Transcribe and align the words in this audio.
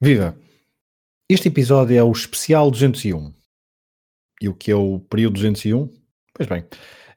Viva! 0.00 0.38
Este 1.28 1.48
episódio 1.48 1.96
é 1.96 2.02
o 2.04 2.12
especial 2.12 2.70
201. 2.70 3.34
E 4.40 4.48
o 4.48 4.54
que 4.54 4.70
é 4.70 4.76
o 4.76 5.00
período 5.00 5.34
201? 5.34 5.90
Pois 6.32 6.48
bem, 6.48 6.64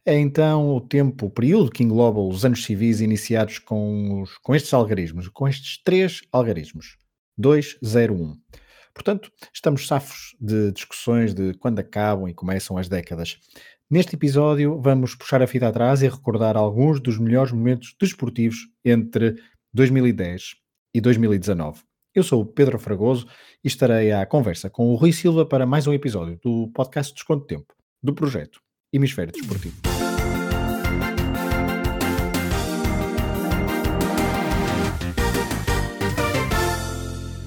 é 0.04 0.18
então 0.18 0.76
o 0.76 0.82
tempo, 0.82 1.28
o 1.28 1.30
período 1.30 1.70
que 1.70 1.84
engloba 1.84 2.20
os 2.20 2.44
anos 2.44 2.64
civis 2.66 3.00
iniciados 3.00 3.60
com, 3.60 4.24
os, 4.24 4.36
com 4.40 4.56
estes 4.56 4.74
algarismos, 4.74 5.28
com 5.28 5.48
estes 5.48 5.80
três 5.84 6.22
algarismos. 6.32 6.98
201. 7.38 8.36
Portanto, 8.96 9.32
estamos 9.54 9.86
safos 9.86 10.36
de 10.42 10.72
discussões 10.72 11.36
de 11.36 11.54
quando 11.60 11.78
acabam 11.78 12.28
e 12.28 12.34
começam 12.34 12.80
as 12.80 12.90
décadas. 12.90 13.38
Neste 13.92 14.16
episódio, 14.16 14.82
vamos 14.82 15.14
puxar 15.14 15.44
a 15.44 15.46
fita 15.46 15.68
atrás 15.68 16.02
e 16.02 16.10
recordar 16.10 16.58
alguns 16.58 17.00
dos 17.00 17.20
melhores 17.20 17.52
momentos 17.52 17.96
desportivos 18.02 18.58
entre 18.84 19.36
2010 19.72 20.56
e 20.96 21.00
2019. 21.00 21.91
Eu 22.14 22.24
sou 22.24 22.42
o 22.42 22.46
Pedro 22.46 22.78
Fragoso 22.78 23.26
e 23.64 23.70
estarei 23.70 24.12
à 24.12 24.26
conversa 24.26 24.70
com 24.70 24.90
o 24.92 24.96
Rui 24.96 25.14
Silva 25.14 25.46
para 25.46 25.66
mais 25.66 25.88
um 25.88 25.94
episódio 25.94 26.38
do 26.44 26.68
podcast 26.74 27.14
Desconto 27.14 27.46
Tempo, 27.46 27.74
do 28.04 28.14
projeto 28.14 28.60
Hemisfério 28.92 29.32
Desportivo. 29.32 29.78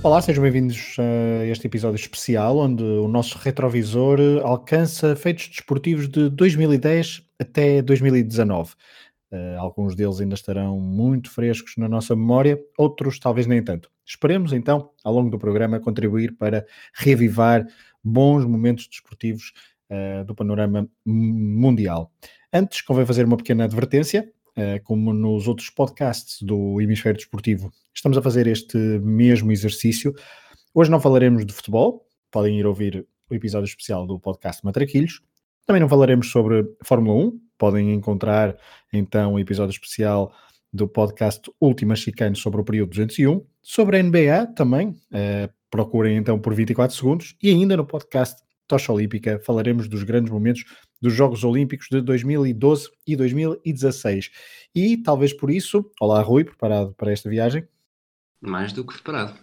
Olá, 0.03 0.23
sejam 0.23 0.43
bem-vindos 0.43 0.97
a 0.99 1.45
este 1.45 1.67
episódio 1.67 1.97
especial 1.97 2.57
onde 2.57 2.83
o 2.83 3.07
nosso 3.07 3.37
retrovisor 3.37 4.19
alcança 4.43 5.15
feitos 5.15 5.47
desportivos 5.49 6.09
de 6.09 6.31
2010 6.31 7.23
até 7.39 7.83
2019. 7.83 8.73
Uh, 9.31 9.59
alguns 9.59 9.95
deles 9.95 10.23
ainda 10.23 10.35
estarão 10.35 10.81
muito 10.81 11.31
frescos 11.31 11.75
na 11.77 11.87
nossa 11.87 12.17
memória, 12.17 12.59
outros 12.79 13.19
talvez 13.19 13.47
nem 13.47 13.63
tanto. 13.63 13.93
Esperemos 14.07 14.53
então, 14.53 14.91
ao 15.03 15.13
longo 15.13 15.31
do 15.31 15.39
programa, 15.39 15.81
contribuir 15.81 16.37
para 16.37 16.67
reavivar 16.93 17.67
bons 18.03 18.45
momentos 18.45 18.87
desportivos 18.87 19.53
uh, 19.91 20.25
do 20.25 20.35
panorama 20.35 20.89
mundial. 21.05 22.13
Antes, 22.53 22.83
convém 22.83 23.07
fazer 23.07 23.25
uma 23.25 23.37
pequena 23.37 23.65
advertência. 23.65 24.31
Uh, 24.57 24.81
como 24.85 25.13
nos 25.13 25.49
outros 25.49 25.69
podcasts 25.69 26.41
do 26.41 26.81
Hemisfério 26.81 27.19
Desportivo, 27.19 27.73
estamos 27.93 28.17
a 28.17 28.23
fazer 28.23 28.47
este 28.47 28.77
mesmo 28.77 29.51
exercício. 29.51 30.15
Hoje 30.73 30.91
não 30.91 31.01
falaremos 31.01 31.45
de 31.45 31.53
futebol, 31.53 32.07
podem 32.31 32.61
ir 32.61 32.67
ouvir 32.67 33.05
o 33.29 33.35
episódio 33.35 33.67
especial 33.67 34.07
do 34.07 34.21
podcast 34.21 34.65
Matraquilhos. 34.65 35.21
Também 35.67 35.81
não 35.81 35.89
falaremos 35.89 36.31
sobre 36.31 36.65
Fórmula 36.85 37.27
1, 37.27 37.41
podem 37.59 37.93
encontrar 37.93 38.57
então 38.93 39.35
o 39.35 39.39
episódio 39.41 39.73
especial 39.73 40.33
do 40.75 40.89
podcast 40.89 41.49
Última 41.61 41.95
Chicane 41.95 42.35
sobre 42.35 42.61
o 42.61 42.65
período 42.65 42.91
201. 42.91 43.47
Sobre 43.63 43.99
a 43.99 44.03
NBA 44.03 44.49
também, 44.57 44.89
uh, 44.89 45.49
procurem 45.71 46.17
então 46.17 46.39
por 46.39 46.53
24 46.53 46.97
segundos. 46.97 47.37
E 47.41 47.51
ainda 47.51 47.77
no 47.77 47.87
podcast 47.87 48.43
Tocha 48.67 48.93
Olímpica 48.93 49.41
falaremos 49.45 49.87
dos 49.87 50.03
grandes 50.03 50.33
momentos 50.33 50.65
dos 51.01 51.15
Jogos 51.15 51.45
Olímpicos 51.45 51.87
de 51.89 52.01
2012 52.01 52.91
e 53.07 53.15
2016. 53.15 54.31
E 54.75 54.97
talvez 54.97 55.33
por 55.33 55.49
isso, 55.49 55.89
olá 56.01 56.21
Rui, 56.21 56.43
preparado 56.43 56.93
para 56.95 57.13
esta 57.13 57.31
viagem? 57.31 57.69
Mais 58.41 58.73
do 58.73 58.85
que 58.85 58.95
preparado. 58.95 59.39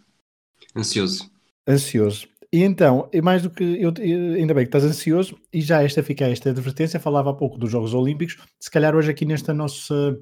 Ansioso. 0.76 1.32
Ansioso. 1.66 2.28
E 2.54 2.62
então, 2.64 3.10
mais 3.24 3.42
do 3.44 3.50
que 3.50 3.64
eu, 3.64 3.94
ainda 4.36 4.54
bem 4.54 4.66
que 4.66 4.68
estás 4.68 4.84
ansioso, 4.84 5.40
e 5.54 5.62
já 5.62 5.82
esta 5.82 6.04
fica 6.04 6.28
esta 6.28 6.50
advertência, 6.50 7.00
falava 7.00 7.30
há 7.30 7.34
pouco 7.34 7.58
dos 7.58 7.72
Jogos 7.72 7.94
Olímpicos, 7.94 8.38
se 8.60 8.70
calhar 8.70 8.94
hoje 8.94 9.10
aqui 9.10 9.24
nesta 9.24 9.54
nossa, 9.54 10.20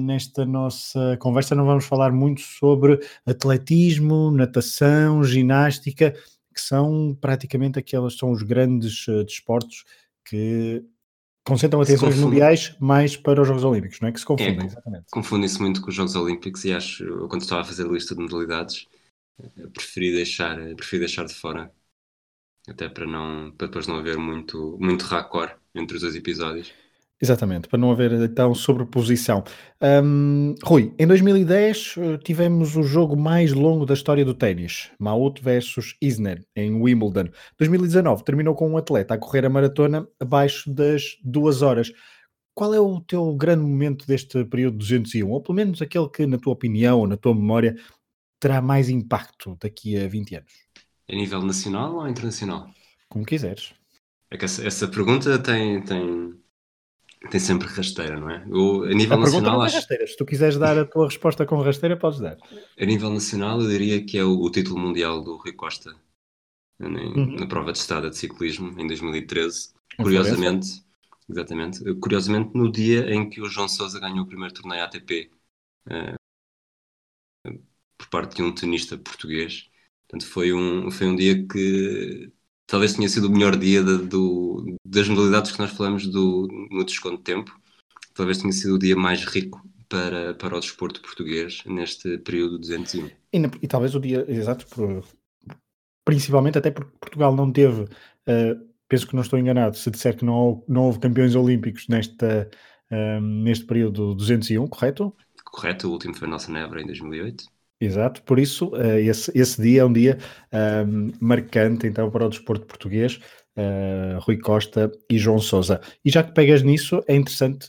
nesta 0.00 0.44
nossa 0.44 1.16
conversa 1.20 1.54
não 1.54 1.66
vamos 1.66 1.84
falar 1.84 2.12
muito 2.12 2.40
sobre 2.40 2.98
atletismo, 3.26 4.30
natação, 4.30 5.22
ginástica, 5.22 6.14
que 6.54 6.60
são 6.60 7.16
praticamente 7.20 7.78
aquelas, 7.78 8.16
são 8.16 8.30
os 8.30 8.42
grandes 8.42 9.06
uh, 9.08 9.24
desportos 9.24 9.84
que 10.24 10.84
concentram 11.44 11.80
atenções 11.80 12.16
mundiais 12.16 12.76
mais 12.78 13.16
para 13.16 13.40
os 13.40 13.48
Jogos 13.48 13.64
Olímpicos, 13.64 14.00
não 14.00 14.08
é? 14.08 14.12
Que 14.12 14.20
se 14.20 14.26
confundem, 14.26 14.60
é, 14.60 14.66
exatamente. 14.66 15.06
Confundem-se 15.10 15.60
muito 15.60 15.80
com 15.80 15.88
os 15.88 15.94
Jogos 15.94 16.14
Olímpicos 16.14 16.64
e 16.64 16.72
acho, 16.72 17.28
quando 17.28 17.42
estava 17.42 17.62
a 17.62 17.64
fazer 17.64 17.86
a 17.86 17.90
lista 17.90 18.14
de 18.14 18.20
modalidades, 18.20 18.86
preferi 19.72 20.12
deixar, 20.12 20.56
preferi 20.74 21.00
deixar 21.00 21.24
de 21.24 21.34
fora. 21.34 21.72
Até 22.68 22.88
para, 22.88 23.06
não, 23.06 23.50
para 23.52 23.66
depois 23.66 23.86
não 23.86 23.96
haver 23.96 24.18
muito, 24.18 24.76
muito 24.78 25.04
raccord 25.06 25.54
entre 25.74 25.96
os 25.96 26.02
dois 26.02 26.14
episódios. 26.14 26.72
Exatamente, 27.22 27.68
para 27.68 27.78
não 27.78 27.90
haver 27.90 28.12
então 28.12 28.54
sobreposição. 28.54 29.44
Um, 30.02 30.54
Rui, 30.64 30.94
em 30.98 31.06
2010 31.06 31.94
eh, 31.98 32.18
tivemos 32.24 32.76
o 32.76 32.82
jogo 32.82 33.14
mais 33.14 33.52
longo 33.52 33.84
da 33.84 33.92
história 33.92 34.24
do 34.24 34.32
ténis, 34.32 34.90
Maut 34.98 35.42
versus 35.42 35.94
Isner, 36.00 36.42
em 36.56 36.80
Wimbledon. 36.80 37.28
2019 37.58 38.24
terminou 38.24 38.54
com 38.54 38.70
um 38.70 38.78
atleta 38.78 39.12
a 39.12 39.18
correr 39.18 39.44
a 39.44 39.50
maratona 39.50 40.08
abaixo 40.18 40.72
das 40.72 41.18
duas 41.22 41.60
horas. 41.60 41.92
Qual 42.54 42.72
é 42.72 42.80
o 42.80 42.98
teu 43.00 43.34
grande 43.34 43.64
momento 43.64 44.06
deste 44.06 44.42
período 44.46 44.78
201? 44.78 45.28
Ou 45.28 45.42
pelo 45.42 45.56
menos 45.56 45.82
aquele 45.82 46.08
que, 46.08 46.26
na 46.26 46.38
tua 46.38 46.54
opinião 46.54 47.00
ou 47.00 47.06
na 47.06 47.18
tua 47.18 47.34
memória, 47.34 47.76
terá 48.40 48.62
mais 48.62 48.88
impacto 48.88 49.58
daqui 49.60 49.94
a 49.98 50.08
20 50.08 50.36
anos? 50.36 50.52
A 51.06 51.14
nível 51.14 51.42
nacional 51.42 51.96
ou 51.96 52.08
internacional? 52.08 52.70
Como 53.10 53.26
quiseres. 53.26 53.74
É 54.30 54.42
essa, 54.42 54.66
essa 54.66 54.88
pergunta 54.88 55.38
tem, 55.38 55.82
tem, 55.82 56.39
tem 57.28 57.38
sempre 57.38 57.68
rasteira, 57.68 58.18
não 58.18 58.30
é? 58.30 58.46
Eu, 58.48 58.84
a 58.84 58.94
nível 58.94 59.16
a 59.16 59.20
nacional. 59.20 59.52
Não 59.58 59.62
acho... 59.62 59.76
rasteira. 59.76 60.06
Se 60.06 60.16
tu 60.16 60.24
quiseres 60.24 60.56
dar 60.56 60.78
a 60.78 60.86
tua 60.86 61.06
resposta 61.06 61.44
com 61.44 61.60
rasteira, 61.60 61.96
podes 61.96 62.20
dar. 62.20 62.38
A 62.78 62.84
nível 62.84 63.10
nacional, 63.10 63.60
eu 63.60 63.68
diria 63.68 64.04
que 64.04 64.16
é 64.16 64.24
o, 64.24 64.40
o 64.40 64.50
título 64.50 64.78
mundial 64.78 65.22
do 65.22 65.36
Rui 65.36 65.52
Costa 65.52 65.94
na, 66.78 66.88
uhum. 66.88 67.36
na 67.36 67.46
prova 67.46 67.72
de 67.72 67.78
estrada 67.78 68.08
de 68.08 68.16
ciclismo 68.16 68.80
em 68.80 68.86
2013. 68.86 69.74
Curiosamente, 69.96 70.82
exatamente, 71.28 71.94
curiosamente 71.96 72.50
no 72.54 72.72
dia 72.72 73.12
em 73.12 73.28
que 73.28 73.40
o 73.40 73.46
João 73.46 73.68
Sousa 73.68 74.00
ganhou 74.00 74.20
o 74.20 74.26
primeiro 74.26 74.54
torneio 74.54 74.82
ATP. 74.84 75.30
Uh, 75.86 76.14
eh, 77.46 77.58
por 77.98 78.08
parte 78.08 78.36
de 78.36 78.42
um 78.42 78.54
tenista 78.54 78.96
português. 78.96 79.68
Portanto, 80.08 80.26
foi 80.26 80.54
um, 80.54 80.90
foi 80.90 81.06
um 81.06 81.16
dia 81.16 81.46
que 81.46 82.32
talvez 82.70 82.94
tenha 82.94 83.08
sido 83.08 83.26
o 83.26 83.30
melhor 83.32 83.56
dia 83.56 83.82
de, 83.82 83.98
do, 83.98 84.76
das 84.86 85.08
modalidades 85.08 85.50
que 85.50 85.58
nós 85.58 85.72
falamos 85.72 86.06
do, 86.06 86.46
no 86.70 86.84
desconto 86.84 87.16
de 87.16 87.24
tempo. 87.24 87.60
Talvez 88.14 88.38
tenha 88.38 88.52
sido 88.52 88.76
o 88.76 88.78
dia 88.78 88.94
mais 88.94 89.24
rico 89.24 89.60
para, 89.88 90.34
para 90.34 90.56
o 90.56 90.60
desporto 90.60 91.02
português 91.02 91.64
neste 91.66 92.16
período 92.18 92.58
201. 92.58 93.06
E, 93.32 93.38
e 93.62 93.66
talvez 93.66 93.94
o 93.96 94.00
dia, 94.00 94.24
exato, 94.28 94.66
por, 94.68 95.04
principalmente 96.04 96.58
até 96.58 96.70
porque 96.70 96.96
Portugal 97.00 97.34
não 97.34 97.52
teve, 97.52 97.82
uh, 97.82 98.70
penso 98.88 99.06
que 99.06 99.16
não 99.16 99.22
estou 99.22 99.38
enganado, 99.38 99.76
se 99.76 99.90
disser 99.90 100.16
que 100.16 100.24
não, 100.24 100.64
não 100.68 100.84
houve 100.84 101.00
campeões 101.00 101.34
olímpicos 101.34 101.88
nesta, 101.88 102.48
uh, 102.92 103.20
neste 103.20 103.66
período 103.66 104.14
201, 104.14 104.68
correto? 104.68 105.12
Correto, 105.44 105.88
o 105.88 105.92
último 105.92 106.14
foi 106.14 106.28
Nelson 106.28 106.56
Évora 106.56 106.82
em 106.82 106.86
2008. 106.86 107.44
Exato, 107.80 108.22
por 108.24 108.38
isso 108.38 108.68
uh, 108.74 108.98
esse, 108.98 109.32
esse 109.34 109.62
dia 109.62 109.80
é 109.80 109.84
um 109.86 109.92
dia 109.92 110.18
uh, 110.52 111.16
marcante 111.18 111.86
então 111.86 112.10
para 112.10 112.26
o 112.26 112.28
desporto 112.28 112.66
português, 112.66 113.18
uh, 113.56 114.20
Rui 114.20 114.36
Costa 114.36 114.92
e 115.08 115.16
João 115.16 115.38
Sousa. 115.38 115.80
E 116.04 116.10
já 116.10 116.22
que 116.22 116.34
pegas 116.34 116.62
nisso, 116.62 117.02
é 117.08 117.16
interessante, 117.16 117.68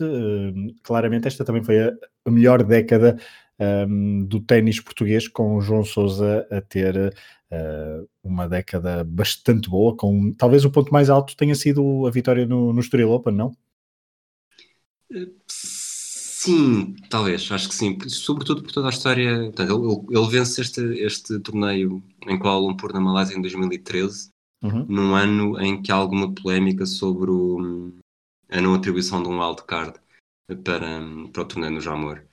claramente 0.83 1.27
esta 1.27 1.45
também 1.45 1.63
foi 1.63 1.79
a, 1.79 1.93
a 2.25 2.31
melhor 2.31 2.61
década 2.61 3.17
um, 3.87 4.25
do 4.25 4.41
ténis 4.41 4.81
português, 4.81 5.29
com 5.29 5.61
João 5.61 5.85
Sousa 5.85 6.45
a 6.51 6.59
ter 6.59 7.13
uma 8.23 8.47
década 8.47 9.03
bastante 9.03 9.69
boa, 9.69 9.95
com 9.95 10.33
talvez 10.33 10.65
o 10.65 10.71
ponto 10.71 10.91
mais 10.91 11.09
alto 11.09 11.35
tenha 11.37 11.55
sido 11.55 12.05
a 12.07 12.11
vitória 12.11 12.45
no, 12.45 12.73
no 12.73 12.79
Estoril 12.79 13.11
Open, 13.11 13.33
não? 13.33 13.51
Sim, 15.09 15.80
talvez, 17.09 17.51
acho 17.51 17.69
que 17.69 17.75
sim. 17.75 17.97
Sobretudo 18.09 18.63
por 18.63 18.71
toda 18.71 18.87
a 18.87 18.89
história. 18.89 19.51
Portanto, 19.51 20.07
ele, 20.09 20.17
ele 20.17 20.29
vence 20.29 20.61
este, 20.61 20.81
este 20.99 21.39
torneio 21.39 22.03
em 22.27 22.39
Kuala 22.39 22.59
Lumpur, 22.59 22.93
na 22.93 22.99
Malásia, 22.99 23.37
em 23.37 23.41
2013, 23.41 24.29
uhum. 24.63 24.85
num 24.87 25.15
ano 25.15 25.59
em 25.59 25.81
que 25.81 25.91
há 25.91 25.95
alguma 25.95 26.33
polémica 26.33 26.85
sobre 26.85 27.29
o, 27.29 27.91
a 28.49 28.61
não 28.61 28.73
atribuição 28.73 29.21
de 29.21 29.29
um 29.29 29.39
wildcard 29.39 29.99
para, 30.63 31.01
para 31.31 31.41
o 31.41 31.45
torneio 31.45 31.73
no 31.73 31.81
Jamor. 31.81 32.23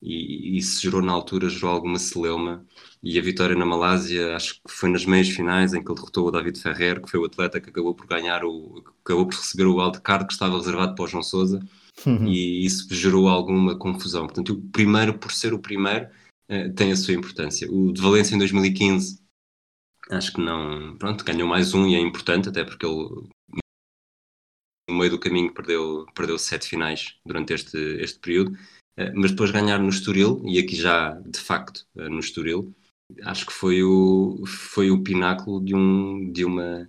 E, 0.00 0.54
e 0.54 0.58
isso 0.58 0.80
gerou, 0.80 1.02
na 1.02 1.12
altura, 1.12 1.48
gerou 1.48 1.70
alguma 1.70 1.98
celeuma. 1.98 2.64
E 3.02 3.18
a 3.18 3.22
vitória 3.22 3.56
na 3.56 3.66
Malásia, 3.66 4.36
acho 4.36 4.54
que 4.54 4.72
foi 4.72 4.88
nas 4.88 5.04
meias 5.04 5.28
finais, 5.28 5.74
em 5.74 5.82
que 5.82 5.90
ele 5.90 5.98
derrotou 5.98 6.28
o 6.28 6.30
David 6.30 6.60
Ferrer, 6.60 7.00
que 7.02 7.10
foi 7.10 7.18
o 7.18 7.24
atleta 7.24 7.60
que 7.60 7.70
acabou 7.70 7.94
por 7.94 8.06
ganhar, 8.06 8.44
o, 8.44 8.84
acabou 9.04 9.26
por 9.26 9.34
receber 9.34 9.66
o 9.66 9.76
wildcard 9.76 10.26
que 10.26 10.32
estava 10.32 10.56
reservado 10.56 10.94
para 10.94 11.04
o 11.04 11.08
João 11.08 11.22
Souza 11.22 11.60
uhum. 12.06 12.26
e 12.26 12.64
isso 12.64 12.92
gerou 12.94 13.28
alguma 13.28 13.76
confusão. 13.78 14.26
Portanto, 14.26 14.54
o 14.54 14.62
primeiro, 14.70 15.18
por 15.18 15.32
ser 15.32 15.52
o 15.52 15.58
primeiro, 15.58 16.08
uh, 16.50 16.72
tem 16.74 16.92
a 16.92 16.96
sua 16.96 17.14
importância. 17.14 17.70
O 17.70 17.92
de 17.92 18.00
Valência 18.00 18.34
em 18.34 18.38
2015, 18.38 19.22
acho 20.10 20.32
que 20.32 20.40
não. 20.40 20.96
Pronto, 20.98 21.24
ganhou 21.24 21.48
mais 21.48 21.74
um 21.74 21.86
e 21.86 21.94
é 21.94 22.00
importante, 22.00 22.48
até 22.48 22.64
porque 22.64 22.86
ele 22.86 23.28
no 24.88 24.96
meio 24.96 25.10
do 25.10 25.20
caminho 25.20 25.52
perdeu, 25.52 26.06
perdeu 26.14 26.38
sete 26.38 26.66
finais 26.66 27.16
durante 27.24 27.52
este, 27.52 27.76
este 28.00 28.18
período, 28.18 28.52
uh, 28.52 29.12
mas 29.14 29.30
depois 29.30 29.50
ganhar 29.50 29.78
no 29.78 29.88
Estoril, 29.88 30.42
e 30.46 30.58
aqui 30.58 30.76
já 30.76 31.12
de 31.26 31.38
facto 31.38 31.86
uh, 31.96 32.08
no 32.08 32.20
Estoril, 32.20 32.74
acho 33.22 33.46
que 33.46 33.52
foi 33.52 33.82
o, 33.82 34.44
foi 34.46 34.90
o 34.90 35.02
pináculo 35.02 35.64
de, 35.64 35.74
um, 35.74 36.30
de, 36.32 36.44
uma, 36.44 36.88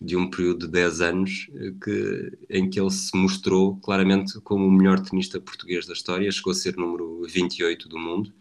de 0.00 0.16
um 0.16 0.30
período 0.30 0.66
de 0.66 0.72
10 0.72 1.00
anos 1.02 1.50
que, 1.84 2.38
em 2.48 2.70
que 2.70 2.80
ele 2.80 2.90
se 2.90 3.14
mostrou 3.16 3.76
claramente 3.76 4.40
como 4.40 4.66
o 4.66 4.72
melhor 4.72 5.00
tenista 5.00 5.40
português 5.40 5.86
da 5.86 5.92
história, 5.92 6.30
chegou 6.32 6.52
a 6.52 6.54
ser 6.54 6.76
número 6.76 7.22
28 7.24 7.88
do 7.88 7.98
mundo, 7.98 8.32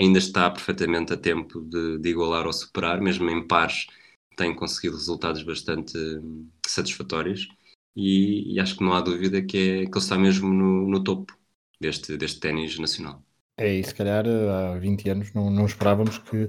ainda 0.00 0.18
está 0.18 0.50
perfeitamente 0.50 1.12
a 1.12 1.16
tempo 1.16 1.60
de, 1.60 1.98
de 1.98 2.08
igualar 2.08 2.46
ou 2.46 2.52
superar, 2.52 3.00
mesmo 3.00 3.30
em 3.30 3.46
pares 3.46 3.86
tem 4.36 4.54
conseguido 4.54 4.96
resultados 4.96 5.42
bastante 5.42 5.96
hum, 5.96 6.48
satisfatórios 6.66 7.48
e, 7.96 8.54
e, 8.54 8.60
acho 8.60 8.76
que 8.76 8.82
não 8.82 8.92
há 8.92 9.00
dúvida 9.00 9.40
que, 9.40 9.56
é, 9.56 9.86
que 9.86 9.90
ele 9.90 9.98
está 9.98 10.18
mesmo 10.18 10.52
no, 10.52 10.88
no 10.88 11.04
topo 11.04 11.36
deste, 11.80 12.16
deste 12.16 12.40
ténis 12.40 12.78
nacional. 12.78 13.22
É, 13.56 13.72
e 13.72 13.84
se 13.84 13.94
calhar 13.94 14.24
há 14.26 14.76
20 14.78 15.10
anos 15.10 15.32
não, 15.32 15.48
não 15.48 15.64
esperávamos 15.66 16.18
que 16.18 16.48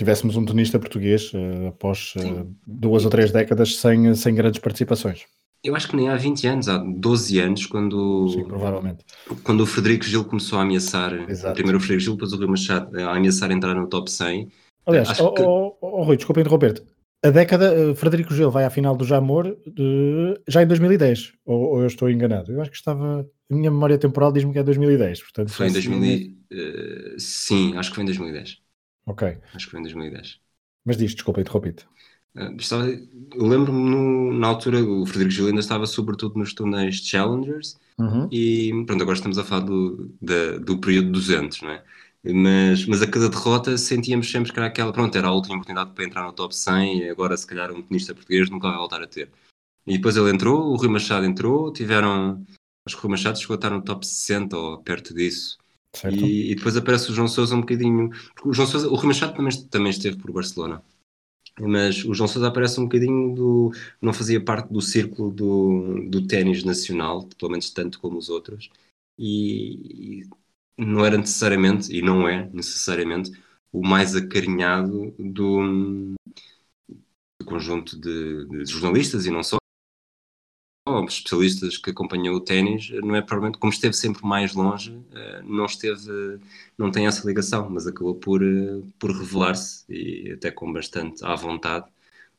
tivéssemos 0.00 0.34
um 0.34 0.46
tenista 0.46 0.78
português 0.78 1.30
uh, 1.34 1.68
após 1.68 2.14
uh, 2.16 2.50
duas 2.66 3.04
ou 3.04 3.10
três 3.10 3.30
décadas 3.30 3.76
sem, 3.76 4.14
sem 4.14 4.34
grandes 4.34 4.58
participações. 4.58 5.26
Eu 5.62 5.76
acho 5.76 5.88
que 5.88 5.94
nem 5.94 6.08
há 6.08 6.16
20 6.16 6.46
anos, 6.46 6.68
há 6.70 6.78
12 6.78 7.38
anos, 7.38 7.66
quando, 7.66 8.28
Sim, 8.30 8.44
provavelmente. 8.44 9.04
quando 9.44 9.60
o 9.60 9.66
Frederico 9.66 10.06
Gil 10.06 10.24
começou 10.24 10.58
a 10.58 10.62
ameaçar, 10.62 11.12
Exato. 11.28 11.52
primeiro 11.52 11.76
o 11.76 11.80
Frederico 11.80 12.04
Gil, 12.04 12.12
depois 12.14 12.32
o 12.32 12.38
Rui 12.38 12.46
Machado, 12.46 12.98
a 12.98 13.14
ameaçar 13.14 13.50
entrar 13.50 13.74
no 13.74 13.86
top 13.86 14.10
100. 14.10 14.48
Aliás, 14.86 15.20
oh, 15.20 15.32
que... 15.32 15.42
oh, 15.42 15.76
oh, 15.82 16.02
Rui, 16.02 16.16
desculpa 16.16 16.40
interromper-te. 16.40 16.82
A 17.22 17.28
década, 17.28 17.94
Frederico 17.94 18.32
Gil 18.32 18.50
vai 18.50 18.64
à 18.64 18.70
final 18.70 18.96
do 18.96 19.04
Jamor 19.04 19.54
de, 19.66 20.40
já 20.48 20.62
em 20.62 20.66
2010, 20.66 21.34
ou, 21.44 21.74
ou, 21.74 21.80
eu 21.82 21.86
estou 21.86 22.08
enganado? 22.08 22.50
Eu 22.50 22.62
acho 22.62 22.70
que 22.70 22.78
estava, 22.78 23.28
a 23.50 23.54
minha 23.54 23.70
memória 23.70 23.98
temporal 23.98 24.32
diz-me 24.32 24.54
que 24.54 24.58
é 24.58 24.62
2010. 24.62 25.20
Portanto, 25.24 25.52
foi 25.52 25.68
em 25.68 25.72
2000, 25.72 26.30
uh, 26.52 27.20
sim, 27.20 27.76
acho 27.76 27.90
que 27.90 27.96
foi 27.96 28.04
em 28.04 28.06
2010. 28.06 28.62
Ok. 29.06 29.38
Acho 29.54 29.66
que 29.66 29.70
foi 29.70 29.80
em 29.80 29.82
2010. 29.82 30.40
Mas 30.84 30.96
diz, 30.96 31.14
desculpa, 31.14 31.40
interrompi-te. 31.40 31.86
Estava, 32.58 32.88
eu 32.88 33.46
lembro-me 33.46 34.38
na 34.38 34.46
altura, 34.46 34.82
o 34.84 35.04
Frederico 35.04 35.32
Gil 35.32 35.46
ainda 35.48 35.60
estava 35.60 35.84
sobretudo 35.84 36.38
nos 36.38 36.54
torneios 36.54 37.04
Challengers 37.04 37.76
uhum. 37.98 38.28
e 38.30 38.70
pronto, 38.86 39.02
agora 39.02 39.16
estamos 39.16 39.36
a 39.36 39.42
falar 39.42 39.64
do, 39.64 40.14
da, 40.22 40.58
do 40.58 40.78
período 40.78 41.10
200, 41.10 41.62
não 41.62 41.70
é? 41.70 41.84
Mas, 42.22 42.86
mas 42.86 43.02
a 43.02 43.06
cada 43.06 43.28
derrota 43.28 43.76
sentíamos 43.76 44.30
sempre 44.30 44.52
que 44.52 44.58
era 44.58 44.68
aquela, 44.68 44.92
pronto, 44.92 45.16
era 45.16 45.26
a 45.28 45.32
última 45.32 45.56
oportunidade 45.56 45.92
para 45.92 46.04
entrar 46.04 46.22
no 46.24 46.32
top 46.32 46.54
100 46.54 46.98
e 46.98 47.08
agora 47.08 47.36
se 47.36 47.46
calhar 47.46 47.72
um 47.72 47.82
tenista 47.82 48.14
português 48.14 48.48
nunca 48.48 48.68
vai 48.68 48.76
voltar 48.76 49.02
a 49.02 49.06
ter. 49.06 49.30
E 49.86 49.94
depois 49.94 50.16
ele 50.16 50.30
entrou, 50.30 50.70
o 50.70 50.76
Rui 50.76 50.88
Machado 50.88 51.24
entrou, 51.24 51.72
tiveram, 51.72 52.44
acho 52.86 52.94
que 52.94 53.00
o 53.00 53.02
Rui 53.02 53.10
Machado 53.12 53.40
chegou 53.40 53.54
a 53.54 53.56
estar 53.56 53.70
no 53.70 53.82
top 53.82 54.06
60 54.06 54.56
ou 54.56 54.82
perto 54.82 55.14
disso. 55.14 55.58
E, 56.04 56.52
e, 56.52 56.54
depois 56.54 56.76
aparece 56.76 57.10
o 57.10 57.14
João 57.14 57.28
Sousa 57.28 57.54
um 57.56 57.60
bocadinho, 57.60 58.10
o 58.44 58.52
João 58.52 58.66
Sousa, 58.66 58.88
o 58.88 58.94
Rui 58.94 59.08
Machado 59.08 59.34
também, 59.36 59.62
também 59.68 59.90
esteve 59.90 60.16
por 60.16 60.32
Barcelona 60.32 60.82
mas 61.58 62.04
o 62.04 62.14
João 62.14 62.28
Sousa 62.28 62.48
aparece 62.48 62.80
um 62.80 62.84
bocadinho 62.84 63.34
do. 63.34 63.72
não 64.00 64.12
fazia 64.12 64.42
parte 64.42 64.72
do 64.72 64.80
círculo 64.80 65.30
do, 65.30 66.08
do 66.08 66.26
ténis 66.26 66.64
nacional, 66.64 67.26
pelo 67.38 67.50
menos 67.50 67.70
tanto 67.70 68.00
como 68.00 68.18
os 68.18 68.28
outros, 68.28 68.70
e, 69.18 70.22
e, 70.22 70.30
não 70.78 71.04
era 71.04 71.18
necessariamente, 71.18 71.94
e 71.94 72.02
não 72.02 72.28
é 72.28 72.48
necessariamente, 72.52 73.32
o 73.72 73.86
mais 73.86 74.16
acarinhado 74.16 75.14
do, 75.18 76.14
do 77.38 77.46
conjunto 77.46 77.98
de, 77.98 78.46
de 78.46 78.64
jornalistas 78.64 79.26
e 79.26 79.30
não 79.30 79.42
só, 79.42 79.58
especialistas 81.04 81.76
que 81.76 81.90
acompanham 81.90 82.34
o 82.34 82.40
ténis, 82.40 82.90
não 83.02 83.14
é 83.14 83.22
provavelmente 83.22 83.58
como 83.58 83.72
esteve 83.72 83.94
sempre 83.94 84.24
mais 84.26 84.54
longe, 84.54 84.98
eh, 85.14 85.42
não 85.44 85.66
esteve, 85.66 86.38
não 86.78 86.90
tem 86.90 87.06
essa 87.06 87.26
ligação, 87.26 87.68
mas 87.70 87.86
acabou 87.86 88.14
por, 88.14 88.42
eh, 88.42 88.80
por 88.98 89.10
revelar-se 89.10 89.84
e 89.88 90.32
até 90.32 90.50
com 90.50 90.72
bastante 90.72 91.24
à 91.24 91.34
vontade 91.34 91.86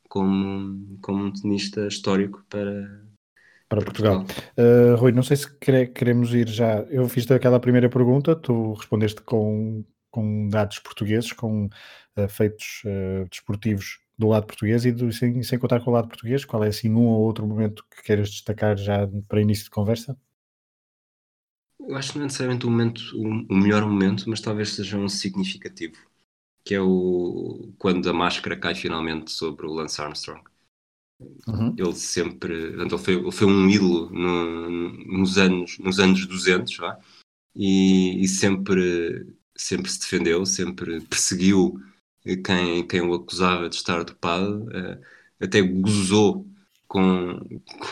como, 0.08 0.98
como 1.00 1.24
um 1.24 1.32
tenista 1.32 1.86
histórico 1.86 2.44
para, 2.48 3.02
para 3.68 3.82
Portugal. 3.82 4.26
Uh, 4.58 4.94
Rui, 4.96 5.12
não 5.12 5.22
sei 5.22 5.38
se 5.38 5.50
queremos 5.94 6.34
ir 6.34 6.48
já. 6.48 6.80
Eu 6.90 7.08
fiz 7.08 7.30
aquela 7.30 7.58
primeira 7.58 7.88
pergunta, 7.88 8.36
tu 8.36 8.74
respondeste 8.74 9.22
com, 9.22 9.82
com 10.10 10.48
dados 10.48 10.78
portugueses, 10.80 11.32
com 11.32 11.70
uh, 12.18 12.28
feitos 12.28 12.82
uh, 12.84 13.26
desportivos 13.30 14.01
do 14.18 14.28
lado 14.28 14.46
português 14.46 14.84
e 14.84 14.92
do, 14.92 15.12
sem, 15.12 15.42
sem 15.42 15.58
contar 15.58 15.80
com 15.80 15.90
o 15.90 15.94
lado 15.94 16.08
português, 16.08 16.44
qual 16.44 16.62
é 16.64 16.68
assim 16.68 16.90
um 16.90 17.06
ou 17.06 17.22
outro 17.22 17.46
momento 17.46 17.84
que 17.90 18.02
queiras 18.02 18.30
destacar 18.30 18.76
já 18.76 19.08
para 19.28 19.40
início 19.40 19.64
de 19.64 19.70
conversa? 19.70 20.16
Eu 21.80 21.96
acho 21.96 22.12
que 22.12 22.18
não 22.18 22.24
é 22.24 22.26
necessariamente 22.26 22.66
o, 22.66 22.70
momento, 22.70 23.00
o, 23.14 23.26
o 23.52 23.56
melhor 23.56 23.84
momento, 23.84 24.28
mas 24.28 24.40
talvez 24.40 24.70
seja 24.70 24.96
um 24.96 25.08
significativo, 25.08 25.96
que 26.64 26.74
é 26.74 26.80
o 26.80 27.72
quando 27.78 28.08
a 28.08 28.12
máscara 28.12 28.56
cai 28.56 28.74
finalmente 28.74 29.32
sobre 29.32 29.66
o 29.66 29.72
Lance 29.72 30.00
Armstrong. 30.00 30.42
Uhum. 31.46 31.74
Ele 31.76 31.94
sempre, 31.94 32.54
ele 32.54 32.98
foi, 32.98 33.14
ele 33.14 33.32
foi 33.32 33.46
um 33.46 33.68
ídolo 33.68 34.10
no, 34.10 34.90
nos, 35.18 35.38
anos, 35.38 35.78
nos 35.78 35.98
anos 35.98 36.26
200, 36.26 36.76
vá, 36.78 36.98
e, 37.54 38.22
e 38.22 38.28
sempre, 38.28 39.34
sempre 39.56 39.90
se 39.90 40.00
defendeu, 40.00 40.44
sempre 40.46 41.00
perseguiu 41.02 41.80
quem, 42.44 42.86
quem 42.86 43.00
o 43.00 43.14
acusava 43.14 43.68
de 43.68 43.76
estar 43.76 44.04
dopado, 44.04 44.64
uh, 44.64 45.00
até 45.40 45.60
gozou 45.60 46.46
com, 46.86 47.40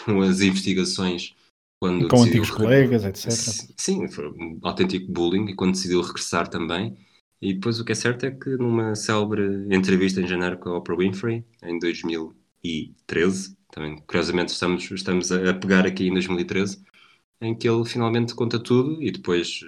com 0.05 0.21
as 0.21 0.41
investigações. 0.41 1.35
Quando 1.81 2.09
com 2.09 2.23
antigos 2.23 2.51
colegas, 2.51 3.05
etc. 3.05 3.33
Sim, 3.77 4.07
foi 4.09 4.29
um 4.29 4.59
autêntico 4.63 5.11
bullying 5.11 5.47
e 5.47 5.55
quando 5.55 5.73
decidiu 5.73 6.03
regressar 6.03 6.47
também. 6.47 6.97
E 7.41 7.55
depois 7.55 7.81
o 7.81 7.85
que 7.85 7.93
é 7.93 7.95
certo 7.95 8.27
é 8.27 8.31
que 8.31 8.51
numa 8.51 8.95
célebre 8.95 9.67
entrevista 9.75 10.21
em 10.21 10.27
janeiro 10.27 10.59
com 10.59 10.69
a 10.69 10.77
Oprah 10.77 10.99
Winfrey, 10.99 11.43
em 11.63 11.79
2013, 11.79 13.57
também 13.71 13.97
curiosamente 14.07 14.53
estamos, 14.53 14.91
estamos 14.91 15.33
a 15.33 15.55
pegar 15.55 15.87
aqui 15.87 16.09
em 16.09 16.13
2013, 16.13 16.83
em 17.41 17.55
que 17.57 17.67
ele 17.67 17.87
finalmente 17.87 18.35
conta 18.35 18.59
tudo 18.59 19.03
e 19.03 19.11
depois 19.11 19.61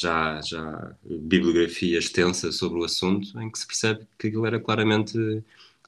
já, 0.00 0.40
já 0.40 0.96
bibliografia 1.04 1.98
extensa 1.98 2.52
sobre 2.52 2.78
o 2.80 2.84
assunto, 2.84 3.38
em 3.40 3.50
que 3.50 3.58
se 3.58 3.66
percebe 3.66 4.06
que 4.18 4.28
aquilo 4.28 4.46
era 4.46 4.60
claramente 4.60 5.18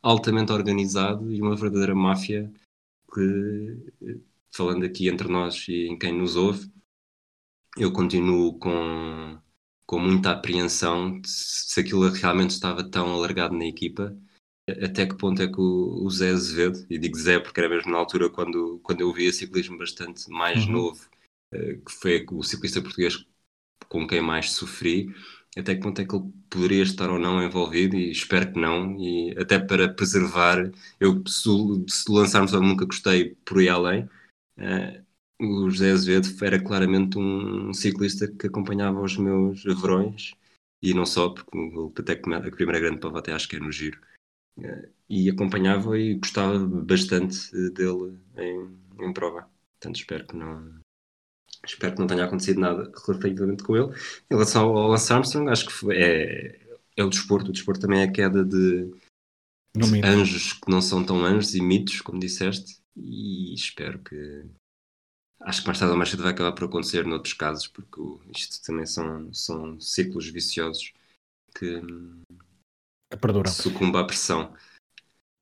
altamente 0.03 0.53
organizado 0.53 1.31
e 1.33 1.41
uma 1.41 1.57
verdadeira 1.57 1.95
máfia 1.95 2.51
que, 3.13 3.77
falando 4.51 4.85
aqui 4.85 5.09
entre 5.09 5.29
nós 5.29 5.67
e 5.69 5.87
em 5.87 5.99
quem 5.99 6.13
nos 6.13 6.37
ouve, 6.37 6.71
eu 7.77 7.93
continuo 7.93 8.59
com, 8.59 9.39
com 9.87 9.99
muita 9.99 10.33
apreensão 10.33 11.21
se 11.25 11.81
aquilo 11.81 12.09
realmente 12.09 12.51
estava 12.51 12.83
tão 12.83 13.13
alargado 13.13 13.57
na 13.57 13.67
equipa, 13.67 14.17
até 14.83 15.07
que 15.07 15.17
ponto 15.17 15.43
é 15.43 15.47
que 15.49 15.61
o, 15.61 16.05
o 16.05 16.11
Zé 16.11 16.31
Azevedo, 16.31 16.87
e 16.89 16.99
digo 16.99 17.19
Zé 17.19 17.39
porque 17.39 17.61
era 17.61 17.69
mesmo 17.69 17.93
na 17.93 17.99
altura 17.99 18.31
quando, 18.31 18.81
quando 18.83 19.01
eu 19.01 19.13
via 19.13 19.33
ciclismo 19.33 19.79
bastante 19.79 20.29
mais 20.31 20.65
uhum. 20.67 20.73
novo, 20.73 21.09
eh, 21.53 21.75
que 21.75 21.93
foi 21.93 22.27
o 22.31 22.43
ciclista 22.43 22.81
português 22.81 23.25
com 23.89 24.07
quem 24.07 24.21
mais 24.21 24.53
sofri, 24.53 25.15
até 25.57 25.75
que 25.75 25.81
ponto 25.81 26.01
é 26.01 26.05
que 26.05 26.15
ele 26.15 26.33
poderia 26.49 26.83
estar 26.83 27.11
ou 27.11 27.19
não 27.19 27.43
envolvido 27.43 27.97
e 27.97 28.11
espero 28.11 28.53
que 28.53 28.61
não, 28.61 28.99
e 29.01 29.37
até 29.39 29.59
para 29.59 29.89
preservar, 29.89 30.71
eu 30.99 31.23
se, 31.27 31.49
lançarmos 32.09 32.53
eu 32.53 32.61
nunca 32.63 32.85
gostei 32.85 33.37
por 33.45 33.59
aí 33.59 33.69
além, 33.69 34.05
uh, 34.59 35.05
o 35.41 35.71
José 35.71 35.93
Azevedo 35.93 36.29
era 36.45 36.63
claramente 36.63 37.19
um 37.19 37.73
ciclista 37.73 38.29
que 38.29 38.47
acompanhava 38.47 39.01
os 39.01 39.17
meus 39.17 39.65
verões, 39.65 40.35
e 40.83 40.95
não 40.95 41.05
só, 41.07 41.31
porque 41.31 42.03
até 42.03 42.13
a 42.15 42.51
primeira 42.51 42.81
grande 42.81 43.01
prova 43.01 43.19
até 43.19 43.33
acho 43.33 43.49
que 43.49 43.57
é 43.57 43.61
no 43.61 43.73
giro, 43.73 44.01
uh, 44.59 44.89
e 45.09 45.29
acompanhava 45.31 45.99
e 45.99 46.15
gostava 46.15 46.59
bastante 46.59 47.51
dele 47.73 48.17
em, 48.37 49.07
em 49.07 49.13
prova. 49.13 49.51
Portanto, 49.81 49.97
espero 49.97 50.27
que 50.27 50.37
não, 50.37 50.81
Espero 51.65 51.95
que 51.95 52.01
não 52.01 52.07
tenha 52.07 52.25
acontecido 52.25 52.61
nada 52.61 52.91
relativamente 53.07 53.63
com 53.63 53.77
ele. 53.77 53.95
Em 54.31 54.35
relação 54.35 54.77
ao 54.77 54.89
Lance 54.89 55.13
Armstrong, 55.13 55.51
acho 55.51 55.67
que 55.67 55.73
foi, 55.73 55.97
é, 55.97 56.61
é 56.97 57.05
o 57.05 57.11
desporto. 57.11 57.51
O 57.51 57.53
desporto 57.53 57.81
também 57.81 58.01
é 58.01 58.05
a 58.05 58.13
queda 58.13 58.45
de, 58.45 58.91
de 59.75 60.05
anjos 60.05 60.55
que 60.55 60.71
não 60.71 60.81
são 60.81 61.05
tão 61.05 61.25
anjos 61.25 61.55
e 61.55 61.63
mitos, 61.63 62.01
como 62.01 62.19
disseste. 62.19 62.81
E 62.97 63.55
espero 63.55 63.99
que. 63.99 64.45
Acho 65.43 65.63
que 65.63 65.69
mais 65.69 65.79
tarde 65.79 65.93
ou 65.93 65.97
mais 65.97 66.11
cedo 66.11 66.23
vai 66.23 66.33
acabar 66.33 66.53
por 66.53 66.65
acontecer 66.65 67.07
noutros 67.07 67.33
casos, 67.33 67.67
porque 67.67 68.01
isto 68.37 68.63
também 68.63 68.85
são, 68.85 69.33
são 69.33 69.81
ciclos 69.81 70.29
viciosos 70.29 70.93
que, 71.57 71.81
que 73.11 73.17
perduram. 73.19 73.51
Sucumba 73.51 74.01
à 74.01 74.05
pressão. 74.05 74.55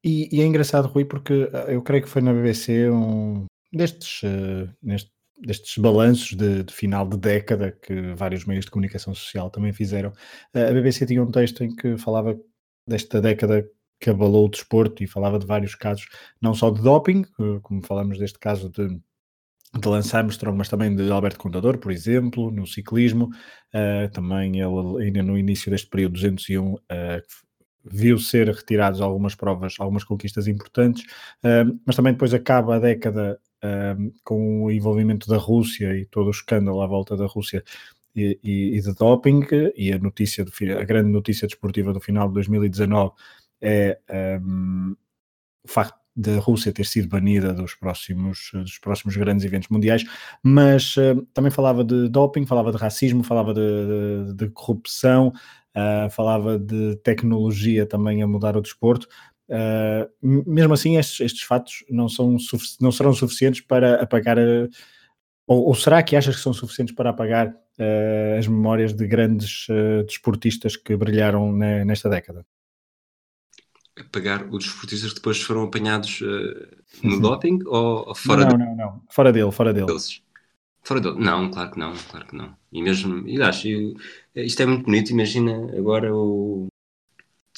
E, 0.04 0.28
e, 0.32 0.40
é 0.40 0.46
engraçado, 0.46 0.86
Rui, 0.86 1.04
porque 1.04 1.50
ah, 1.52 1.72
eu 1.72 1.82
creio 1.82 2.04
que 2.04 2.08
foi 2.08 2.22
na 2.22 2.32
BBC 2.32 2.88
um 2.88 3.46
destes, 3.72 4.22
uh, 4.22 4.72
neste, 4.80 5.10
destes 5.40 5.78
balanços 5.78 6.36
de, 6.36 6.64
de, 6.64 6.72
final 6.72 7.08
de 7.08 7.16
década 7.16 7.72
que 7.72 8.12
vários 8.14 8.44
meios 8.44 8.64
de 8.64 8.70
comunicação 8.70 9.14
social 9.14 9.50
também 9.50 9.72
fizeram. 9.72 10.12
A 10.54 10.72
BBC 10.72 11.06
tinha 11.06 11.22
um 11.22 11.30
texto 11.30 11.62
em 11.64 11.74
que 11.74 11.96
falava 11.96 12.38
desta 12.86 13.20
década 13.20 13.68
que 14.00 14.10
abalou 14.10 14.46
o 14.46 14.48
desporto 14.48 15.02
e 15.02 15.06
falava 15.06 15.38
de 15.38 15.46
vários 15.46 15.74
casos, 15.74 16.06
não 16.40 16.54
só 16.54 16.70
de 16.70 16.82
doping, 16.82 17.24
como 17.62 17.84
falamos 17.84 18.18
deste 18.18 18.38
caso 18.38 18.70
de 18.70 19.00
de 19.74 19.86
Lance 19.86 20.16
Armstrong, 20.16 20.56
mas 20.56 20.68
também 20.68 20.94
de 20.94 21.10
Alberto 21.10 21.38
Contador, 21.38 21.78
por 21.78 21.92
exemplo, 21.92 22.50
no 22.50 22.66
ciclismo. 22.66 23.28
Uh, 23.74 24.10
também 24.12 24.60
ele, 24.60 25.04
ainda 25.04 25.22
no 25.22 25.36
início 25.36 25.70
deste 25.70 25.88
período 25.88 26.14
201, 26.14 26.72
uh, 26.72 26.78
viu 27.84 28.18
ser 28.18 28.48
retirados 28.48 29.00
algumas 29.00 29.34
provas, 29.34 29.74
algumas 29.78 30.04
conquistas 30.04 30.46
importantes, 30.46 31.04
mas 31.86 31.96
também 31.96 32.12
depois 32.12 32.34
acaba 32.34 32.76
a 32.76 32.78
década 32.78 33.40
com 34.24 34.64
o 34.64 34.70
envolvimento 34.70 35.28
da 35.28 35.36
Rússia 35.36 35.96
e 35.96 36.04
todo 36.06 36.28
o 36.28 36.30
escândalo 36.30 36.80
à 36.80 36.86
volta 36.86 37.16
da 37.16 37.26
Rússia 37.26 37.62
e, 38.14 38.38
e, 38.42 38.76
e 38.76 38.80
de 38.80 38.94
doping, 38.94 39.46
e 39.76 39.92
a 39.92 39.98
notícia, 39.98 40.44
do, 40.44 40.52
a 40.78 40.84
grande 40.84 41.10
notícia 41.10 41.46
desportiva 41.46 41.92
do 41.92 42.00
final 42.00 42.28
de 42.28 42.34
2019 42.34 43.12
é 43.60 43.98
um, 44.40 44.96
o 45.64 45.68
facto 45.68 45.98
da 46.16 46.38
Rússia 46.40 46.72
ter 46.72 46.84
sido 46.84 47.08
banida 47.08 47.54
dos 47.54 47.76
próximos, 47.76 48.50
dos 48.52 48.78
próximos 48.78 49.16
grandes 49.16 49.44
eventos 49.44 49.68
mundiais, 49.68 50.04
mas 50.42 50.96
uh, 50.96 51.24
também 51.32 51.50
falava 51.50 51.84
de 51.84 52.08
doping, 52.08 52.44
falava 52.44 52.72
de 52.72 52.76
racismo, 52.76 53.22
falava 53.22 53.54
de, 53.54 53.60
de, 54.26 54.34
de 54.34 54.50
corrupção, 54.50 55.28
uh, 55.76 56.10
falava 56.10 56.58
de 56.58 56.96
tecnologia 57.04 57.86
também 57.86 58.20
a 58.20 58.26
mudar 58.26 58.56
o 58.56 58.60
desporto. 58.60 59.06
Uh, 59.48 60.08
mesmo 60.20 60.74
assim, 60.74 60.96
estes, 60.96 61.20
estes 61.20 61.42
fatos 61.42 61.84
não, 61.88 62.08
são 62.08 62.36
não 62.80 62.92
serão 62.92 63.12
suficientes 63.12 63.60
para 63.60 64.02
apagar. 64.02 64.36
Ou, 65.46 65.68
ou, 65.68 65.74
será 65.74 66.02
que 66.02 66.16
achas 66.16 66.36
que 66.36 66.42
são 66.42 66.52
suficientes 66.52 66.94
para 66.94 67.10
apagar 67.10 67.54
as 68.38 68.46
memórias 68.46 68.92
de 68.92 69.06
grandes 69.06 69.66
desportistas 70.06 70.76
que 70.76 70.96
brilharam 70.96 71.52
nesta 71.52 72.08
década? 72.10 72.44
pagar 74.04 74.46
os 74.50 74.64
desportistas 74.64 75.10
que 75.10 75.16
depois 75.16 75.40
foram 75.40 75.64
apanhados 75.64 76.20
uh, 76.20 76.68
no 77.02 77.20
doping 77.20 77.58
ou, 77.66 78.08
ou 78.08 78.14
fora 78.14 78.44
não, 78.44 78.58
não, 78.58 78.76
não, 78.76 79.02
fora 79.10 79.32
dele, 79.32 79.50
fora 79.50 79.72
dele. 79.72 79.86
Deles. 79.86 80.22
Fora. 80.82 81.00
Não, 81.00 81.50
claro 81.50 81.70
que 81.70 81.78
não, 81.78 81.94
claro 82.10 82.26
que 82.26 82.36
não. 82.36 82.56
E 82.72 82.82
mesmo, 82.82 83.26
e 83.28 83.40
acho, 83.42 83.68
eu, 83.68 83.94
isto 84.34 84.62
é 84.62 84.66
muito 84.66 84.84
bonito, 84.84 85.10
imagina 85.10 85.70
agora 85.76 86.14
o 86.14 86.68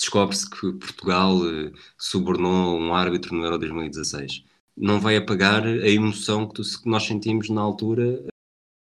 descobre-se 0.00 0.48
que 0.48 0.72
Portugal 0.72 1.36
uh, 1.36 1.72
subornou 1.98 2.78
um 2.78 2.94
árbitro 2.94 3.34
no 3.34 3.44
Euro 3.44 3.58
2016. 3.58 4.44
Não 4.76 5.00
vai 5.00 5.16
apagar 5.16 5.64
a 5.64 5.88
emoção 5.88 6.46
que, 6.48 6.54
tu, 6.54 6.62
que 6.62 6.88
nós 6.88 7.04
sentimos 7.04 7.50
na 7.50 7.60
altura 7.60 8.24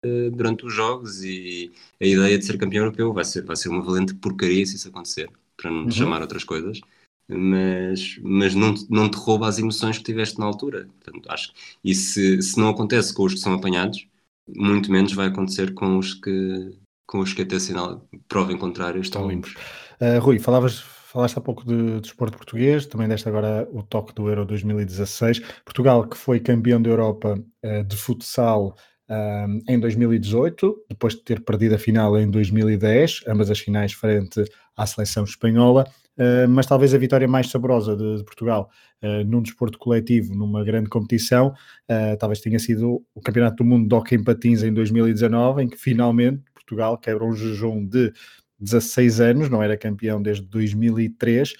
uh, 0.04 0.30
durante 0.32 0.66
os 0.66 0.74
jogos 0.74 1.22
e 1.22 1.72
a 2.00 2.06
ideia 2.06 2.38
de 2.38 2.44
ser 2.44 2.58
campeão 2.58 2.84
europeu 2.84 3.12
vai 3.12 3.24
ser, 3.24 3.44
vai 3.44 3.56
ser 3.56 3.68
uma 3.68 3.82
valente 3.82 4.14
porcaria 4.14 4.66
se 4.66 4.76
isso 4.76 4.88
acontecer, 4.88 5.30
para 5.56 5.70
não 5.70 5.84
uhum. 5.84 5.90
chamar 5.90 6.20
outras 6.20 6.44
coisas 6.44 6.80
mas, 7.28 8.18
mas 8.22 8.54
não, 8.54 8.74
não 8.88 9.10
te 9.10 9.16
rouba 9.16 9.48
as 9.48 9.58
emoções 9.58 9.98
que 9.98 10.04
tiveste 10.04 10.38
na 10.38 10.46
altura. 10.46 10.88
Portanto, 11.02 11.28
acho, 11.30 11.52
e 11.82 11.94
se, 11.94 12.40
se 12.40 12.58
não 12.58 12.68
acontece 12.68 13.12
com 13.12 13.24
os 13.24 13.34
que 13.34 13.40
são 13.40 13.54
apanhados, 13.54 14.06
muito 14.48 14.90
menos 14.92 15.12
vai 15.12 15.26
acontecer 15.26 15.74
com 15.74 15.98
os 15.98 16.14
que, 16.14 16.72
com 17.06 17.18
os 17.18 17.32
que 17.32 17.42
até 17.42 17.58
sinal 17.58 18.06
prova 18.28 18.52
em 18.52 18.58
contrário 18.58 19.00
estão 19.00 19.28
limpos. 19.28 19.54
Uh, 20.00 20.20
Rui, 20.20 20.38
falavas, 20.38 20.84
falaste 21.16 21.38
há 21.38 21.40
pouco 21.40 21.64
de 21.64 21.98
desporto 22.02 22.36
português, 22.36 22.84
também 22.84 23.08
deste 23.08 23.26
agora 23.26 23.66
o 23.72 23.82
toque 23.82 24.14
do 24.14 24.28
Euro 24.28 24.44
2016. 24.44 25.40
Portugal, 25.64 26.06
que 26.06 26.14
foi 26.14 26.38
campeão 26.38 26.80
da 26.80 26.90
Europa 26.90 27.42
uh, 27.64 27.84
de 27.84 27.96
futsal 27.96 28.76
uh, 29.08 29.62
em 29.66 29.80
2018, 29.80 30.84
depois 30.90 31.14
de 31.14 31.22
ter 31.22 31.40
perdido 31.40 31.74
a 31.74 31.78
final 31.78 32.18
em 32.18 32.30
2010, 32.30 33.22
ambas 33.28 33.50
as 33.50 33.58
finais 33.58 33.94
frente 33.94 34.44
à 34.76 34.86
seleção 34.86 35.24
espanhola. 35.24 35.86
Uh, 36.18 36.46
mas 36.48 36.66
talvez 36.66 36.92
a 36.92 36.98
vitória 36.98 37.26
mais 37.26 37.50
saborosa 37.50 37.96
de, 37.96 38.18
de 38.18 38.24
Portugal 38.24 38.70
uh, 39.02 39.24
num 39.24 39.40
desporto 39.40 39.78
coletivo, 39.78 40.34
numa 40.34 40.62
grande 40.64 40.90
competição, 40.90 41.48
uh, 41.90 42.16
talvez 42.18 42.40
tenha 42.40 42.58
sido 42.58 43.02
o 43.14 43.22
Campeonato 43.22 43.56
do 43.56 43.64
Mundo 43.64 43.88
de 43.88 43.94
Hockey 43.94 44.16
em 44.16 44.22
Patins 44.24 44.62
em 44.62 44.72
2019, 44.72 45.62
em 45.62 45.68
que 45.68 45.78
finalmente 45.78 46.42
Portugal 46.52 46.98
quebra 46.98 47.24
um 47.24 47.32
jejum 47.32 47.86
de 47.86 48.12
16 48.58 49.20
anos, 49.20 49.50
não 49.50 49.62
era 49.62 49.76
campeão 49.76 50.20
desde 50.20 50.44
2003. 50.46 51.54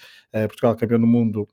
Portugal 0.49 0.77
campeão 0.77 1.01
do 1.01 1.07
mundo 1.07 1.49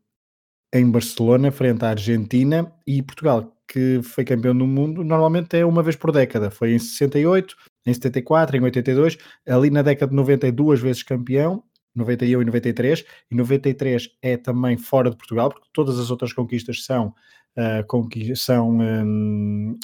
em 0.73 0.89
Barcelona, 0.89 1.51
frente 1.51 1.85
à 1.85 1.89
Argentina, 1.89 2.73
e 2.85 3.01
Portugal, 3.03 3.55
que 3.67 4.01
foi 4.01 4.25
campeão 4.25 4.57
do 4.57 4.65
mundo, 4.65 5.03
normalmente 5.03 5.55
é 5.55 5.65
uma 5.65 5.83
vez 5.83 5.95
por 5.95 6.12
década. 6.12 6.50
Foi 6.50 6.73
em 6.73 6.79
68, 6.79 7.55
em 7.85 7.93
74, 7.93 8.57
em 8.57 8.62
82, 8.62 9.17
ali 9.47 9.69
na 9.69 9.83
década 9.83 10.09
de 10.09 10.15
90 10.15 10.47
é 10.47 10.51
duas 10.51 10.79
vezes 10.79 11.03
campeão, 11.03 11.63
91 11.95 12.41
e 12.41 12.45
93, 12.45 13.05
e 13.29 13.35
93 13.35 14.09
é 14.21 14.35
também 14.35 14.77
fora 14.77 15.12
de 15.12 15.15
Portugal, 15.15 15.50
porque 15.50 15.67
todas 15.71 16.00
as 16.00 16.09
outras 16.09 16.33
conquistas 16.33 16.83
são, 16.83 17.13
uh, 17.57 17.85
conqui 17.88 18.35
são, 18.35 18.79
um, 18.79 19.77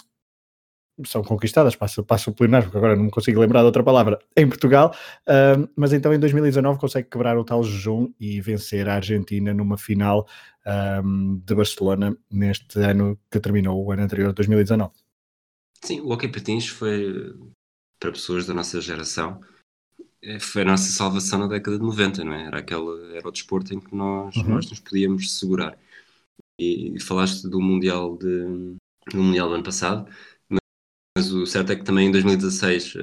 são 1.06 1.24
conquistadas, 1.24 1.76
passo, 1.76 2.04
passo 2.04 2.32
plenar, 2.34 2.64
porque 2.64 2.78
agora 2.78 2.96
não 2.96 3.06
me 3.06 3.12
consigo 3.12 3.40
lembrar 3.40 3.62
de 3.62 3.66
outra 3.68 3.84
palavra, 3.84 4.20
em 4.36 4.48
Portugal, 4.48 4.96
uh, 5.28 5.70
mas 5.76 5.94
então 5.94 6.14
em 6.14 6.20
2019 6.20 6.80
consegue 6.80 7.10
quebrar 7.10 7.38
o 7.38 7.44
tal 7.44 7.64
jejum 7.64 8.12
e 8.20 8.42
vencer 8.42 8.88
a 8.90 8.96
Argentina 8.96 9.54
numa 9.54 9.78
final 9.78 10.28
um, 11.04 11.42
de 11.46 11.56
Barcelona 11.56 12.16
neste 12.30 12.80
ano 12.80 13.18
que 13.32 13.40
terminou 13.40 13.84
o 13.84 13.92
ano 13.92 14.04
anterior, 14.04 14.34
2019. 14.34 14.92
Sim, 15.82 16.02
o 16.02 16.12
Hockey 16.12 16.28
Patins 16.28 16.68
foi, 16.68 17.34
para 18.00 18.12
pessoas 18.12 18.46
da 18.46 18.54
nossa 18.54 18.82
geração, 18.82 19.42
é, 20.22 20.40
foi 20.40 20.64
a 20.64 20.66
nossa 20.66 20.92
salvação 20.92 21.40
na 21.40 21.48
década 21.48 21.78
de 21.78 21.84
90, 21.84 22.24
não 22.24 22.34
é? 22.34 22.46
Era, 22.46 22.60
aquele, 22.60 23.16
era 23.16 23.28
o 23.28 23.32
desporto 23.32 23.74
em 23.74 23.80
que 23.80 23.96
nós, 23.96 24.36
uhum. 24.36 24.50
nós 24.50 24.70
nos 24.70 24.80
podíamos 24.80 25.38
segurar. 25.38 25.78
E, 26.60 26.96
e, 26.96 27.00
falaste 27.00 27.48
do 27.48 27.62
Mundial, 27.62 28.18
de, 28.18 28.76
do 29.14 29.24
mundial 29.24 29.48
do 29.48 29.56
ano 29.56 29.64
passado, 29.64 30.10
mas, 31.18 31.32
o 31.32 31.46
certo 31.46 31.72
é 31.72 31.76
que 31.76 31.84
também 31.84 32.08
em 32.08 32.12
2016 32.12 32.96
uh, 32.96 33.00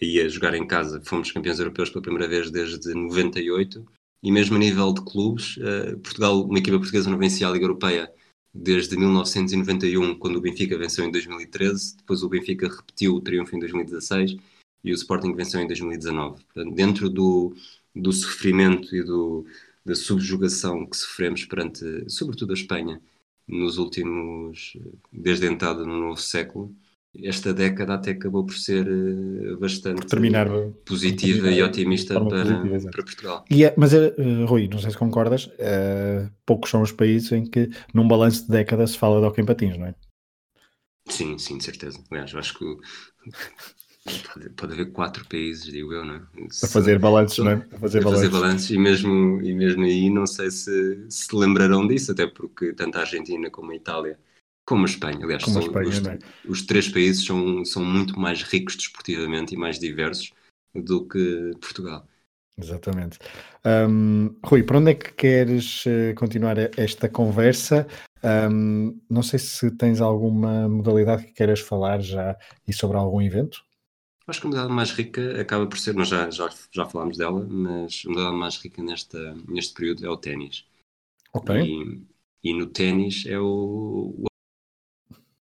ia 0.00 0.28
jogar 0.28 0.54
em 0.54 0.66
casa, 0.66 1.00
fomos 1.04 1.32
campeões 1.32 1.58
europeus 1.58 1.90
pela 1.90 2.02
primeira 2.02 2.28
vez 2.28 2.50
desde 2.50 2.94
98, 2.94 3.84
e 4.22 4.32
mesmo 4.32 4.56
a 4.56 4.58
nível 4.58 4.92
de 4.92 5.02
clubes, 5.04 5.56
uh, 5.56 5.98
Portugal, 5.98 6.42
uma 6.42 6.58
equipa 6.58 6.78
portuguesa 6.78 7.10
não 7.10 7.18
vencia 7.18 7.48
a 7.48 7.50
Liga 7.50 7.64
Europeia 7.64 8.12
desde 8.52 8.96
1991, 8.96 10.18
quando 10.18 10.36
o 10.36 10.40
Benfica 10.40 10.76
venceu 10.76 11.04
em 11.04 11.10
2013, 11.10 11.96
depois 11.98 12.22
o 12.22 12.28
Benfica 12.28 12.68
repetiu 12.68 13.14
o 13.14 13.20
triunfo 13.20 13.54
em 13.54 13.60
2016 13.60 14.36
e 14.84 14.92
o 14.92 14.94
Sporting 14.94 15.34
venceu 15.34 15.60
em 15.60 15.66
2019. 15.66 16.42
Portanto, 16.44 16.74
dentro 16.74 17.10
do, 17.10 17.54
do 17.94 18.12
sofrimento 18.12 18.94
e 18.94 19.02
do, 19.02 19.46
da 19.84 19.94
subjugação 19.94 20.86
que 20.86 20.96
sofremos 20.96 21.44
perante, 21.44 21.84
sobretudo 22.08 22.50
a 22.52 22.54
Espanha, 22.54 23.00
nos 23.46 23.78
últimos, 23.78 24.76
desde 25.12 25.46
a 25.46 25.50
entrada 25.50 25.84
no 25.84 25.98
novo 25.98 26.20
século, 26.20 26.74
esta 27.22 27.52
década 27.52 27.94
até 27.94 28.12
acabou 28.12 28.44
por 28.44 28.54
ser 28.54 28.86
eh, 28.86 29.56
bastante 29.56 30.06
terminar, 30.06 30.48
positiva 30.84 31.42
terminar, 31.42 31.58
e 31.58 31.62
otimista 31.62 32.14
para, 32.14 32.44
positiva, 32.44 32.90
para 32.90 33.02
Portugal. 33.02 33.44
É, 33.50 33.74
mas, 33.76 33.92
uh, 33.92 34.46
Rui, 34.46 34.68
não 34.68 34.78
sei 34.78 34.90
se 34.90 34.98
concordas, 34.98 35.46
uh, 35.46 36.30
poucos 36.44 36.70
são 36.70 36.82
os 36.82 36.92
países 36.92 37.32
em 37.32 37.44
que 37.44 37.70
num 37.92 38.06
balanço 38.06 38.44
de 38.44 38.50
década 38.50 38.86
se 38.86 38.96
fala 38.96 39.20
de 39.20 39.26
hockey 39.26 39.42
em 39.42 39.46
patins, 39.46 39.78
não 39.78 39.86
é? 39.86 39.94
Sim, 41.08 41.38
sim, 41.38 41.56
de 41.56 41.64
certeza. 41.64 41.98
Aliás, 42.10 42.32
eu 42.32 42.38
acho 42.38 42.58
que 42.58 42.64
Pode, 44.32 44.50
pode 44.50 44.72
haver 44.72 44.92
quatro 44.92 45.26
países, 45.26 45.64
digo 45.64 45.92
eu, 45.92 46.04
não 46.04 46.14
é? 46.14 46.22
Para 46.60 46.68
fazer 46.68 46.98
balanços, 46.98 47.38
não 47.44 47.50
é? 47.52 47.56
Para 47.56 47.78
fazer, 47.78 48.02
balanços. 48.02 48.26
fazer 48.26 48.40
balanços. 48.40 48.70
E 48.70 48.78
mesmo, 48.78 49.42
e 49.42 49.54
mesmo 49.54 49.84
aí 49.84 50.08
não 50.08 50.26
sei 50.26 50.50
se 50.50 51.06
se 51.08 51.36
lembrarão 51.36 51.86
disso, 51.86 52.12
até 52.12 52.26
porque 52.26 52.72
tanto 52.72 52.96
a 52.96 53.00
Argentina 53.02 53.50
como 53.50 53.72
a 53.72 53.76
Itália, 53.76 54.18
como 54.68 54.82
a 54.82 54.84
Espanha, 54.84 55.18
aliás, 55.22 55.42
como 55.42 55.54
são, 55.54 55.66
Espanha, 55.66 55.88
os, 55.88 56.06
é? 56.06 56.18
os, 56.46 56.62
três 56.66 56.88
países 56.90 57.24
são, 57.24 57.64
são 57.64 57.82
muito 57.82 58.20
mais 58.20 58.42
ricos 58.42 58.76
desportivamente 58.76 59.54
e 59.54 59.56
mais 59.56 59.78
diversos 59.78 60.30
do 60.74 61.08
que 61.08 61.52
Portugal. 61.58 62.06
Exatamente. 62.58 63.18
Um, 63.64 64.36
Rui, 64.44 64.62
para 64.62 64.78
onde 64.78 64.90
é 64.90 64.94
que 64.94 65.14
queres 65.14 65.84
eh, 65.86 66.12
continuar 66.12 66.58
esta 66.78 67.08
conversa? 67.08 67.86
Um, 68.22 69.00
não 69.08 69.22
sei 69.22 69.38
se 69.38 69.70
tens 69.70 70.02
alguma 70.02 70.68
modalidade 70.68 71.24
que 71.24 71.32
queiras 71.32 71.60
falar 71.60 72.02
já 72.02 72.36
e 72.66 72.72
sobre 72.72 72.98
algum 72.98 73.22
evento. 73.22 73.64
Acho 74.26 74.42
que 74.42 74.48
a 74.48 74.50
modalidade 74.50 74.76
mais 74.76 74.90
rica 74.90 75.40
acaba 75.40 75.66
por 75.66 75.78
ser, 75.78 75.94
nós 75.94 76.08
já, 76.08 76.28
já, 76.28 76.50
já 76.70 76.84
falámos 76.84 77.16
dela, 77.16 77.46
mas 77.48 78.02
a 78.04 78.08
modalidade 78.10 78.38
mais 78.38 78.56
rica 78.58 78.82
nesta, 78.82 79.34
neste 79.48 79.72
período 79.72 80.04
é 80.04 80.10
o 80.10 80.16
ténis. 80.18 80.66
Ok. 81.32 81.56
E, 81.56 82.50
e 82.50 82.52
no 82.52 82.66
ténis 82.66 83.24
é 83.24 83.38
o, 83.38 84.14
o, 84.18 84.28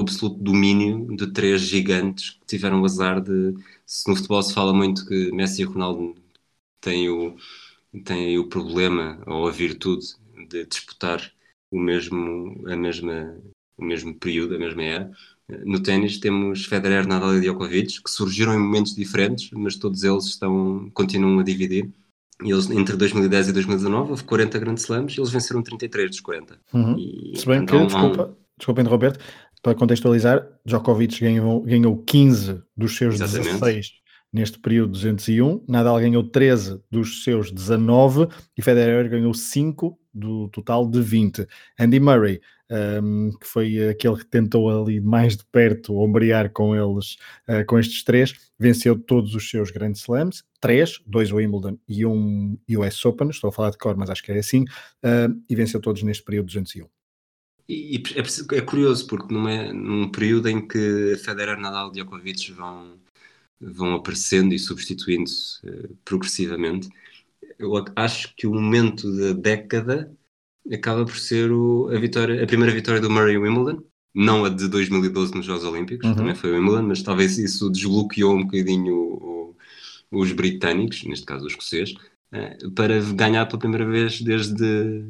absoluto 0.02 0.38
domínio 0.38 1.16
de 1.16 1.32
três 1.32 1.62
gigantes 1.62 2.30
que 2.30 2.46
tiveram 2.46 2.80
o 2.82 2.84
azar 2.84 3.20
de. 3.20 3.54
Se 3.86 4.08
no 4.08 4.16
futebol 4.16 4.42
se 4.42 4.54
fala 4.54 4.72
muito 4.72 5.06
que 5.06 5.32
Messi 5.32 5.62
e 5.62 5.64
Ronaldo 5.64 6.14
têm 6.80 7.08
o, 7.08 7.36
têm 8.04 8.38
o 8.38 8.48
problema 8.48 9.22
ou 9.26 9.48
a 9.48 9.50
virtude 9.50 10.06
de 10.48 10.66
disputar 10.66 11.32
o 11.70 11.78
mesmo, 11.78 12.62
a 12.68 12.76
mesma, 12.76 13.36
o 13.76 13.84
mesmo 13.84 14.14
período, 14.14 14.54
a 14.54 14.58
mesma 14.58 14.82
era 14.82 15.12
no 15.64 15.80
ténis 15.82 16.18
temos 16.18 16.64
Federer, 16.64 17.06
Nadal 17.06 17.36
e 17.36 17.40
Djokovic, 17.40 18.02
que 18.02 18.10
surgiram 18.10 18.54
em 18.54 18.58
momentos 18.58 18.94
diferentes, 18.94 19.50
mas 19.52 19.76
todos 19.76 20.02
eles 20.02 20.24
estão, 20.24 20.90
continuam 20.94 21.38
a 21.38 21.42
dividir. 21.42 21.90
E 22.42 22.50
eles, 22.50 22.70
entre 22.70 22.96
2010 22.96 23.48
e 23.48 23.52
2019, 23.52 24.10
houve 24.10 24.24
40 24.24 24.58
grandes 24.58 24.84
slams 24.84 25.16
e 25.16 25.20
eles 25.20 25.30
venceram 25.30 25.62
33 25.62 26.10
dos 26.10 26.20
40. 26.20 26.58
Uhum. 26.72 26.98
E, 26.98 27.34
Se 27.36 27.46
bem 27.46 27.62
então, 27.62 27.80
que, 27.80 27.86
desculpa, 27.86 28.36
desculpa 28.58 28.80
interromper 28.80 29.18
para 29.62 29.74
contextualizar, 29.74 30.46
Djokovic 30.64 31.20
ganhou, 31.20 31.62
ganhou 31.62 31.96
15 31.96 32.62
dos 32.76 32.96
seus 32.96 33.14
Exatamente. 33.14 33.60
16 33.60 34.02
neste 34.32 34.58
período 34.58 34.92
201, 34.92 35.64
Nadal 35.68 36.00
ganhou 36.00 36.24
13 36.24 36.80
dos 36.90 37.22
seus 37.22 37.52
19 37.52 38.28
e 38.56 38.62
Federer 38.62 39.08
ganhou 39.10 39.34
5 39.34 39.98
do 40.12 40.48
total 40.48 40.88
de 40.88 41.02
20. 41.02 41.46
Andy 41.78 42.00
Murray, 42.00 42.40
um, 43.02 43.30
que 43.38 43.46
foi 43.46 43.88
aquele 43.90 44.16
que 44.16 44.24
tentou 44.24 44.70
ali 44.70 45.00
mais 45.00 45.36
de 45.36 45.44
perto 45.44 45.98
ombrear 45.98 46.50
com 46.50 46.74
eles, 46.74 47.16
uh, 47.46 47.64
com 47.66 47.78
estes 47.78 48.02
três, 48.02 48.34
venceu 48.58 48.98
todos 48.98 49.34
os 49.34 49.50
seus 49.50 49.70
grandes 49.70 50.00
slams, 50.00 50.42
três, 50.60 50.98
dois 51.06 51.30
Wimbledon 51.30 51.76
e 51.86 52.06
um 52.06 52.56
US 52.70 53.04
Open, 53.04 53.28
estou 53.28 53.48
a 53.48 53.52
falar 53.52 53.70
de 53.70 53.78
cor, 53.78 53.96
mas 53.96 54.08
acho 54.08 54.22
que 54.22 54.32
é 54.32 54.38
assim, 54.38 54.62
uh, 54.62 55.42
e 55.48 55.54
venceu 55.54 55.80
todos 55.80 56.02
neste 56.02 56.24
período 56.24 56.46
201. 56.46 56.86
E, 57.68 57.96
e 57.96 58.02
é, 58.16 58.58
é, 58.58 58.60
curioso, 58.60 59.06
porque 59.06 59.32
numa, 59.32 59.72
num 59.72 60.10
período 60.10 60.48
em 60.48 60.66
que 60.66 61.16
Federer, 61.24 61.58
Nadal 61.58 61.88
e 61.88 61.92
Djokovic 61.92 62.52
vão 62.52 63.00
vão 63.62 63.94
aparecendo 63.94 64.52
e 64.52 64.58
substituindo-se 64.58 65.64
uh, 65.64 65.96
progressivamente. 66.04 66.88
Eu 67.58 67.72
acho 67.94 68.34
que 68.34 68.46
o 68.46 68.54
momento 68.54 69.10
da 69.16 69.32
década 69.32 70.12
acaba 70.72 71.04
por 71.04 71.16
ser 71.16 71.52
o, 71.52 71.88
a, 71.88 71.98
vitória, 71.98 72.42
a 72.42 72.46
primeira 72.46 72.74
vitória 72.74 73.00
do 73.00 73.10
Murray 73.10 73.38
Wimbledon, 73.38 73.82
não 74.14 74.44
a 74.44 74.48
de 74.48 74.68
2012 74.68 75.34
nos 75.34 75.46
Jogos 75.46 75.64
Olímpicos, 75.64 76.08
uhum. 76.08 76.14
também 76.14 76.34
foi 76.34 76.50
o 76.50 76.56
Wimbledon, 76.56 76.88
mas 76.88 77.02
talvez 77.02 77.38
isso 77.38 77.70
desbloqueou 77.70 78.34
um 78.36 78.44
bocadinho 78.44 78.94
o, 78.94 79.54
o, 80.10 80.20
os 80.20 80.32
britânicos, 80.32 81.04
neste 81.04 81.24
caso 81.24 81.46
os 81.46 81.52
escoceses, 81.52 81.94
uh, 82.34 82.70
para 82.72 83.00
ganhar 83.12 83.46
pela 83.46 83.58
primeira 83.58 83.86
vez 83.86 84.20
desde. 84.20 85.04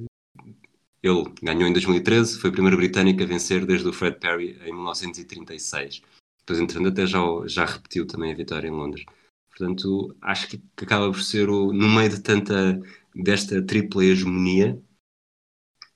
Ele 1.02 1.24
ganhou 1.42 1.68
em 1.68 1.72
2013, 1.72 2.38
foi 2.38 2.50
o 2.50 2.52
primeiro 2.52 2.76
britânico 2.76 3.22
a 3.22 3.26
vencer 3.26 3.66
desde 3.66 3.88
o 3.88 3.92
Fred 3.92 4.18
Perry 4.20 4.56
em 4.62 4.72
1936. 4.72 6.00
Depois, 6.40 6.60
entretanto, 6.60 6.88
até 6.88 7.06
já, 7.06 7.18
já 7.46 7.64
repetiu 7.64 8.06
também 8.06 8.32
a 8.32 8.36
vitória 8.36 8.68
em 8.68 8.70
Londres. 8.70 9.04
Portanto, 9.50 10.16
acho 10.20 10.48
que, 10.48 10.58
que 10.76 10.84
acaba 10.84 11.10
por 11.10 11.20
ser, 11.20 11.48
o, 11.50 11.72
no 11.72 11.88
meio 11.88 12.10
de 12.10 12.20
tanta, 12.20 12.80
desta 13.14 13.60
tripla 13.64 14.04
hegemonia, 14.04 14.80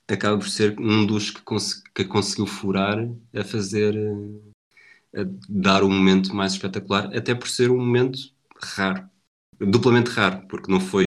acaba 0.09 0.39
por 0.39 0.49
ser 0.49 0.79
um 0.79 1.07
dos 1.07 1.31
que, 1.31 1.43
cons 1.43 1.83
que 1.95 2.05
conseguiu 2.05 2.47
furar 2.47 2.99
a 3.35 3.45
fazer, 3.45 3.95
a 5.15 5.25
dar 5.49 5.83
um 5.83 5.91
momento 5.91 6.35
mais 6.35 6.53
espetacular, 6.53 7.17
até 7.17 7.35
por 7.35 7.49
ser 7.49 7.71
um 7.71 7.79
momento 7.79 8.19
raro, 8.61 9.09
duplamente 9.59 10.11
raro, 10.11 10.47
porque 10.49 10.71
não 10.71 10.81
foi 10.81 11.05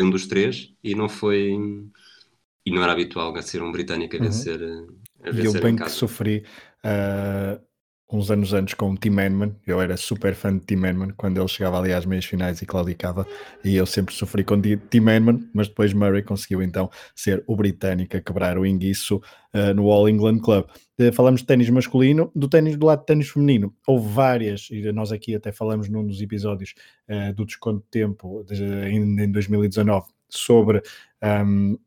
um 0.00 0.10
dos 0.10 0.26
três 0.26 0.72
e 0.82 0.94
não 0.94 1.08
foi 1.08 1.58
e 2.66 2.70
não 2.70 2.82
era 2.82 2.92
habitual 2.92 3.40
ser 3.40 3.62
um 3.62 3.70
britânico 3.70 4.16
a 4.16 4.18
uhum. 4.18 4.24
vencer, 4.24 4.60
uhum. 4.60 4.88
a 5.22 5.30
vencer 5.30 5.44
e 5.44 5.46
eu 5.46 5.62
bem 5.62 5.76
que 5.76 5.88
sofri 5.88 6.44
uh, 6.84 7.64
uns 8.12 8.30
anos 8.30 8.52
antes 8.52 8.74
com 8.74 8.90
o 8.90 8.96
Tim 8.96 9.10
Henman. 9.20 9.54
Eu 9.64 9.80
era 9.80 9.96
super 9.96 10.34
fã 10.34 10.56
de 10.56 10.64
Tim 10.66 10.84
Henman 10.84 11.10
quando 11.16 11.38
ele 11.38 11.48
chegava 11.48 11.78
ali 11.78 11.92
às 11.92 12.04
meias 12.04 12.24
finais 12.24 12.60
e 12.60 12.66
claudicava. 12.66 13.24
E 13.64 13.76
eu 13.76 13.86
sempre 13.86 14.12
sofri 14.14 14.42
com 14.42 14.60
Tim 14.60 15.08
Henman, 15.08 15.48
mas 15.54 15.68
depois 15.68 15.92
Murray 15.92 16.22
conseguiu 16.22 16.60
então 16.60 16.90
ser 17.14 17.44
o 17.46 17.54
britânico 17.54 18.16
a 18.16 18.20
quebrar 18.20 18.58
o 18.58 18.66
inguiço 18.66 19.16
uh, 19.16 19.72
no 19.72 19.90
All 19.90 20.08
England 20.08 20.40
Club. 20.40 20.66
Uh, 20.98 21.12
falamos 21.12 21.42
de 21.42 21.46
ténis 21.46 21.70
masculino, 21.70 22.32
do 22.34 22.48
ténis 22.48 22.76
do 22.76 22.86
lado 22.86 23.00
de 23.00 23.06
ténis 23.06 23.28
feminino. 23.28 23.72
Houve 23.86 24.12
várias, 24.12 24.68
e 24.72 24.90
nós 24.92 25.12
aqui 25.12 25.36
até 25.36 25.52
falamos 25.52 25.88
num 25.88 26.04
dos 26.04 26.20
episódios 26.20 26.74
uh, 27.08 27.32
do 27.32 27.46
desconto 27.46 27.78
de 27.78 27.90
tempo 27.90 28.44
de, 28.44 28.62
em, 28.64 29.20
em 29.20 29.30
2019 29.30 30.06
sobre 30.28 30.82
um, 31.22 31.78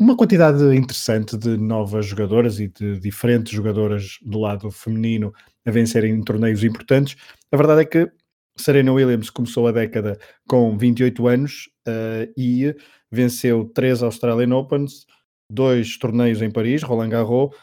uma 0.00 0.16
quantidade 0.16 0.64
interessante 0.74 1.36
de 1.36 1.58
novas 1.58 2.06
jogadoras 2.06 2.58
e 2.58 2.68
de 2.68 2.98
diferentes 2.98 3.52
jogadoras 3.52 4.16
do 4.22 4.38
lado 4.38 4.70
feminino 4.70 5.30
a 5.66 5.70
vencerem 5.70 6.14
em 6.14 6.24
torneios 6.24 6.64
importantes. 6.64 7.16
A 7.52 7.56
verdade 7.58 7.82
é 7.82 7.84
que 7.84 8.10
Serena 8.56 8.94
Williams 8.94 9.28
começou 9.28 9.68
a 9.68 9.72
década 9.72 10.18
com 10.48 10.76
28 10.78 11.28
anos 11.28 11.68
uh, 11.86 12.32
e 12.34 12.74
venceu 13.12 13.70
três 13.74 14.02
Australian 14.02 14.56
Opens, 14.56 15.04
dois 15.52 15.98
torneios 15.98 16.40
em 16.40 16.50
Paris, 16.50 16.82
Roland 16.82 17.10
Garros, 17.10 17.54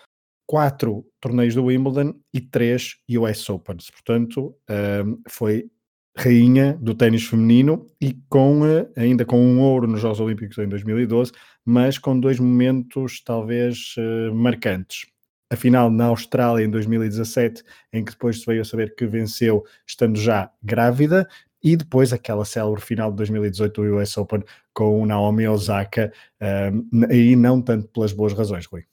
quatro 0.46 1.04
torneios 1.20 1.56
do 1.56 1.66
Wimbledon 1.66 2.14
e 2.32 2.40
três 2.40 2.98
US 3.18 3.50
Opens. 3.50 3.90
Portanto, 3.90 4.56
uh, 4.70 5.20
foi 5.28 5.72
rainha 6.18 6.78
do 6.82 6.96
ténis 6.96 7.26
feminino 7.26 7.86
e 8.02 8.18
com 8.28 8.66
eh, 8.66 8.90
ainda 8.96 9.24
com 9.24 9.40
um 9.40 9.62
ouro 9.62 9.88
nos 9.88 10.02
Jogos 10.02 10.20
Olímpicos 10.20 10.58
em 10.58 10.68
2012, 10.68 11.32
mas 11.64 12.00
com 12.00 12.20
dois 12.20 12.40
momentos 12.40 13.22
talvez 13.24 13.94
uh, 13.98 14.34
marcantes. 14.34 15.06
A 15.50 15.56
final 15.56 15.92
na 15.92 16.06
Austrália 16.06 16.66
em 16.66 16.70
2017, 16.70 17.64
em 17.94 18.04
que 18.04 18.12
depois 18.12 18.40
se 18.40 18.46
veio 18.48 18.62
a 18.62 18.66
saber 18.66 18.96
que 18.96 19.06
venceu 19.06 19.64
estando 19.86 20.20
já 20.20 20.52
grávida, 20.62 21.28
e 21.64 21.76
depois 21.76 22.12
aquela 22.12 22.46
célebre 22.46 22.82
final 22.82 23.12
de 23.12 23.18
2018 23.18 23.82
do 23.82 23.98
US 23.98 24.18
Open 24.18 24.44
com 24.74 25.06
Naomi 25.06 25.48
Osaka, 25.48 26.12
uh, 26.42 27.14
e 27.14 27.36
não 27.36 27.62
tanto 27.62 27.88
pelas 27.90 28.12
boas 28.12 28.34
razões, 28.34 28.66
Rui. 28.66 28.86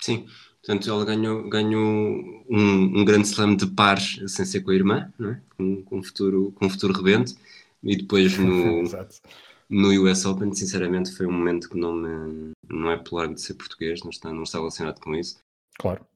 Sim, 0.00 0.26
Portanto, 0.64 0.88
ela 0.88 1.04
ganhou, 1.04 1.48
ganhou 1.48 2.44
um, 2.48 3.00
um 3.00 3.04
grande 3.04 3.26
slam 3.26 3.56
de 3.56 3.66
pares 3.66 4.20
sem 4.28 4.44
ser 4.44 4.60
com 4.60 4.70
a 4.70 4.74
irmã, 4.74 5.12
é? 5.20 5.40
com, 5.56 5.82
com, 5.82 5.98
um 5.98 6.02
futuro, 6.02 6.52
com 6.52 6.66
um 6.66 6.70
futuro 6.70 6.92
rebento. 6.92 7.34
E 7.82 7.96
depois 7.96 8.38
no, 8.38 8.84
no 9.68 9.88
US 10.04 10.24
Open, 10.24 10.54
sinceramente, 10.54 11.10
foi 11.16 11.26
um 11.26 11.32
momento 11.32 11.68
que 11.68 11.76
não 11.76 11.92
me. 11.92 12.52
Não 12.68 12.92
é 12.92 12.96
pelo 12.96 13.34
de 13.34 13.40
ser 13.40 13.54
português, 13.54 14.04
não 14.04 14.10
está, 14.10 14.32
não 14.32 14.44
está 14.44 14.58
relacionado 14.58 15.00
com 15.00 15.16
isso. 15.16 15.38
Claro. 15.80 16.06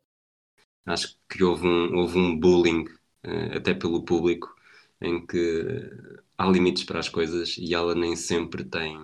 Acho 0.86 1.16
que 1.28 1.42
houve 1.42 1.66
um, 1.66 1.96
houve 1.96 2.16
um 2.16 2.38
bullying, 2.38 2.84
uh, 3.24 3.56
até 3.56 3.74
pelo 3.74 4.04
público, 4.04 4.54
em 5.00 5.26
que 5.26 5.90
há 6.38 6.46
limites 6.46 6.84
para 6.84 7.00
as 7.00 7.08
coisas 7.08 7.56
e 7.58 7.74
ela 7.74 7.96
nem 7.96 8.14
sempre 8.14 8.62
tem, 8.62 8.96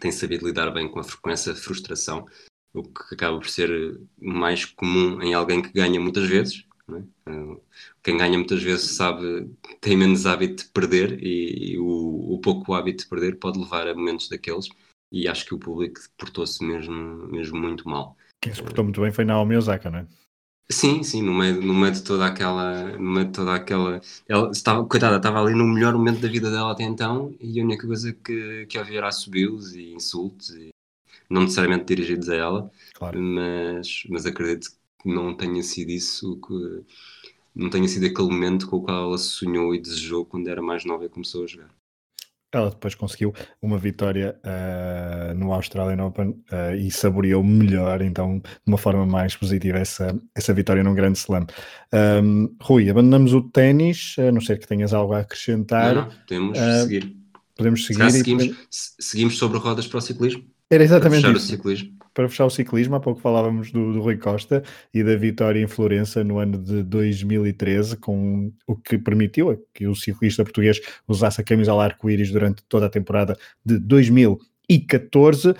tem 0.00 0.10
sabido 0.10 0.46
lidar 0.46 0.70
bem 0.70 0.90
com 0.90 0.98
a 0.98 1.04
frequência 1.04 1.52
de 1.52 1.60
frustração 1.60 2.26
o 2.72 2.82
que 2.82 3.14
acaba 3.14 3.38
por 3.38 3.48
ser 3.48 4.00
mais 4.18 4.64
comum 4.64 5.20
em 5.22 5.34
alguém 5.34 5.60
que 5.60 5.72
ganha 5.72 6.00
muitas 6.00 6.28
vezes. 6.28 6.64
É? 6.92 7.30
Eh, 7.30 7.56
quem 8.02 8.16
ganha 8.16 8.36
muitas 8.36 8.62
vezes 8.62 8.92
sabe, 8.92 9.50
tem 9.80 9.96
menos 9.96 10.26
hábito 10.26 10.64
de 10.64 10.70
perder 10.70 11.22
e, 11.22 11.72
e 11.72 11.78
o, 11.78 12.34
o, 12.34 12.40
pouco 12.40 12.74
hábito 12.74 13.04
de 13.04 13.08
perder 13.08 13.38
pode 13.38 13.58
levar 13.58 13.86
a 13.86 13.94
momentos 13.94 14.28
daqueles 14.28 14.68
e 15.12 15.28
acho 15.28 15.44
que 15.44 15.54
o 15.54 15.58
público 15.58 16.00
portou-se 16.16 16.64
mesmo, 16.64 17.28
mesmo 17.28 17.58
muito 17.58 17.88
mal. 17.88 18.16
Quem 18.40 18.54
se 18.54 18.62
portou 18.62 18.84
muito 18.84 19.00
bem 19.00 19.12
foi 19.12 19.24
Naomi 19.24 19.56
Osaka, 19.56 19.90
não 19.90 19.98
é? 20.00 20.06
Sim, 20.70 21.02
sim, 21.02 21.20
no 21.20 21.34
meio, 21.34 21.60
no 21.60 21.74
meio 21.74 21.92
de 21.92 22.02
toda 22.02 22.24
aquela. 22.24 22.96
No 22.96 23.10
meio 23.10 23.26
de 23.26 23.32
toda 23.32 23.54
aquela. 23.54 24.00
Ela 24.28 24.50
estava, 24.52 24.86
coitada, 24.86 25.16
estava 25.16 25.42
ali 25.42 25.52
no 25.52 25.64
melhor 25.64 25.92
momento 25.94 26.20
da 26.20 26.28
vida 26.28 26.48
dela 26.48 26.70
até 26.70 26.84
então 26.84 27.34
e 27.40 27.60
a 27.60 27.64
única 27.64 27.88
coisa 27.88 28.12
que, 28.12 28.66
que 28.66 28.78
havia 28.78 28.98
era 28.98 29.10
subiu-os 29.10 29.74
e 29.74 29.92
insultos 29.92 30.50
e 30.50 30.70
não 31.30 31.42
necessariamente 31.42 31.84
dirigidos 31.84 32.28
a 32.28 32.34
ela, 32.34 32.70
claro. 32.94 33.20
mas, 33.20 34.02
mas 34.08 34.26
acredito 34.26 34.68
que 35.00 35.08
não 35.08 35.34
tenha 35.36 35.62
sido 35.62 35.90
isso 35.90 36.38
que 36.40 36.84
não 37.54 37.70
tenha 37.70 37.88
sido 37.88 38.06
aquele 38.06 38.28
momento 38.28 38.68
com 38.68 38.76
o 38.76 38.82
qual 38.82 39.08
ela 39.08 39.18
sonhou 39.18 39.74
e 39.74 39.80
desejou 39.80 40.24
quando 40.24 40.48
era 40.48 40.62
mais 40.62 40.84
nova 40.84 41.04
e 41.04 41.08
começou 41.08 41.44
a 41.44 41.46
jogar. 41.46 41.70
Ela 42.52 42.70
depois 42.70 42.96
conseguiu 42.96 43.32
uma 43.62 43.78
vitória 43.78 44.36
uh, 44.44 45.34
no 45.34 45.52
Australian 45.52 46.04
Open 46.04 46.30
uh, 46.30 46.74
e 46.76 46.90
saboreou 46.90 47.44
melhor, 47.44 48.02
então, 48.02 48.40
de 48.40 48.50
uma 48.66 48.76
forma 48.76 49.06
mais 49.06 49.36
positiva, 49.36 49.78
essa, 49.78 50.18
essa 50.34 50.52
vitória 50.52 50.82
num 50.82 50.94
grande 50.94 51.18
slam. 51.18 51.46
Um, 51.92 52.52
Rui, 52.60 52.90
abandonamos 52.90 53.32
o 53.34 53.42
ténis, 53.42 54.16
a 54.18 54.32
não 54.32 54.40
ser 54.40 54.58
que 54.58 54.66
tenhas 54.66 54.92
algo 54.92 55.12
a 55.12 55.20
acrescentar. 55.20 55.94
Não, 55.94 56.02
não, 56.02 56.10
podemos 56.26 56.58
uh, 56.58 56.82
seguir. 56.82 57.16
Podemos 57.56 57.86
seguir. 57.86 58.10
Seguimos, 58.10 58.46
podemos... 58.46 58.96
seguimos 58.98 59.38
sobre 59.38 59.58
rodas 59.58 59.86
para 59.86 59.98
o 59.98 60.00
ciclismo? 60.00 60.44
Era 60.70 60.84
exatamente 60.84 61.22
para 61.22 61.32
fechar 61.32 61.36
isso. 61.36 61.46
o 61.46 61.56
ciclismo. 61.56 61.90
Para 62.14 62.28
fechar 62.28 62.46
o 62.46 62.50
ciclismo, 62.50 62.94
há 62.94 63.00
pouco 63.00 63.20
falávamos 63.20 63.72
do, 63.72 63.92
do 63.92 64.00
Rui 64.00 64.16
Costa 64.16 64.62
e 64.94 65.02
da 65.02 65.16
vitória 65.16 65.60
em 65.60 65.66
Florença 65.66 66.22
no 66.22 66.38
ano 66.38 66.56
de 66.58 66.84
2013, 66.84 67.96
com 67.96 68.52
o 68.66 68.76
que 68.76 68.96
permitiu 68.96 69.60
que 69.74 69.88
o 69.88 69.96
ciclista 69.96 70.44
português 70.44 70.80
usasse 71.08 71.40
a 71.40 71.44
camisola 71.44 71.84
arco-íris 71.84 72.30
durante 72.30 72.62
toda 72.68 72.86
a 72.86 72.90
temporada 72.90 73.36
de 73.64 73.78
2014. 73.80 75.54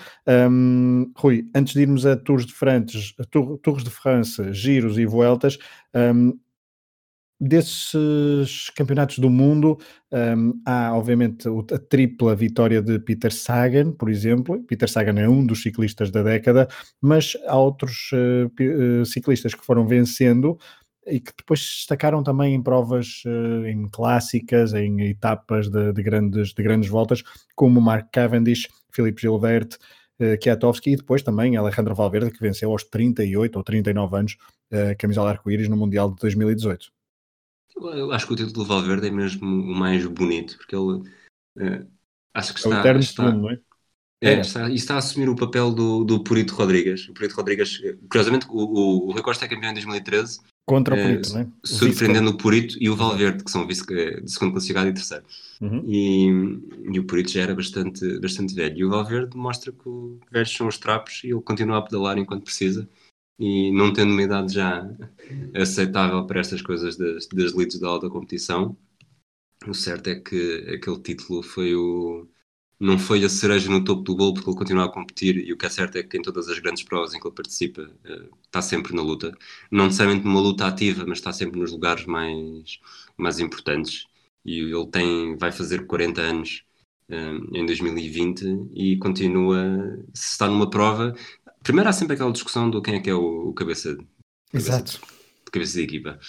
Um, 0.49 1.11
Rui, 1.15 1.45
antes 1.53 1.73
de 1.73 1.81
irmos 1.81 2.05
a 2.05 2.15
Tours 2.15 2.45
de 2.45 2.53
France, 2.53 3.13
Tours 3.61 3.83
de 3.83 3.89
França, 3.89 4.53
Giros 4.53 4.97
e 4.97 5.05
Vueltas, 5.05 5.57
um, 5.93 6.37
desses 7.41 8.69
campeonatos 8.75 9.17
do 9.17 9.27
mundo, 9.27 9.79
um, 10.11 10.61
há 10.63 10.95
obviamente 10.95 11.47
a 11.73 11.79
tripla 11.79 12.35
vitória 12.35 12.83
de 12.83 12.99
Peter 12.99 13.33
Sagan, 13.33 13.93
por 13.93 14.11
exemplo. 14.11 14.61
Peter 14.67 14.87
Sagan 14.87 15.19
é 15.19 15.27
um 15.27 15.43
dos 15.43 15.63
ciclistas 15.63 16.11
da 16.11 16.21
década, 16.21 16.67
mas 17.01 17.35
há 17.47 17.57
outros 17.57 18.11
uh, 18.13 19.05
ciclistas 19.07 19.55
que 19.55 19.65
foram 19.65 19.87
vencendo 19.87 20.55
e 21.07 21.19
que 21.19 21.31
depois 21.35 21.61
se 21.61 21.77
destacaram 21.77 22.21
também 22.21 22.53
em 22.53 22.61
provas, 22.61 23.23
uh, 23.25 23.65
em 23.65 23.89
clássicas, 23.89 24.75
em 24.75 25.01
etapas 25.09 25.67
de, 25.67 25.93
de, 25.93 26.03
grandes, 26.03 26.53
de 26.53 26.61
grandes 26.61 26.91
voltas, 26.91 27.23
como 27.55 27.81
Mark 27.81 28.09
Cavendish, 28.11 28.67
Philippe 28.91 29.19
Gilbert, 29.19 29.77
uh, 30.19 30.39
Kwiatkowski 30.39 30.91
e 30.91 30.95
depois 30.95 31.23
também 31.23 31.57
Alejandro 31.57 31.95
Valverde, 31.95 32.29
que 32.29 32.39
venceu 32.39 32.71
aos 32.71 32.83
38 32.83 33.55
ou 33.55 33.63
39 33.63 34.15
anos 34.15 34.37
a 34.71 34.93
camisola 34.93 35.31
arco-íris 35.31 35.67
no 35.67 35.75
Mundial 35.75 36.11
de 36.11 36.17
2018. 36.21 37.00
Eu 37.75 38.11
acho 38.11 38.27
que 38.27 38.33
o 38.33 38.35
título 38.35 38.53
do 38.53 38.65
Valverde 38.65 39.07
é 39.07 39.11
mesmo 39.11 39.45
o 39.45 39.75
mais 39.75 40.05
bonito, 40.05 40.57
porque 40.57 40.75
ele 40.75 40.97
uh, 41.57 41.87
acho 42.33 42.53
que 42.53 42.59
está. 42.59 42.87
É 42.87 42.93
o 42.93 42.99
está, 42.99 43.31
não 43.31 43.49
é? 43.49 43.59
É, 44.23 44.39
está, 44.39 44.69
e 44.69 44.75
está 44.75 44.95
a 44.95 44.97
assumir 44.99 45.27
o 45.29 45.35
papel 45.35 45.71
do, 45.71 46.03
do 46.03 46.23
Purito 46.23 46.53
Rodrigues. 46.53 47.09
O 47.09 47.13
Purito 47.13 47.35
Rodrigues, 47.35 47.81
curiosamente, 48.07 48.45
o, 48.49 48.53
o, 48.53 49.07
o 49.07 49.11
Rui 49.13 49.21
Costa 49.23 49.45
é 49.45 49.47
campeão 49.47 49.71
em 49.71 49.73
2013. 49.73 50.41
Contra 50.63 50.93
o 50.93 50.97
eh, 50.97 51.03
Purito, 51.03 51.31
é, 51.31 51.39
né? 51.39 51.51
Surpreendendo 51.65 52.29
o 52.29 52.37
Purito 52.37 52.77
e 52.79 52.87
o 52.87 52.95
Valverde, 52.95 53.43
que 53.43 53.49
são 53.49 53.65
vice, 53.65 53.83
de 53.83 54.31
segundo 54.31 54.51
classificado 54.51 54.89
e 54.89 54.93
terceiro. 54.93 55.23
Uhum. 55.59 55.83
E, 55.87 56.27
e, 56.93 56.99
o 56.99 57.03
Purito 57.03 57.31
já 57.31 57.41
era 57.41 57.55
bastante, 57.55 58.19
bastante 58.19 58.53
velho. 58.53 58.77
E 58.77 58.85
o 58.85 58.89
Valverde 58.91 59.35
mostra 59.35 59.71
que 59.71 59.89
os 59.89 60.19
velhos 60.31 60.53
são 60.53 60.67
os 60.67 60.77
trapos 60.77 61.21
e 61.23 61.31
ele 61.31 61.41
continua 61.41 61.79
a 61.79 61.81
pedalar 61.81 62.19
enquanto 62.19 62.43
precisa. 62.43 62.87
E 63.41 63.71
não 63.71 63.91
tendo 63.91 64.11
uma 64.11 64.21
idade 64.21 64.53
já 64.53 64.87
aceitável 65.55 66.27
para 66.27 66.39
estas 66.39 66.61
coisas 66.61 66.95
das, 66.95 67.27
das 67.27 67.79
da 67.79 67.87
alta 67.87 68.07
competição, 68.07 68.77
o 69.67 69.73
certo 69.73 70.09
é 70.09 70.15
que 70.19 70.67
aquele 70.75 70.99
título 71.01 71.41
foi 71.41 71.75
o 71.75 72.27
não 72.79 72.97
foi 72.99 73.23
a 73.23 73.29
cereja 73.29 73.69
no 73.69 73.83
topo 73.83 74.01
do 74.03 74.15
bolo 74.15 74.33
porque 74.33 74.49
ele 74.49 74.57
continua 74.57 74.85
a 74.85 74.89
competir 74.91 75.37
e 75.37 75.53
o 75.53 75.57
que 75.57 75.65
é 75.67 75.69
certo 75.69 75.97
é 75.97 76.03
que 76.03 76.17
em 76.17 76.21
todas 76.21 76.49
as 76.49 76.59
grandes 76.59 76.83
provas 76.83 77.13
em 77.13 77.19
que 77.19 77.27
ele 77.27 77.35
participa 77.35 77.83
uh, 77.83 78.37
está 78.45 78.61
sempre 78.61 78.95
na 78.95 79.01
luta. 79.03 79.37
Não 79.71 79.85
necessariamente 79.85 80.25
numa 80.25 80.41
luta 80.41 80.65
ativa, 80.67 81.05
mas 81.07 81.19
está 81.19 81.31
sempre 81.33 81.59
nos 81.59 81.71
lugares 81.71 82.05
mais, 82.05 82.79
mais 83.17 83.39
importantes. 83.39 84.07
E 84.43 84.59
ele 84.61 84.87
tem, 84.87 85.37
vai 85.37 85.51
fazer 85.51 85.85
40 85.85 86.21
anos 86.21 86.63
uh, 87.09 87.55
em 87.57 87.65
2020 87.65 88.69
e 88.73 88.97
continua, 88.97 89.63
se 90.13 90.31
está 90.31 90.47
numa 90.47 90.69
prova. 90.69 91.15
Primeiro 91.63 91.89
há 91.89 91.93
sempre 91.93 92.15
aquela 92.15 92.31
discussão 92.31 92.69
do 92.69 92.81
quem 92.81 92.95
é 92.95 92.99
que 92.99 93.09
é 93.09 93.13
o, 93.13 93.49
o 93.49 93.53
cabeça, 93.53 93.97
Exato. 94.53 94.99
cabeça, 94.99 95.15
de, 95.45 95.51
cabeça 95.51 95.73
de 95.77 95.83
equipa 95.83 96.19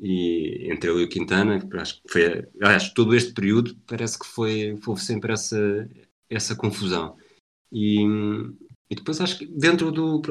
e 0.00 0.70
entre 0.70 0.90
ele 0.90 1.02
e 1.02 1.04
o 1.04 1.08
Quintana, 1.08 1.58
acho 1.74 2.02
que 2.02 2.12
foi, 2.12 2.48
aliás, 2.60 2.92
todo 2.92 3.14
este 3.14 3.32
período 3.32 3.76
parece 3.86 4.18
que 4.18 4.26
foi, 4.26 4.76
foi 4.82 4.96
sempre 4.96 5.32
essa, 5.32 5.88
essa 6.28 6.54
confusão. 6.54 7.16
E, 7.72 8.02
e 8.90 8.94
depois 8.94 9.20
acho 9.20 9.38
que 9.38 9.46
dentro 9.46 9.90
do. 9.90 10.22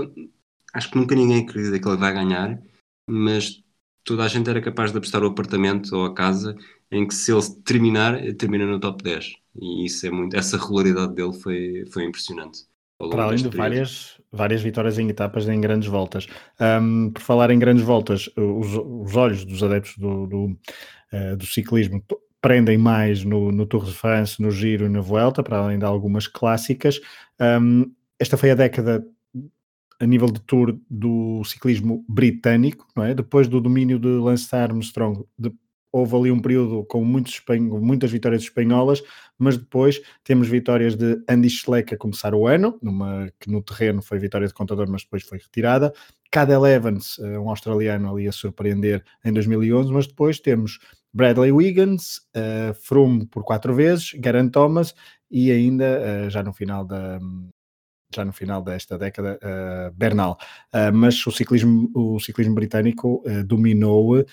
Acho 0.74 0.92
que 0.92 0.98
nunca 0.98 1.16
ninguém 1.16 1.44
acredita 1.44 1.80
que 1.80 1.88
ele 1.88 1.98
vai 1.98 2.14
ganhar, 2.14 2.62
mas 3.10 3.64
toda 4.04 4.24
a 4.24 4.28
gente 4.28 4.50
era 4.50 4.62
capaz 4.62 4.92
de 4.92 4.98
apostar 4.98 5.24
o 5.24 5.28
apartamento 5.28 5.96
ou 5.96 6.06
a 6.06 6.14
casa 6.14 6.56
em 6.92 7.08
que 7.08 7.16
se 7.16 7.32
ele 7.32 7.42
terminar, 7.64 8.20
termina 8.36 8.66
no 8.66 8.80
top 8.80 9.04
10. 9.04 9.34
E 9.60 9.86
isso 9.86 10.06
é 10.06 10.12
muito. 10.12 10.36
Essa 10.36 10.58
regularidade 10.58 11.16
dele 11.16 11.34
foi, 11.34 11.86
foi 11.92 12.04
impressionante. 12.04 12.66
Para 12.98 13.24
além 13.24 13.38
de 13.38 13.50
várias, 13.50 14.15
várias 14.32 14.62
vitórias 14.62 14.98
em 14.98 15.10
etapas 15.10 15.48
em 15.48 15.60
grandes 15.60 15.88
voltas. 15.88 16.28
Um, 16.60 17.12
por 17.12 17.22
falar 17.22 17.52
em 17.52 17.60
grandes 17.60 17.84
voltas, 17.84 18.30
os, 18.36 18.76
os 18.76 19.16
olhos 19.16 19.46
dos 19.46 19.64
adeptos 19.64 19.98
do, 19.98 20.28
do, 20.28 20.46
uh, 20.46 21.38
do 21.38 21.46
ciclismo 21.46 22.04
prendem 22.42 22.78
mais 22.78 23.24
no, 23.24 23.52
no, 23.52 23.66
Tour 23.66 23.86
de 23.86 23.94
France, 23.94 24.42
no 24.42 24.52
Giro 24.52 24.86
e 24.86 24.90
na 24.90 25.02
Vuelta, 25.02 25.42
para 25.42 25.58
além 25.58 25.80
de 25.80 25.86
algumas 25.86 26.28
clássicas. 26.28 27.00
Um, 27.42 27.92
esta 28.20 28.38
foi 28.38 28.52
a 28.52 28.56
década 28.56 29.04
a 30.00 30.06
nível 30.06 30.28
de 30.28 30.40
Tour 30.42 30.78
do 30.90 31.44
ciclismo 31.44 32.06
britânico, 32.08 32.86
não 32.96 33.04
é? 33.04 33.14
Depois 33.14 33.48
do 33.48 33.62
domínio 33.62 33.98
de 33.98 34.10
Lance 34.10 34.54
Armstrong, 34.56 35.26
de, 35.40 35.52
houve 35.96 36.14
ali 36.14 36.30
um 36.30 36.42
período 36.42 36.84
com 36.84 37.06
muitos, 37.06 37.42
muitas 37.82 38.12
vitórias 38.12 38.42
espanholas, 38.42 39.02
mas 39.38 39.56
depois 39.56 40.02
temos 40.26 40.50
vitórias 40.50 40.98
de 40.98 41.24
Andy 41.26 41.50
Schleck 41.50 41.94
a 41.94 41.98
começar 41.98 42.36
o 42.36 42.46
ano, 42.46 42.78
numa, 42.82 43.32
que 43.40 43.50
no 43.50 43.62
terreno 43.62 44.02
foi 44.02 44.20
vitória 44.20 44.46
de 44.46 44.54
contador, 44.54 44.90
mas 44.90 45.04
depois 45.04 45.24
foi 45.24 45.38
retirada. 45.38 45.94
Cadel 46.30 46.66
Evans, 46.66 47.18
eh, 47.20 47.40
um 47.40 47.50
australiano 47.50 48.12
ali 48.12 48.28
a 48.28 48.34
surpreender 48.34 49.06
em 49.24 49.32
2011, 49.32 49.94
mas 49.94 50.06
depois 50.06 50.38
temos 50.38 50.80
Bradley 51.14 51.54
Wiggins, 51.54 52.18
uh, 52.36 52.74
Froome 52.74 53.26
por 53.28 53.46
quatro 53.46 53.74
vezes, 53.74 54.08
Geraint 54.22 54.52
Thomas 54.52 54.94
e 55.32 55.50
ainda, 55.50 56.26
uh, 56.26 56.30
já 56.30 56.44
no 56.44 56.52
final 56.52 56.84
da, 56.84 57.22
já 58.14 58.26
no 58.26 58.34
final 58.34 58.62
desta 58.62 58.98
década, 58.98 59.40
uh, 59.42 59.94
Bernal. 59.96 60.38
Uh, 60.74 60.94
mas 60.94 61.26
o 61.26 61.32
ciclismo, 61.32 61.90
o 61.96 62.20
ciclismo 62.20 62.54
britânico 62.54 63.24
uh, 63.26 63.46
dominou 63.46 64.26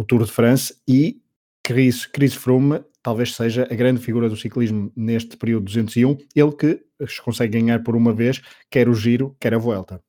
o 0.00 0.04
Tour 0.04 0.24
de 0.24 0.32
France 0.32 0.74
e 0.88 1.20
Chris, 1.62 2.06
Chris 2.06 2.32
Froome 2.32 2.82
talvez 3.02 3.34
seja 3.34 3.68
a 3.70 3.74
grande 3.74 4.00
figura 4.00 4.30
do 4.30 4.36
ciclismo 4.36 4.90
neste 4.96 5.36
período 5.36 5.66
201, 5.66 6.16
ele 6.34 6.52
que 6.52 6.82
consegue 7.22 7.58
ganhar 7.58 7.82
por 7.82 7.94
uma 7.94 8.10
vez 8.10 8.40
quer 8.70 8.88
o 8.88 8.94
Giro, 8.94 9.36
quer 9.38 9.52
a 9.52 9.58
Vuelta. 9.58 10.02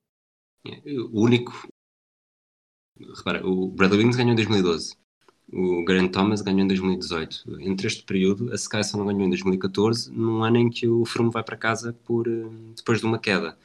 O 1.11 1.25
único... 1.25 1.67
Repara, 3.17 3.45
o 3.45 3.67
Bradley 3.67 3.99
Wiggins 3.99 4.15
ganhou 4.15 4.31
em 4.31 4.35
2012, 4.35 4.95
o 5.51 5.83
Grant 5.83 6.13
Thomas 6.13 6.41
ganhou 6.41 6.61
em 6.61 6.67
2018. 6.67 7.59
Entre 7.59 7.87
este 7.87 8.03
período, 8.03 8.49
a 8.51 8.55
Sky 8.55 8.85
só 8.85 8.97
não 8.97 9.07
ganhou 9.07 9.23
em 9.23 9.29
2014, 9.29 10.09
num 10.09 10.41
ano 10.41 10.57
em 10.57 10.69
que 10.69 10.87
o 10.87 11.03
Froome 11.03 11.31
vai 11.31 11.43
para 11.43 11.57
casa 11.57 11.91
por, 12.05 12.29
eh, 12.29 12.45
depois 12.77 13.01
de 13.01 13.05
uma 13.05 13.19
queda. 13.19 13.57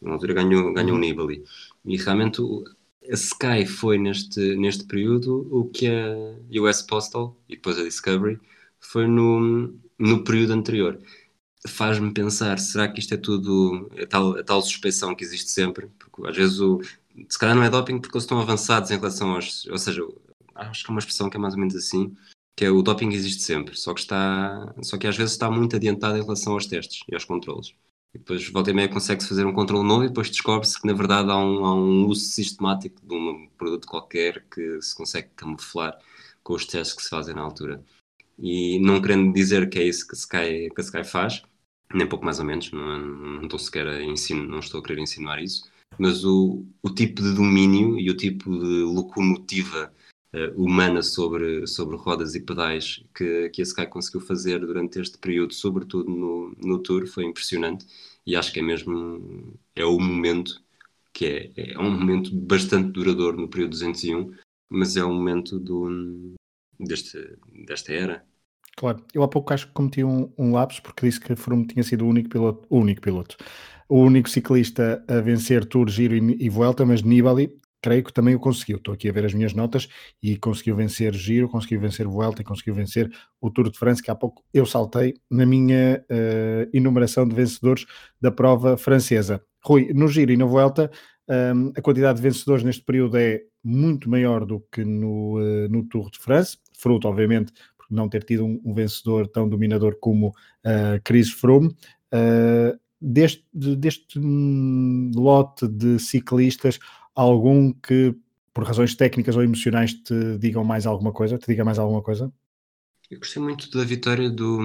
Na 0.00 0.12
altura 0.12 0.34
ganhou, 0.34 0.72
ganhou 0.72 0.96
o 0.96 1.00
Nibali. 1.00 1.42
E 1.84 1.96
realmente 1.96 2.40
a 3.10 3.14
Sky 3.14 3.66
foi 3.66 3.98
neste, 3.98 4.56
neste 4.56 4.84
período 4.84 5.46
o 5.50 5.68
que 5.68 5.88
a 5.88 6.60
US 6.62 6.82
Postal 6.82 7.36
e 7.48 7.56
depois 7.56 7.78
a 7.78 7.84
Discovery 7.84 8.40
foi 8.80 9.06
no, 9.06 9.74
no 9.98 10.24
período 10.24 10.52
anterior. 10.52 10.98
Faz-me 11.66 12.12
pensar, 12.12 12.58
será 12.58 12.88
que 12.88 13.00
isto 13.00 13.14
é 13.14 13.16
tudo 13.16 13.90
a 14.00 14.06
tal, 14.06 14.38
a 14.38 14.42
tal 14.42 14.60
suspeição 14.62 15.14
que 15.14 15.24
existe 15.24 15.50
sempre? 15.50 15.88
Porque 15.98 16.28
às 16.28 16.36
vezes 16.36 16.60
o, 16.60 16.80
se 17.28 17.38
calhar 17.38 17.54
não 17.54 17.62
é 17.62 17.70
doping 17.70 17.98
porque 17.98 18.16
eles 18.16 18.24
estão 18.24 18.40
avançados 18.40 18.90
em 18.90 18.96
relação 18.96 19.34
aos. 19.34 19.66
Ou 19.66 19.78
seja, 19.78 20.02
acho 20.54 20.84
que 20.84 20.90
é 20.90 20.92
uma 20.92 20.98
expressão 20.98 21.30
que 21.30 21.36
é 21.36 21.40
mais 21.40 21.54
ou 21.54 21.60
menos 21.60 21.74
assim, 21.76 22.14
que 22.56 22.64
é 22.64 22.70
o 22.70 22.82
doping 22.82 23.10
existe 23.12 23.42
sempre, 23.42 23.76
só 23.76 23.94
que 23.94 24.00
está. 24.00 24.74
Só 24.82 24.98
que 24.98 25.06
às 25.06 25.16
vezes 25.16 25.32
está 25.32 25.50
muito 25.50 25.76
adiantado 25.76 26.18
em 26.18 26.22
relação 26.22 26.52
aos 26.54 26.66
testes 26.66 27.02
e 27.08 27.14
aos 27.14 27.24
controles. 27.24 27.74
E 28.14 28.18
depois, 28.18 28.48
volta 28.48 28.70
e 28.70 28.74
meia, 28.74 28.88
consegue-se 28.88 29.28
fazer 29.28 29.44
um 29.44 29.52
controle 29.52 29.86
novo 29.86 30.04
e 30.04 30.08
depois 30.08 30.30
descobre-se 30.30 30.80
que, 30.80 30.86
na 30.86 30.92
verdade, 30.92 31.30
há 31.30 31.36
um, 31.36 31.64
há 31.64 31.74
um 31.74 32.06
uso 32.06 32.26
sistemático 32.26 33.04
de 33.04 33.12
um 33.12 33.48
produto 33.58 33.88
qualquer 33.88 34.44
que 34.48 34.80
se 34.80 34.94
consegue 34.94 35.30
camuflar 35.34 35.98
com 36.42 36.54
os 36.54 36.64
testes 36.64 36.96
que 36.96 37.02
se 37.02 37.10
fazem 37.10 37.34
na 37.34 37.42
altura. 37.42 37.82
E 38.38 38.78
não 38.78 39.00
querendo 39.02 39.32
dizer 39.32 39.68
que 39.68 39.78
é 39.78 39.84
isso 39.84 40.06
que 40.06 40.14
a 40.14 40.18
Sky, 40.18 40.70
que 40.74 40.80
a 40.80 40.84
Sky 40.84 41.04
faz, 41.04 41.42
nem 41.92 42.06
pouco 42.08 42.24
mais 42.24 42.38
ou 42.38 42.44
menos, 42.44 42.70
não, 42.70 42.98
não 42.98 43.42
estou 43.42 43.58
sequer 43.58 43.86
a 43.86 44.02
ensino, 44.02 44.46
não 44.46 44.60
estou 44.60 44.80
a 44.80 44.82
querer 44.82 45.00
insinuar 45.00 45.42
isso, 45.42 45.68
mas 45.98 46.24
o, 46.24 46.64
o 46.82 46.90
tipo 46.90 47.22
de 47.22 47.34
domínio 47.34 47.98
e 47.98 48.10
o 48.10 48.16
tipo 48.16 48.50
de 48.50 48.82
locomotiva 48.82 49.92
humana 50.56 51.02
sobre, 51.02 51.66
sobre 51.66 51.96
rodas 51.96 52.34
e 52.34 52.40
pedais 52.40 53.04
que, 53.14 53.50
que 53.50 53.62
a 53.62 53.64
Sky 53.64 53.86
conseguiu 53.86 54.20
fazer 54.20 54.60
durante 54.60 55.00
este 55.00 55.18
período, 55.18 55.54
sobretudo 55.54 56.10
no, 56.10 56.54
no 56.62 56.78
Tour, 56.78 57.06
foi 57.06 57.24
impressionante 57.24 57.86
e 58.26 58.34
acho 58.34 58.52
que 58.52 58.60
é 58.60 58.62
mesmo 58.62 59.54
é 59.74 59.84
o 59.84 59.98
momento 59.98 60.62
que 61.12 61.52
é, 61.56 61.72
é 61.74 61.78
um 61.78 61.90
momento 61.90 62.34
bastante 62.34 62.90
duradouro 62.90 63.40
no 63.40 63.48
período 63.48 63.70
201, 63.70 64.34
mas 64.68 64.96
é 64.96 65.04
um 65.04 65.14
momento 65.14 65.60
do, 65.60 66.34
deste, 66.78 67.38
desta 67.66 67.92
era. 67.92 68.24
Claro, 68.76 69.04
eu 69.14 69.22
há 69.22 69.28
pouco 69.28 69.54
acho 69.54 69.68
que 69.68 69.72
cometi 69.72 70.02
um, 70.02 70.32
um 70.36 70.52
lapso 70.52 70.82
porque 70.82 71.06
disse 71.06 71.20
que 71.20 71.36
Froome 71.36 71.66
tinha 71.66 71.84
sido 71.84 72.04
o 72.04 72.08
único 72.08 72.28
piloto, 72.28 72.66
o 72.68 72.78
único 72.78 73.00
piloto, 73.00 73.36
o 73.88 74.00
único 74.00 74.28
ciclista 74.28 75.04
a 75.06 75.20
vencer 75.20 75.64
Tour, 75.64 75.88
Giro 75.88 76.16
e, 76.16 76.44
e 76.44 76.48
Vuelta, 76.48 76.84
mas 76.84 77.02
Nibali 77.02 77.56
creio 77.84 78.02
que 78.02 78.14
também 78.14 78.34
o 78.34 78.40
conseguiu. 78.40 78.78
Estou 78.78 78.94
aqui 78.94 79.10
a 79.10 79.12
ver 79.12 79.26
as 79.26 79.34
minhas 79.34 79.52
notas 79.52 79.86
e 80.22 80.38
conseguiu 80.38 80.74
vencer 80.74 81.12
Giro, 81.12 81.50
conseguiu 81.50 81.78
vencer 81.78 82.06
Vuelta 82.06 82.40
e 82.40 82.44
conseguiu 82.44 82.74
vencer 82.74 83.12
o 83.38 83.50
Tour 83.50 83.70
de 83.70 83.78
France, 83.78 84.02
que 84.02 84.10
há 84.10 84.14
pouco 84.14 84.42
eu 84.54 84.64
saltei 84.64 85.12
na 85.30 85.44
minha 85.44 86.02
uh, 86.10 86.70
enumeração 86.72 87.28
de 87.28 87.34
vencedores 87.34 87.84
da 88.18 88.30
prova 88.30 88.78
francesa. 88.78 89.42
Rui, 89.62 89.92
no 89.92 90.08
Giro 90.08 90.32
e 90.32 90.36
na 90.36 90.46
Vuelta, 90.46 90.90
um, 91.28 91.34
ehm, 91.34 91.72
a 91.76 91.82
quantidade 91.82 92.16
de 92.16 92.22
vencedores 92.22 92.64
neste 92.64 92.82
período 92.82 93.18
é 93.18 93.42
muito 93.62 94.08
maior 94.08 94.46
do 94.46 94.64
que 94.72 94.82
no, 94.82 95.38
uh, 95.38 95.68
no 95.68 95.84
Tour 95.84 96.10
de 96.10 96.18
France, 96.18 96.56
fruto, 96.78 97.06
obviamente, 97.06 97.52
por 97.76 97.86
não 97.90 98.08
ter 98.08 98.24
tido 98.24 98.46
um, 98.46 98.62
um 98.64 98.72
vencedor 98.72 99.28
tão 99.28 99.46
dominador 99.46 99.98
como 100.00 100.28
uh, 100.28 101.00
Chris 101.04 101.30
Froome. 101.30 101.68
Uh, 102.14 102.78
deste, 103.04 103.44
deste 103.52 104.18
lote 104.18 105.68
de 105.68 105.98
ciclistas, 105.98 106.78
algum 107.14 107.72
que, 107.72 108.14
por 108.52 108.64
razões 108.64 108.94
técnicas 108.94 109.36
ou 109.36 109.42
emocionais, 109.42 109.92
te 109.94 110.38
digam 110.38 110.64
mais 110.64 110.86
alguma 110.86 111.12
coisa? 111.12 111.38
Te 111.38 111.46
diga 111.46 111.64
mais 111.64 111.78
alguma 111.78 112.02
coisa? 112.02 112.32
Eu 113.10 113.18
gostei 113.18 113.42
muito 113.42 113.70
da 113.70 113.84
vitória 113.84 114.30
do, 114.30 114.58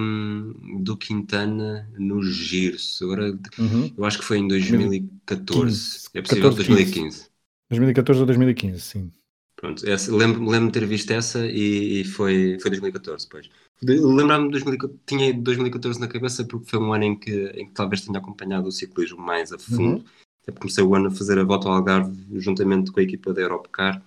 do 0.82 0.98
Quintana 0.98 1.90
no 1.98 2.24
Giro. 2.24 2.78
Agora, 3.02 3.38
uhum. 3.60 3.94
eu 3.98 4.06
acho 4.06 4.18
que 4.18 4.24
foi 4.24 4.38
em 4.38 4.48
2014. 4.48 6.10
15, 6.10 6.10
é 6.16 6.22
possível 6.22 6.50
14, 6.50 6.68
2015. 6.68 7.30
2014 7.70 8.20
ou 8.22 8.26
2015, 8.26 8.82
sim. 8.82 9.12
Pronto, 9.56 9.84
lembro-me 10.16 10.50
lembro 10.50 10.68
de 10.68 10.80
ter 10.80 10.86
visto 10.88 11.12
essa 11.12 11.46
e, 11.46 12.00
e, 12.00 12.04
foi, 12.06 12.58
foi 12.62 12.72
2014 12.72 13.26
depois. 13.26 13.50
Lembrar-me 13.84 14.46
de 14.46 14.52
2014, 14.52 15.00
tinha 15.06 15.34
2014 15.34 16.00
na 16.00 16.08
cabeça 16.08 16.46
porque 16.46 16.70
foi 16.70 16.80
um 16.80 16.94
ano 16.94 17.04
em 17.04 17.20
que, 17.20 17.48
em 17.56 17.66
que 17.66 17.74
talvez 17.74 18.02
tenha 18.02 18.20
acompanhado 18.20 18.70
o 18.70 18.72
ciclismo 18.72 19.20
mais 19.20 19.52
a 19.52 19.60
fundo. 19.60 19.98
Uhum. 19.98 20.04
Até 20.42 20.52
comecei 20.52 20.84
o 20.84 20.96
ano 20.96 21.08
a 21.08 21.12
fazer 21.12 21.38
a 21.38 21.44
volta 21.44 21.68
ao 21.68 21.76
Algarve 21.76 22.40
juntamente 22.40 22.92
com 22.92 23.00
a 23.00 23.04
equipa 23.04 23.34
da 23.34 23.42
Europcar 23.42 24.02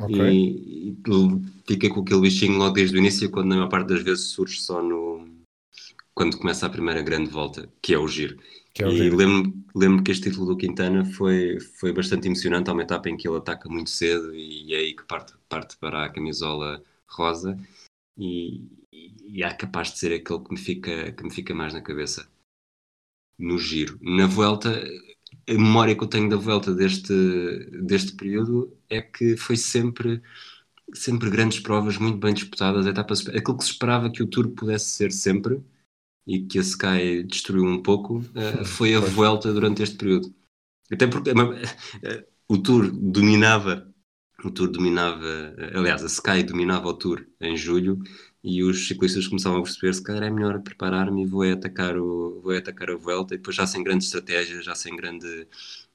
okay. 0.00 0.30
e, 0.30 0.90
e 0.90 0.96
fiquei 1.66 1.90
com 1.90 2.00
aquele 2.00 2.20
bichinho 2.20 2.58
logo 2.58 2.74
desde 2.74 2.96
o 2.96 2.98
início, 2.98 3.30
quando 3.30 3.48
na 3.48 3.56
maior 3.56 3.68
parte 3.68 3.88
das 3.88 4.02
vezes 4.02 4.26
surge 4.26 4.60
só 4.60 4.82
no 4.82 5.14
quando 6.14 6.38
começa 6.38 6.64
a 6.64 6.70
primeira 6.70 7.02
grande 7.02 7.28
volta, 7.28 7.68
que 7.82 7.92
é 7.92 7.98
o 7.98 8.06
giro. 8.06 8.38
É 8.78 8.86
o 8.86 8.92
e 8.92 9.10
lembro-me 9.10 9.64
lembro 9.74 10.02
que 10.02 10.12
este 10.12 10.30
título 10.30 10.46
do 10.46 10.56
Quintana 10.56 11.04
foi, 11.04 11.58
foi 11.60 11.92
bastante 11.92 12.28
emocionante, 12.28 12.70
há 12.70 12.72
uma 12.72 12.82
etapa 12.82 13.08
em 13.08 13.16
que 13.16 13.28
ele 13.28 13.36
ataca 13.36 13.68
muito 13.68 13.90
cedo 13.90 14.34
e 14.34 14.72
é 14.72 14.78
aí 14.78 14.94
que 14.94 15.04
parte, 15.04 15.32
parte 15.48 15.76
para 15.76 16.04
a 16.04 16.08
camisola 16.08 16.82
rosa 17.08 17.58
e, 18.16 18.62
e 18.92 19.42
é 19.42 19.52
capaz 19.52 19.92
de 19.92 19.98
ser 19.98 20.12
aquele 20.14 20.40
que 20.40 20.50
me, 20.52 20.58
fica, 20.58 21.12
que 21.12 21.24
me 21.24 21.30
fica 21.30 21.54
mais 21.54 21.74
na 21.74 21.80
cabeça 21.80 22.28
no 23.38 23.58
giro. 23.58 23.98
Na 24.00 24.26
volta, 24.26 24.70
a 25.48 25.52
memória 25.52 25.94
que 25.94 26.02
eu 26.02 26.08
tenho 26.08 26.28
da 26.28 26.36
volta 26.36 26.74
deste, 26.74 27.12
deste 27.82 28.12
período 28.12 28.76
é 28.88 29.00
que 29.00 29.36
foi 29.36 29.56
sempre 29.56 30.22
sempre 30.94 31.30
grandes 31.30 31.60
provas 31.60 31.96
muito 31.96 32.18
bem 32.18 32.34
disputadas, 32.34 32.86
etapas, 32.86 33.26
aquilo 33.28 33.56
que 33.56 33.64
se 33.64 33.70
esperava 33.70 34.10
que 34.10 34.22
o 34.22 34.26
Tour 34.26 34.50
pudesse 34.50 34.90
ser 34.90 35.10
sempre, 35.12 35.62
e 36.26 36.40
que 36.46 36.58
a 36.58 36.62
Sky 36.62 37.22
destruiu 37.24 37.64
um 37.64 37.82
pouco, 37.82 38.18
uh, 38.18 38.64
foi 38.64 38.94
a 38.94 39.00
volta 39.00 39.52
durante 39.52 39.82
este 39.82 39.96
período. 39.96 40.34
Até 40.90 41.06
porque 41.06 41.30
uh, 41.30 42.24
o 42.48 42.58
Tour 42.58 42.90
dominava, 42.90 43.92
o 44.42 44.50
Tour 44.50 44.68
dominava, 44.68 45.54
aliás, 45.74 46.02
a 46.02 46.06
Sky 46.06 46.42
dominava 46.42 46.88
o 46.88 46.94
Tour 46.94 47.26
em 47.40 47.56
julho 47.56 47.98
e 48.44 48.62
os 48.62 48.86
ciclistas 48.86 49.26
começavam 49.26 49.60
a 49.60 49.62
perceber 49.62 49.94
se 49.94 50.02
calhar 50.02 50.22
é 50.22 50.30
melhor 50.30 50.60
preparar-me 50.60 51.22
e 51.22 51.26
vou 51.26 51.50
atacar, 51.50 51.96
o, 51.96 52.42
vou 52.42 52.54
atacar 52.54 52.90
a 52.90 52.96
volta 52.96 53.34
e 53.34 53.38
depois 53.38 53.56
já 53.56 53.66
sem 53.66 53.82
grande 53.82 54.04
estratégia, 54.04 54.60
já 54.60 54.74
sem 54.74 54.94
grande, 54.94 55.48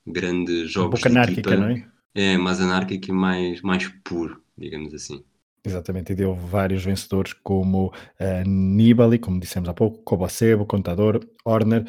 grande 0.05 0.65
jogos 0.65 0.99
um 0.99 1.03
pouco 1.03 1.07
anárquica, 1.07 1.51
equipa, 1.51 1.55
não 1.55 1.69
é? 1.69 1.88
É, 2.15 2.38
mais 2.39 2.59
anárquico 2.59 3.09
e 3.09 3.13
mais, 3.13 3.62
mais 3.62 3.88
puro, 4.03 4.41
digamos 4.57 4.95
assim. 4.95 5.23
Exatamente, 5.63 6.13
e 6.13 6.15
deu 6.15 6.33
vários 6.33 6.83
vencedores 6.83 7.33
como 7.33 7.88
uh, 7.88 8.49
Nibali, 8.49 9.19
como 9.19 9.39
dissemos 9.39 9.69
há 9.69 9.73
pouco, 9.73 9.99
Cobacebo, 9.99 10.65
Contador, 10.65 11.19
Horner, 11.45 11.85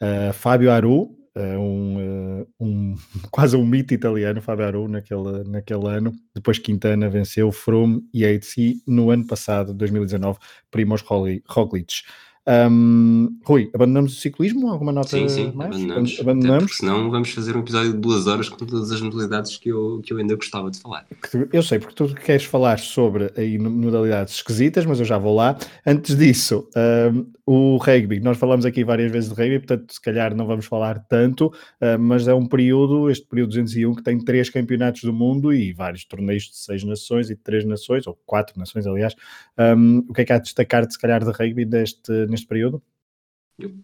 uh, 0.00 0.32
Fábio 0.32 0.70
Aru, 0.70 1.16
uh, 1.36 1.58
um, 1.58 1.96
uh, 2.40 2.46
um, 2.60 2.94
quase 3.30 3.56
um 3.56 3.64
mito 3.64 3.94
italiano, 3.94 4.40
Fábio 4.42 4.66
Aru, 4.66 4.88
naquele, 4.88 5.44
naquele 5.44 5.86
ano. 5.88 6.12
Depois 6.34 6.58
Quintana 6.58 7.08
venceu 7.08 7.50
Froome 7.52 8.02
e 8.12 8.24
e 8.24 8.82
no 8.86 9.10
ano 9.10 9.26
passado, 9.26 9.74
2019, 9.74 10.38
Primoz 10.70 11.02
Roglic. 11.02 12.02
Um, 12.46 13.38
Rui, 13.42 13.70
abandonamos 13.72 14.18
o 14.18 14.20
ciclismo? 14.20 14.68
Alguma 14.68 14.92
nota 14.92 15.08
sim, 15.08 15.28
sim, 15.28 15.52
mais? 15.54 15.74
abandonamos. 15.74 16.20
abandonamos. 16.20 16.76
senão 16.76 17.10
vamos 17.10 17.30
fazer 17.30 17.56
um 17.56 17.60
episódio 17.60 17.92
de 17.92 17.98
duas 17.98 18.26
horas 18.26 18.50
com 18.50 18.56
todas 18.56 18.92
as 18.92 19.00
modalidades 19.00 19.56
que 19.56 19.70
eu, 19.70 20.02
que 20.04 20.12
eu 20.12 20.18
ainda 20.18 20.34
gostava 20.34 20.70
de 20.70 20.78
falar. 20.78 21.06
Eu 21.52 21.62
sei, 21.62 21.78
porque 21.78 21.94
tu 21.94 22.14
queres 22.14 22.44
falar 22.44 22.78
sobre 22.78 23.32
aí 23.36 23.58
modalidades 23.58 24.34
esquisitas, 24.34 24.84
mas 24.84 25.00
eu 25.00 25.06
já 25.06 25.16
vou 25.16 25.34
lá. 25.34 25.56
Antes 25.86 26.16
disso, 26.16 26.68
um, 27.12 27.26
o 27.46 27.76
rugby, 27.76 28.20
nós 28.20 28.36
falamos 28.36 28.66
aqui 28.66 28.84
várias 28.84 29.10
vezes 29.10 29.30
de 29.30 29.36
rugby, 29.36 29.58
portanto, 29.60 29.92
se 29.92 30.00
calhar 30.00 30.34
não 30.34 30.46
vamos 30.46 30.66
falar 30.66 30.98
tanto, 31.08 31.46
uh, 31.46 31.98
mas 31.98 32.28
é 32.28 32.34
um 32.34 32.46
período, 32.46 33.10
este 33.10 33.26
período 33.26 33.50
201, 33.50 33.94
que 33.94 34.02
tem 34.02 34.18
três 34.18 34.50
campeonatos 34.50 35.02
do 35.02 35.12
mundo 35.12 35.52
e 35.52 35.72
vários 35.72 36.04
torneios 36.04 36.44
de 36.44 36.56
seis 36.56 36.84
nações 36.84 37.30
e 37.30 37.34
de 37.34 37.40
três 37.40 37.64
nações, 37.64 38.06
ou 38.06 38.18
quatro 38.26 38.58
nações, 38.58 38.86
aliás. 38.86 39.14
Um, 39.58 40.04
o 40.08 40.12
que 40.12 40.22
é 40.22 40.24
que 40.24 40.32
há 40.32 40.36
a 40.36 40.40
destacar, 40.40 40.90
se 40.90 40.98
calhar, 40.98 41.24
de 41.24 41.30
rugby 41.30 41.64
deste 41.64 42.26
neste 42.34 42.46
período? 42.46 42.82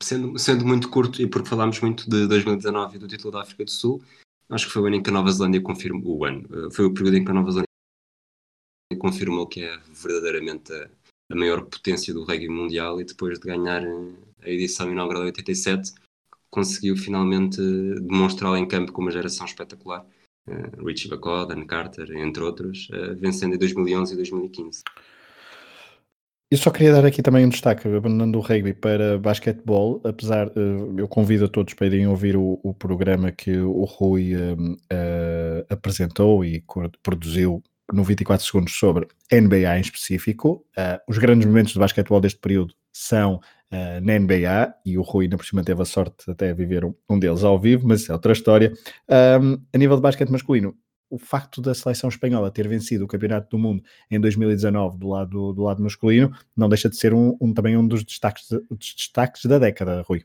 Sendo, 0.03 0.39
sendo 0.39 0.67
muito 0.67 0.89
curto, 0.91 1.23
e 1.23 1.27
porque 1.27 1.49
falámos 1.49 1.81
muito 1.81 2.09
de 2.11 2.27
2019 2.27 2.97
e 2.97 2.99
do 2.99 3.07
título 3.07 3.33
da 3.33 3.43
África 3.43 3.65
do 3.65 3.71
Sul, 3.71 4.03
acho 4.49 4.67
que 4.67 4.73
foi 4.73 4.83
o 4.83 4.87
ano 4.87 4.97
em 4.97 5.03
que 5.03 5.11
a 5.11 5.13
Nova 5.13 5.31
Zelândia 5.31 5.61
confirmou, 5.61 6.19
o 6.19 6.25
ano, 6.25 6.49
eh, 6.53 6.71
foi 6.73 6.85
o 6.85 6.93
período 6.93 7.17
em 7.17 7.25
que 7.25 7.31
a 7.31 7.35
Nova 7.35 7.51
Zelândia 7.51 7.67
confirmou 8.99 9.47
que 9.47 9.63
é 9.63 9.79
verdadeiramente 10.03 10.73
a, 10.73 10.91
a 11.31 11.37
maior 11.37 11.65
potência 11.65 12.13
do 12.13 12.25
rugby 12.25 12.49
mundial 12.49 13.01
e 13.01 13.05
depois 13.05 13.39
de 13.39 13.47
ganhar 13.47 13.85
eh, 13.85 14.13
a 14.43 14.51
edição 14.51 14.91
inaugural 14.91 15.23
de 15.23 15.29
87 15.29 15.93
conseguiu 16.51 16.97
finalmente 16.97 17.61
demonstrá-la 18.01 18.59
em 18.59 18.67
campo 18.67 18.93
com 18.93 19.03
uma 19.03 19.11
geração 19.11 19.47
espetacular. 19.47 20.05
Uh, 20.49 20.85
Richie 20.85 21.09
Bacall, 21.09 21.47
Dan 21.47 21.65
Carter, 21.65 22.11
entre 22.17 22.43
outros, 22.43 22.89
uh, 22.91 23.15
vencendo 23.15 23.55
em 23.55 23.59
2011 23.59 24.13
e 24.13 24.17
2015. 24.17 24.83
Eu 26.53 26.59
só 26.59 26.69
queria 26.73 26.93
dar 26.93 27.07
aqui 27.07 27.23
também 27.23 27.47
um 27.47 27.49
destaque, 27.49 27.87
abandonando 27.87 28.37
o 28.37 28.41
rugby 28.41 28.75
para 28.75 29.17
basquetebol, 29.21 30.01
apesar, 30.03 30.49
uh, 30.49 30.99
eu 30.99 31.07
convido 31.07 31.45
a 31.45 31.49
todos 31.49 31.75
para 31.75 31.87
irem 31.87 32.09
ouvir 32.09 32.37
o, 32.37 32.59
o 32.65 32.75
programa 32.75 33.31
que 33.31 33.57
o 33.57 33.85
Rui 33.85 34.35
uh, 34.35 34.55
uh, 34.61 35.67
apresentou 35.69 36.45
e 36.45 36.65
produziu 37.05 37.63
no 37.93 38.03
24 38.03 38.45
segundos 38.45 38.75
sobre 38.77 39.07
NBA 39.33 39.79
em 39.79 39.81
específico. 39.81 40.65
os 41.09 41.19
grandes 41.19 41.47
momentos 41.47 41.73
de 41.73 41.79
basquetebol 41.79 42.21
deste 42.21 42.41
período 42.41 42.75
são 42.93 43.41
na 44.03 44.17
NBA 44.17 44.75
e 44.87 44.97
o 44.97 45.03
Rui 45.03 45.25
ainda 45.25 45.37
por 45.37 45.45
cima 45.45 45.65
teve 45.65 45.83
a 45.83 45.85
sorte 45.85 46.31
até 46.31 46.51
a 46.51 46.55
viver 46.55 46.85
um, 46.85 46.95
um 47.09 47.19
deles 47.19 47.43
ao 47.43 47.59
vivo, 47.59 47.89
mas 47.89 48.09
é 48.09 48.13
outra 48.13 48.33
história. 48.33 48.73
Um, 49.41 49.61
a 49.73 49.79
nível 49.79 49.97
de 49.97 50.03
basquete 50.03 50.31
masculino, 50.31 50.77
o 51.11 51.19
facto 51.19 51.61
da 51.61 51.75
seleção 51.75 52.09
espanhola 52.09 52.51
ter 52.51 52.69
vencido 52.69 53.05
o 53.05 53.09
Campeonato 53.09 53.51
do 53.51 53.59
Mundo 53.59 53.83
em 54.11 54.21
2019 54.21 54.97
do 54.97 55.09
lado, 55.09 55.53
do 55.53 55.63
lado 55.63 55.83
masculino 55.83 56.33
não 56.57 56.69
deixa 56.69 56.89
de 56.89 56.97
ser 56.97 57.13
um, 57.13 57.37
um 57.41 57.53
também 57.53 57.77
um 57.77 57.87
dos 57.87 58.05
destaques, 58.05 58.49
dos 58.49 58.95
destaques 58.97 59.45
da 59.45 59.59
década, 59.59 60.03
Rui. 60.03 60.25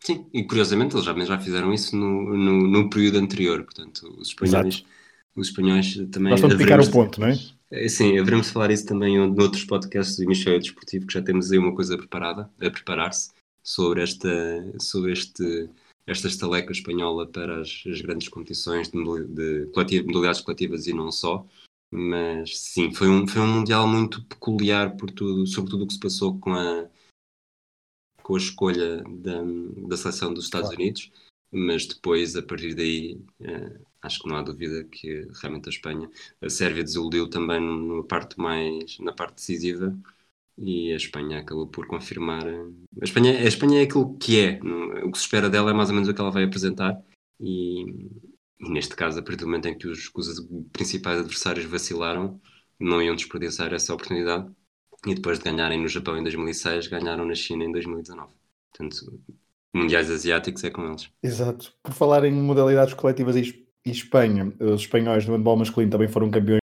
Sim, 0.00 0.26
e 0.32 0.42
curiosamente 0.44 0.94
eles 0.94 1.04
já, 1.04 1.12
já 1.24 1.38
fizeram 1.38 1.72
isso 1.72 1.94
no, 1.94 2.36
no, 2.36 2.68
no 2.68 2.90
período 2.90 3.18
anterior, 3.18 3.62
portanto, 3.64 4.14
os 4.18 4.28
espanhóis, 4.28 4.84
os 5.36 5.48
espanhóis 5.48 5.94
também. 6.10 6.30
Gostam 6.30 6.48
de 6.48 6.56
picar 6.56 6.80
o 6.80 6.90
ponto, 6.90 7.20
não 7.20 7.28
é? 7.28 7.38
é? 7.70 7.88
Sim, 7.88 8.18
haveremos 8.18 8.48
falar 8.48 8.70
isso 8.70 8.86
também 8.86 9.16
em 9.16 9.20
outros 9.20 9.64
podcasts 9.64 10.16
do 10.16 10.22
Hemisfério 10.22 10.60
Desportivo, 10.60 11.06
que 11.06 11.12
já 11.12 11.20
temos 11.22 11.50
aí 11.50 11.58
uma 11.58 11.74
coisa 11.74 11.96
preparada, 11.98 12.48
a 12.60 12.70
preparar-se 12.70 13.30
sobre, 13.62 14.02
esta, 14.02 14.28
sobre 14.78 15.12
este 15.12 15.68
esta 16.08 16.26
estaleca 16.26 16.72
espanhola 16.72 17.26
para 17.26 17.60
as, 17.60 17.84
as 17.86 18.00
grandes 18.00 18.28
competições 18.28 18.88
de, 18.88 18.98
de, 19.26 19.66
de 19.66 20.02
modalidades 20.02 20.40
coletivas 20.40 20.86
e 20.86 20.92
não 20.94 21.12
só. 21.12 21.46
Mas 21.90 22.58
sim, 22.58 22.92
foi 22.92 23.08
um, 23.08 23.26
foi 23.26 23.42
um 23.42 23.46
Mundial 23.46 23.86
muito 23.86 24.24
peculiar 24.24 24.96
por 24.96 25.10
tudo, 25.10 25.46
sobretudo 25.46 25.84
o 25.84 25.86
que 25.86 25.94
se 25.94 26.00
passou 26.00 26.38
com 26.38 26.54
a, 26.54 26.88
com 28.22 28.34
a 28.34 28.38
escolha 28.38 29.02
da, 29.04 29.42
da 29.86 29.96
seleção 29.96 30.32
dos 30.32 30.44
Estados 30.44 30.68
claro. 30.68 30.82
Unidos. 30.82 31.12
Mas 31.50 31.86
depois, 31.86 32.36
a 32.36 32.42
partir 32.42 32.74
daí, 32.74 33.20
eh, 33.40 33.80
acho 34.02 34.20
que 34.20 34.28
não 34.28 34.36
há 34.36 34.42
dúvida 34.42 34.84
que 34.84 35.26
realmente 35.40 35.68
a 35.68 35.72
Espanha, 35.72 36.10
a 36.42 36.50
Sérvia 36.50 36.84
desiludiu 36.84 37.28
também 37.28 37.60
na 37.60 38.02
parte 38.02 38.38
mais, 38.38 38.98
na 38.98 39.12
parte 39.12 39.36
decisiva 39.36 39.98
e 40.58 40.92
a 40.92 40.96
Espanha 40.96 41.38
acabou 41.38 41.68
por 41.68 41.86
confirmar. 41.86 42.46
A 42.46 43.04
Espanha, 43.04 43.38
a 43.38 43.44
Espanha 43.44 43.80
é 43.80 43.84
aquilo 43.84 44.16
que 44.18 44.40
é, 44.40 44.60
o 45.04 45.10
que 45.10 45.18
se 45.18 45.24
espera 45.24 45.48
dela 45.48 45.70
é 45.70 45.74
mais 45.74 45.88
ou 45.88 45.94
menos 45.94 46.08
o 46.08 46.14
que 46.14 46.20
ela 46.20 46.30
vai 46.30 46.44
apresentar, 46.44 47.00
e, 47.40 47.82
e 48.60 48.70
neste 48.70 48.96
caso, 48.96 49.18
a 49.18 49.22
partir 49.22 49.40
do 49.40 49.46
momento 49.46 49.68
em 49.68 49.78
que 49.78 49.86
os, 49.86 50.10
os 50.14 50.48
principais 50.72 51.20
adversários 51.20 51.64
vacilaram, 51.66 52.40
não 52.78 53.00
iam 53.00 53.14
desperdiçar 53.14 53.72
essa 53.72 53.94
oportunidade, 53.94 54.50
e 55.06 55.14
depois 55.14 55.38
de 55.38 55.44
ganharem 55.44 55.80
no 55.80 55.88
Japão 55.88 56.18
em 56.18 56.22
2006, 56.22 56.88
ganharam 56.88 57.24
na 57.24 57.34
China 57.34 57.64
em 57.64 57.72
2019. 57.72 58.32
Portanto, 58.70 59.20
mundiais 59.74 60.10
asiáticos 60.10 60.64
é 60.64 60.70
com 60.70 60.86
eles. 60.86 61.08
Exato. 61.22 61.72
Por 61.82 61.94
falar 61.94 62.24
em 62.24 62.32
modalidades 62.32 62.94
coletivas 62.94 63.36
e 63.36 63.64
Espanha, 63.86 64.52
os 64.60 64.82
espanhóis 64.82 65.24
no 65.26 65.36
handball 65.36 65.56
masculino 65.56 65.92
também 65.92 66.08
foram 66.08 66.30
campeões 66.30 66.60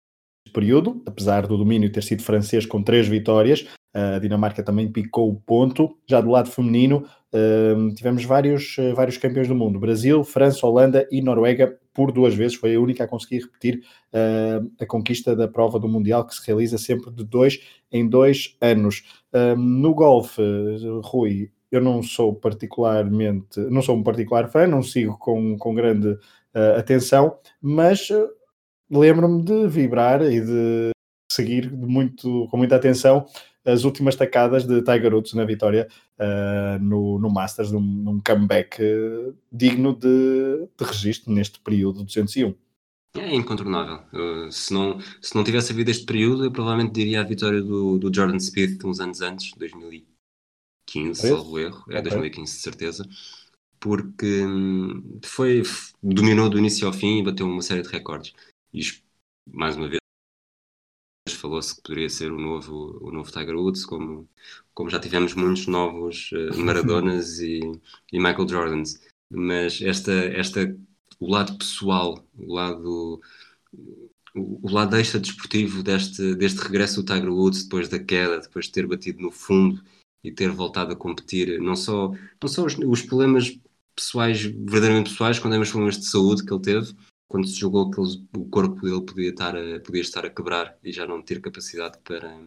período, 0.60 1.02
apesar 1.06 1.48
do 1.48 1.58
domínio 1.58 1.90
ter 1.90 2.04
sido 2.04 2.22
francês 2.22 2.66
com 2.66 2.84
três 2.84 3.08
vitórias, 3.08 3.66
a 3.94 4.20
Dinamarca 4.20 4.62
também 4.62 4.92
picou 4.92 5.30
o 5.30 5.36
ponto. 5.40 5.98
Já 6.06 6.20
do 6.20 6.30
lado 6.30 6.52
feminino, 6.52 7.06
uh, 7.34 7.94
tivemos 7.96 8.26
vários, 8.26 8.78
uh, 8.78 8.94
vários 8.94 9.18
campeões 9.18 9.48
do 9.48 9.56
mundo: 9.56 9.80
Brasil, 9.80 10.22
França, 10.26 10.68
Holanda 10.68 11.08
e 11.10 11.22
Noruega, 11.22 11.80
por 11.94 12.12
duas 12.12 12.36
vezes. 12.36 12.58
Foi 12.58 12.76
a 12.76 12.80
única 12.80 13.06
a 13.06 13.08
conseguir 13.08 13.40
repetir 13.40 13.82
uh, 14.14 14.70
a 14.80 14.86
conquista 14.86 15.34
da 15.34 15.48
prova 15.48 15.80
do 15.80 15.88
Mundial, 15.88 16.26
que 16.26 16.36
se 16.36 16.46
realiza 16.46 16.78
sempre 16.78 17.10
de 17.10 17.24
dois 17.24 17.60
em 17.90 18.08
dois 18.08 18.58
anos. 18.60 19.04
no 19.58 19.96
golfe, 19.96 20.42
Rui, 21.04 21.50
eu 21.72 21.82
não 21.82 22.04
sou 22.04 22.36
particularmente, 22.36 23.60
não 23.72 23.82
sou 23.82 23.96
um 23.96 24.04
particular 24.04 24.50
fã, 24.50 24.68
não 24.68 24.84
sigo 24.84 25.18
com, 25.18 25.58
com 25.58 25.74
grande 25.74 26.18
atenção, 26.78 27.38
mas 27.62 28.10
lembro-me 28.90 29.44
de 29.44 29.68
vibrar 29.68 30.22
e 30.22 30.42
de 30.42 30.90
seguir 31.32 31.72
muito, 31.72 32.48
com 32.50 32.58
muita 32.58 32.76
atenção 32.76 33.26
as 33.66 33.84
últimas 33.84 34.16
tacadas 34.16 34.66
de 34.66 34.82
Tiger 34.82 35.14
Woods 35.14 35.34
na 35.34 35.46
vitória 35.46 35.88
uh, 36.18 36.84
no, 36.84 37.20
no 37.20 37.30
Masters, 37.30 37.72
num, 37.72 37.82
num 37.82 38.20
comeback 38.20 38.82
uh, 38.82 39.36
digno 39.52 39.94
de, 39.94 40.68
de 40.78 40.84
registro 40.84 41.32
neste 41.32 41.60
período 41.60 42.04
201. 42.04 42.56
É 43.16 43.36
incontornável. 43.36 44.02
Uh, 44.14 44.52
se, 44.52 44.74
não, 44.74 45.00
se 45.22 45.36
não 45.36 45.44
tivesse 45.44 45.72
havido 45.72 45.92
este 45.92 46.06
período, 46.06 46.46
eu 46.46 46.52
provavelmente 46.52 46.94
diria 46.94 47.22
a 47.22 47.24
vitória 47.24 47.62
do, 47.62 47.98
do 47.98 48.14
Jordan 48.14 48.40
Speed 48.40 48.84
uns 48.84 49.00
anos 49.00 49.22
antes, 49.22 49.52
2015, 49.58 51.28
salvo 51.28 51.60
erro. 51.60 51.84
É 51.90 52.02
2015, 52.02 52.56
de 52.56 52.62
certeza. 52.62 53.10
Porque 53.80 54.46
hum, 54.46 55.20
foi, 55.24 55.64
dominou 56.04 56.50
do 56.50 56.60
início 56.60 56.86
ao 56.86 56.94
fim 56.94 57.20
e 57.20 57.24
bateu 57.24 57.48
uma 57.48 57.62
série 57.62 57.82
de 57.82 57.90
recordes. 57.90 58.34
E 58.74 58.82
mais 59.46 59.76
uma 59.76 59.88
vez, 59.88 60.00
falou-se 61.30 61.76
que 61.76 61.82
poderia 61.82 62.10
ser 62.10 62.32
o 62.32 62.40
novo, 62.40 62.98
o 63.02 63.12
novo 63.12 63.32
Tiger 63.32 63.56
Woods, 63.56 63.86
como, 63.86 64.30
como 64.74 64.90
já 64.90 65.00
tivemos 65.00 65.34
muitos 65.34 65.68
novos 65.68 66.32
uh, 66.32 66.58
Maradonas 66.60 67.40
e, 67.40 67.60
e 68.12 68.20
Michael 68.20 68.48
Jordans. 68.48 69.00
Mas 69.30 69.82
esta, 69.82 70.12
esta 70.12 70.76
o 71.20 71.30
lado 71.30 71.58
pessoal, 71.58 72.24
o 72.38 72.54
lado 72.54 73.22
o 74.36 74.70
lado 74.72 74.96
extra 74.96 75.20
desportivo 75.20 75.84
deste, 75.84 76.36
deste 76.36 76.60
regresso 76.62 77.02
do 77.02 77.06
Tiger 77.06 77.32
Woods 77.32 77.64
depois 77.64 77.90
da 77.90 78.00
queda, 78.00 78.40
depois 78.40 78.66
de 78.66 78.72
ter 78.72 78.88
batido 78.88 79.22
no 79.22 79.32
fundo 79.32 79.84
e 80.24 80.32
ter 80.32 80.50
voltado 80.50 80.94
a 80.94 80.96
competir, 80.96 81.60
não 81.60 81.76
só, 81.76 82.12
não 82.42 82.48
só 82.48 82.66
os, 82.66 82.78
os 82.78 83.02
problemas 83.02 83.58
pessoais, 83.96 84.42
verdadeiramente 84.42 85.10
pessoais, 85.12 85.40
quando 85.40 85.56
é 85.56 85.60
os 85.60 85.70
problemas 85.70 85.98
de 85.98 86.06
saúde 86.06 86.46
que 86.46 86.54
ele 86.54 86.62
teve, 86.62 86.96
quando 87.30 87.48
se 87.48 87.56
julgou 87.56 87.92
que 87.92 88.02
o 88.02 88.46
corpo 88.50 88.82
dele 88.82 89.02
podia 89.06 89.30
estar, 89.30 89.56
a, 89.56 89.80
podia 89.82 90.02
estar 90.02 90.26
a 90.26 90.30
quebrar 90.30 90.78
e 90.84 90.92
já 90.92 91.08
não 91.08 91.22
ter 91.22 91.42
capacidade 91.42 92.00
para, 92.04 92.42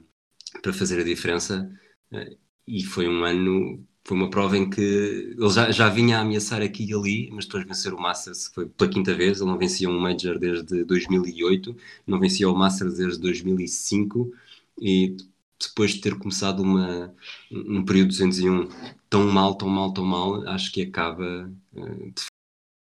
para 0.63 0.73
fazer 0.75 1.01
a 1.01 1.05
diferença. 1.05 1.71
Eh, 2.13 2.37
e 2.67 2.85
foi 2.85 3.09
um 3.09 3.25
ano 3.25 3.87
foi 4.05 4.17
uma 4.17 4.31
prova 4.31 4.57
em 4.59 4.69
que 4.69 4.81
ele 4.81 5.51
já, 5.51 5.71
já 5.71 5.89
vinha 5.89 6.19
a 6.19 6.23
ameaçar 6.23 6.61
aqui 6.63 6.85
e 6.85 6.95
ali, 6.95 7.31
mas 7.33 7.47
depois 7.47 7.65
vencer 7.65 7.95
o 7.95 8.01
Masters 8.01 8.49
foi 8.49 8.69
pela 8.69 8.91
quinta 8.91 9.15
vez. 9.15 9.41
Ele 9.41 9.51
não 9.51 9.59
vencia 9.59 9.89
um 9.89 9.99
Major 10.01 10.39
desde 10.39 10.85
2008, 10.85 11.77
não 12.07 12.19
vencia 12.19 12.49
o 12.51 12.57
Masters 12.57 12.97
desde 12.97 13.21
2005 13.21 14.33
e 14.81 15.17
depois 15.61 15.93
de 15.93 16.01
ter 16.01 16.19
começado 16.19 16.61
uma, 16.63 17.15
um 17.51 17.85
período 17.85 18.09
201 18.09 18.69
tão 19.09 19.27
mal, 19.31 19.55
tão 19.57 19.69
mal, 19.69 19.93
tão 19.93 20.05
mal, 20.05 20.49
acho 20.49 20.73
que 20.73 20.83
acaba 20.83 21.51
uh, 21.75 22.11
de 22.13 22.25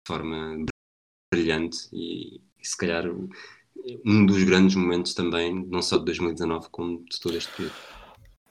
forma 0.05 0.65
brilhante 1.36 1.78
e, 1.93 2.41
e 2.60 2.67
se 2.67 2.78
calhar 2.78 3.06
um 4.06 4.26
dos 4.26 4.43
grandes 4.43 4.76
momentos 4.76 5.13
também, 5.13 5.65
não 5.67 5.82
só 5.82 5.98
de 5.98 6.06
2019, 6.06 6.67
como 6.71 7.04
de 7.06 7.19
todo 7.19 7.38
este 7.38 7.52
período. 7.56 7.76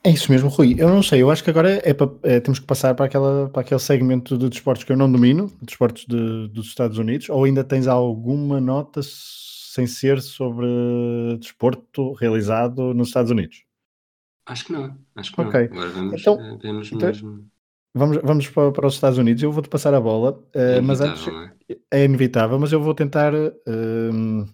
É 0.07 0.11
isso 0.11 0.31
mesmo, 0.31 0.51
Rui. 0.51 0.77
Eu 0.79 0.91
não 0.91 1.03
sei, 1.03 1.23
eu 1.23 1.31
acho 1.31 1.43
que 1.43 1.49
agora 1.49 1.81
é, 1.83 1.95
para, 1.95 2.11
é 2.23 2.39
temos 2.39 2.59
que 2.59 2.67
passar 2.67 2.95
para, 2.95 3.07
aquela, 3.07 3.49
para 3.49 3.63
aquele 3.63 3.81
segmento 3.81 4.37
de 4.37 4.51
desportos 4.51 4.85
que 4.85 4.93
eu 4.93 4.97
não 4.99 5.11
domino, 5.11 5.51
desportos 5.63 6.05
de, 6.05 6.49
dos 6.49 6.67
Estados 6.67 6.99
Unidos, 6.99 7.31
ou 7.31 7.45
ainda 7.45 7.65
tens 7.65 7.87
alguma 7.87 8.61
nota 8.61 9.01
sem 9.03 9.87
ser 9.87 10.21
sobre 10.21 10.67
desporto 11.41 12.13
realizado 12.13 12.93
nos 12.93 13.09
Estados 13.09 13.31
Unidos? 13.31 13.65
Acho 14.45 14.67
que 14.67 14.73
não, 14.73 14.95
acho 15.17 15.33
que 15.33 15.41
okay. 15.41 15.69
não. 15.69 15.77
Agora 15.79 15.91
vamos, 15.91 16.21
então, 16.21 16.35
eh, 16.39 16.59
vamos 16.63 16.93
então, 16.93 17.09
mesmo... 17.09 17.51
Vamos, 17.95 18.19
vamos 18.25 18.49
para, 18.49 18.73
para, 18.73 18.87
os 18.89 18.95
Estados 18.95 19.19
Unidos, 19.19 19.43
eu 19.43 19.53
vou-te 19.53 19.69
passar 19.69 19.95
a 19.95 20.01
bola, 20.01 20.33
uh, 20.33 20.59
é 20.59 20.81
mas 20.81 21.01
antes 21.01 21.29
é? 21.29 21.77
é? 21.93 22.05
inevitável, 22.05 22.59
mas 22.59 22.73
eu 22.73 22.81
vou 22.81 22.93
tentar 22.93 23.33
uh, 23.33 24.45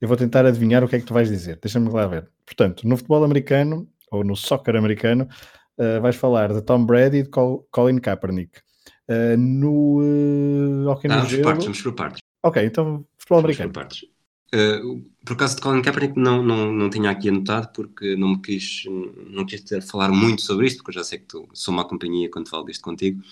eu 0.00 0.08
vou 0.08 0.16
tentar 0.16 0.46
adivinhar 0.46 0.82
o 0.82 0.88
que 0.88 0.96
é 0.96 0.98
que 0.98 1.04
tu 1.04 1.12
vais 1.12 1.28
dizer. 1.28 1.58
Deixa-me 1.60 1.90
lá 1.90 2.06
ver. 2.06 2.28
Portanto, 2.46 2.88
no 2.88 2.96
futebol 2.96 3.22
americano, 3.22 3.86
ou 4.10 4.24
no 4.24 4.34
soccer 4.34 4.74
americano, 4.74 5.28
uh, 5.78 6.00
vais 6.00 6.16
falar 6.16 6.52
de 6.52 6.62
Tom 6.62 6.86
Brady 6.86 7.18
e 7.18 7.22
de 7.24 7.28
Colin 7.28 7.98
Kaepernick. 7.98 8.58
Uh, 9.08 9.36
no 9.36 10.00
uh, 10.00 10.88
hockey 10.88 11.08
no 11.08 11.26
gelo... 11.26 11.42
partes, 11.42 11.64
vamos 11.64 11.82
por 11.82 11.92
partes. 11.94 12.22
Ok, 12.42 12.64
então 12.64 13.04
futebol 13.18 13.42
vamos 13.42 13.44
americano. 13.44 13.72
Por 13.72 13.80
partes. 13.80 14.04
Uh, 14.52 15.00
por 15.24 15.36
causa 15.36 15.54
de 15.54 15.62
Colin 15.62 15.80
Kaepernick 15.80 16.18
não, 16.18 16.42
não, 16.42 16.72
não 16.72 16.90
tinha 16.90 17.10
aqui 17.10 17.28
anotado 17.28 17.68
porque 17.72 18.16
não 18.16 18.30
me 18.30 18.42
quis, 18.42 18.82
não 19.28 19.46
quis 19.46 19.60
ter, 19.60 19.80
falar 19.80 20.10
muito 20.10 20.42
sobre 20.42 20.66
isto, 20.66 20.78
porque 20.78 20.90
eu 20.90 20.94
já 20.94 21.04
sei 21.04 21.20
que 21.20 21.26
tu, 21.26 21.48
sou 21.52 21.72
uma 21.72 21.86
companhia 21.86 22.28
quando 22.28 22.48
falo 22.48 22.64
disto 22.64 22.82
contigo, 22.82 23.22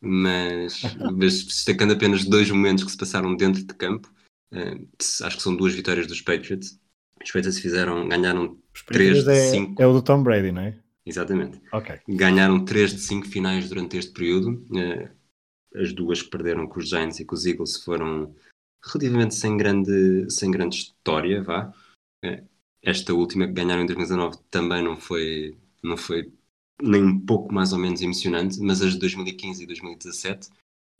mas, 0.00 0.82
mas 1.16 1.44
destacando 1.44 1.92
apenas 1.92 2.24
dois 2.24 2.50
momentos 2.50 2.82
que 2.82 2.90
se 2.90 2.96
passaram 2.96 3.36
dentro 3.36 3.62
de 3.62 3.74
campo, 3.74 4.12
uh, 4.52 4.88
acho 5.22 5.36
que 5.36 5.42
são 5.42 5.54
duas 5.54 5.74
vitórias 5.74 6.08
dos 6.08 6.20
Patriots. 6.20 6.78
Os 7.22 7.30
Patriots 7.30 7.60
fizeram, 7.60 8.08
ganharam 8.08 8.58
3 8.86 9.24
de 9.24 9.50
5. 9.50 9.80
É, 9.80 9.84
é, 9.84 9.86
o 9.86 9.92
do 9.92 10.02
Tom 10.02 10.22
Brady, 10.22 10.50
não 10.50 10.62
é? 10.62 10.76
Exatamente. 11.06 11.60
Okay. 11.72 12.00
Ganharam 12.08 12.64
3 12.64 12.94
de 12.94 13.00
5 13.00 13.28
finais 13.28 13.68
durante 13.68 13.96
este 13.96 14.12
período. 14.12 14.64
Uh, 14.70 15.08
as 15.74 15.92
duas 15.92 16.22
que 16.22 16.30
perderam 16.30 16.66
com 16.66 16.78
os 16.78 16.88
Giants 16.88 17.20
e 17.20 17.24
com 17.24 17.34
os 17.34 17.46
Eagles 17.46 17.76
foram 17.76 18.34
relativamente 18.86 19.34
sem 19.34 19.56
grande, 19.56 20.30
sem 20.30 20.50
grande 20.50 20.76
história, 20.76 21.42
vá. 21.42 21.72
Uh, 22.24 22.46
esta 22.82 23.14
última 23.14 23.46
que 23.46 23.52
ganharam 23.52 23.82
em 23.82 23.86
2019 23.86 24.38
também 24.50 24.82
não 24.82 24.96
foi, 24.96 25.56
não 25.82 25.96
foi 25.96 26.32
nem 26.82 27.02
um 27.02 27.18
pouco 27.20 27.52
mais 27.52 27.72
ou 27.72 27.78
menos 27.78 28.02
emocionante, 28.02 28.60
mas 28.60 28.82
as 28.82 28.92
de 28.92 28.98
2015 29.00 29.62
e 29.62 29.66
2017 29.66 30.50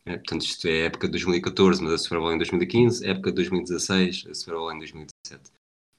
é, 0.07 0.17
portanto, 0.17 0.43
isto 0.43 0.69
é 0.69 0.83
a 0.83 0.87
época 0.87 1.07
de 1.09 1.13
2014, 1.13 1.83
mas 1.83 1.93
a 1.95 1.99
Super 1.99 2.19
Bowl 2.19 2.33
em 2.33 2.37
2015, 2.37 3.07
época 3.07 3.31
de 3.31 3.37
2016, 3.37 4.27
a 4.29 4.35
Super 4.35 4.55
Bowl 4.55 4.73
em 4.73 4.79
2017 4.79 5.51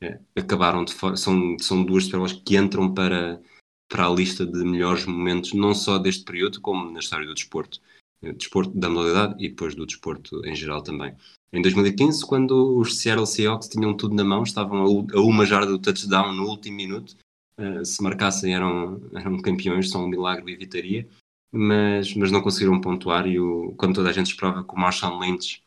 é, 0.01 0.19
acabaram 0.35 0.85
de 0.85 0.91
são, 1.17 1.57
são 1.59 1.83
duas 1.83 2.03
Super 2.03 2.33
que 2.33 2.55
entram 2.55 2.93
para, 2.93 3.41
para 3.89 4.05
a 4.05 4.09
lista 4.09 4.45
de 4.45 4.63
melhores 4.63 5.05
momentos, 5.05 5.53
não 5.53 5.73
só 5.73 5.97
deste 5.97 6.23
período, 6.23 6.61
como 6.61 6.91
na 6.91 6.99
história 6.99 7.25
do 7.25 7.33
desporto. 7.33 7.81
Desporto 8.21 8.77
da 8.77 8.89
modalidade 8.89 9.35
e 9.43 9.49
depois 9.49 9.75
do 9.75 9.85
desporto 9.85 10.45
em 10.45 10.55
geral 10.55 10.81
também. 10.81 11.15
Em 11.53 11.61
2015, 11.61 12.25
quando 12.25 12.77
os 12.77 12.97
Seattle 12.97 13.27
Seahawks 13.27 13.69
tinham 13.69 13.95
tudo 13.95 14.15
na 14.15 14.23
mão, 14.23 14.43
estavam 14.43 15.07
a, 15.13 15.19
uma 15.21 15.45
jarda 15.45 15.71
do 15.71 15.79
touchdown 15.79 16.33
no 16.33 16.47
último 16.47 16.75
minuto, 16.75 17.15
uh, 17.59 17.85
se 17.85 18.01
marcassem 18.01 18.53
eram, 18.53 19.01
eram 19.13 19.39
campeões, 19.41 19.89
são 19.89 20.05
um 20.05 20.09
milagre 20.09 20.51
evitaria, 20.51 21.07
mas, 21.51 22.13
mas 22.15 22.31
não 22.31 22.41
conseguiram 22.41 22.81
pontuar 22.81 23.27
e 23.27 23.39
o, 23.39 23.73
quando 23.77 23.95
toda 23.95 24.09
a 24.09 24.13
gente 24.13 24.27
esperava 24.27 24.63
que 24.63 24.73
o 24.73 24.79
Marshall 24.79 25.19
Lynch 25.19 25.63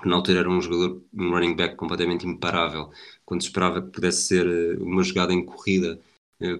que 0.00 0.08
na 0.08 0.16
altura 0.16 0.40
era 0.40 0.50
um 0.50 0.60
jogador, 0.60 1.02
um 1.12 1.30
running 1.30 1.54
back 1.54 1.76
completamente 1.76 2.26
imparável, 2.26 2.90
quando 3.24 3.42
esperava 3.42 3.82
que 3.82 3.90
pudesse 3.90 4.22
ser 4.22 4.46
eh, 4.46 4.82
uma 4.82 5.02
jogada 5.02 5.32
em 5.32 5.44
corrida 5.44 6.00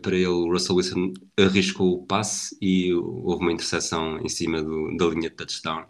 para 0.03 0.17
ele, 0.17 0.27
o 0.27 0.53
Russell 0.53 0.77
Wilson 0.77 1.13
arriscou 1.39 1.95
o 1.95 2.07
passe 2.07 2.57
e 2.61 2.93
houve 2.93 3.43
uma 3.43 3.53
interseção 3.53 4.19
em 4.19 4.29
cima 4.29 4.63
do, 4.63 4.97
da 4.97 5.07
linha 5.07 5.31
de 5.31 5.37
touchdown 5.37 5.85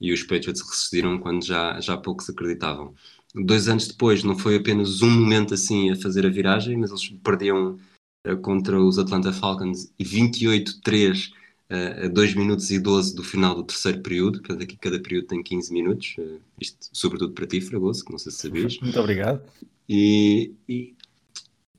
e 0.00 0.12
os 0.12 0.22
Patriots 0.22 0.62
resistiram 0.62 1.18
quando 1.18 1.44
já, 1.44 1.80
já 1.80 1.96
poucos 1.96 2.28
acreditavam. 2.28 2.94
Dois 3.34 3.68
anos 3.68 3.88
depois 3.88 4.22
não 4.22 4.38
foi 4.38 4.56
apenas 4.56 5.02
um 5.02 5.10
momento 5.10 5.54
assim 5.54 5.90
a 5.90 5.96
fazer 5.96 6.26
a 6.26 6.30
viragem, 6.30 6.76
mas 6.76 6.90
eles 6.90 7.08
perdiam 7.22 7.78
uh, 8.26 8.36
contra 8.38 8.80
os 8.80 8.98
Atlanta 8.98 9.32
Falcons 9.32 9.92
e 9.98 10.04
28-3 10.04 11.32
a 11.68 12.06
2 12.06 12.34
minutos 12.34 12.70
e 12.70 12.78
12 12.78 13.16
do 13.16 13.24
final 13.24 13.56
do 13.56 13.64
terceiro 13.64 14.00
período, 14.00 14.38
portanto 14.38 14.62
aqui 14.62 14.76
cada 14.76 15.00
período 15.00 15.26
tem 15.26 15.42
15 15.42 15.72
minutos, 15.72 16.14
uh, 16.18 16.40
isto 16.60 16.88
sobretudo 16.92 17.32
para 17.32 17.46
ti, 17.46 17.60
Fragoso, 17.60 18.04
que 18.04 18.12
não 18.12 18.18
sei 18.18 18.30
se 18.30 18.38
sabias. 18.38 18.78
Muito 18.80 18.98
obrigado. 19.00 19.42
E, 19.88 20.52
e 20.68 20.94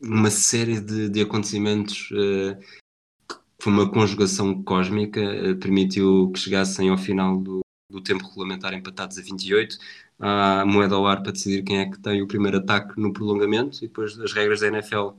uma 0.02 0.30
série 0.30 0.80
de, 0.80 1.10
de 1.10 1.22
acontecimentos 1.22 2.10
uh, 2.12 2.58
foi 3.62 3.74
uma 3.74 3.90
conjugação 3.90 4.64
cósmica, 4.64 5.22
uh, 5.22 5.56
permitiu 5.58 6.32
que 6.32 6.40
chegassem 6.40 6.90
ao 6.90 6.98
final 6.98 7.38
do, 7.40 7.62
do 7.90 8.02
tempo 8.02 8.26
regulamentar 8.26 8.74
empatados 8.74 9.18
a 9.18 9.22
28, 9.22 9.78
a 10.20 10.66
moeda 10.66 10.96
ao 10.96 11.06
ar 11.08 11.22
para 11.22 11.32
decidir 11.32 11.64
quem 11.64 11.80
é 11.80 11.90
que 11.90 12.00
tem 12.00 12.22
o 12.22 12.28
primeiro 12.28 12.58
ataque 12.58 13.00
no 13.00 13.14
prolongamento 13.14 13.78
e 13.78 13.88
depois 13.88 14.20
as 14.20 14.34
regras 14.34 14.62
da 14.62 14.68
NFL 14.68 15.10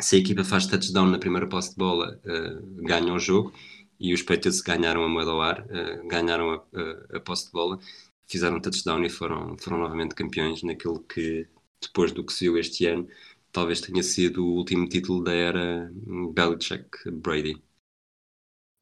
se 0.00 0.16
a 0.16 0.18
equipa 0.18 0.44
faz 0.44 0.66
touchdown 0.66 1.06
na 1.06 1.18
primeira 1.18 1.46
posse 1.46 1.70
de 1.70 1.76
bola, 1.76 2.20
uh, 2.24 2.82
ganha 2.82 3.12
o 3.12 3.18
jogo 3.18 3.52
e 3.98 4.12
os 4.12 4.22
Patriots 4.22 4.60
ganharam 4.60 5.04
a 5.04 5.08
moeda 5.08 5.30
ao 5.30 5.40
ar, 5.40 5.60
uh, 5.66 6.06
ganharam 6.08 6.50
a, 6.50 6.56
a, 6.56 7.16
a, 7.16 7.20
posse 7.20 7.46
de 7.46 7.52
bola, 7.52 7.78
fizeram 8.26 8.60
touchdown 8.60 9.04
e 9.04 9.10
foram, 9.10 9.56
foram 9.58 9.78
novamente 9.78 10.14
campeões 10.14 10.62
naquilo 10.62 11.00
que, 11.00 11.46
depois 11.80 12.12
do 12.12 12.24
que 12.24 12.32
se 12.32 12.44
viu 12.44 12.58
este 12.58 12.86
ano, 12.86 13.08
talvez 13.54 13.80
tenha 13.80 14.02
sido 14.02 14.44
o 14.44 14.56
último 14.56 14.86
título 14.88 15.22
da 15.22 15.32
era 15.32 15.90
Belichick-Brady. 16.34 17.62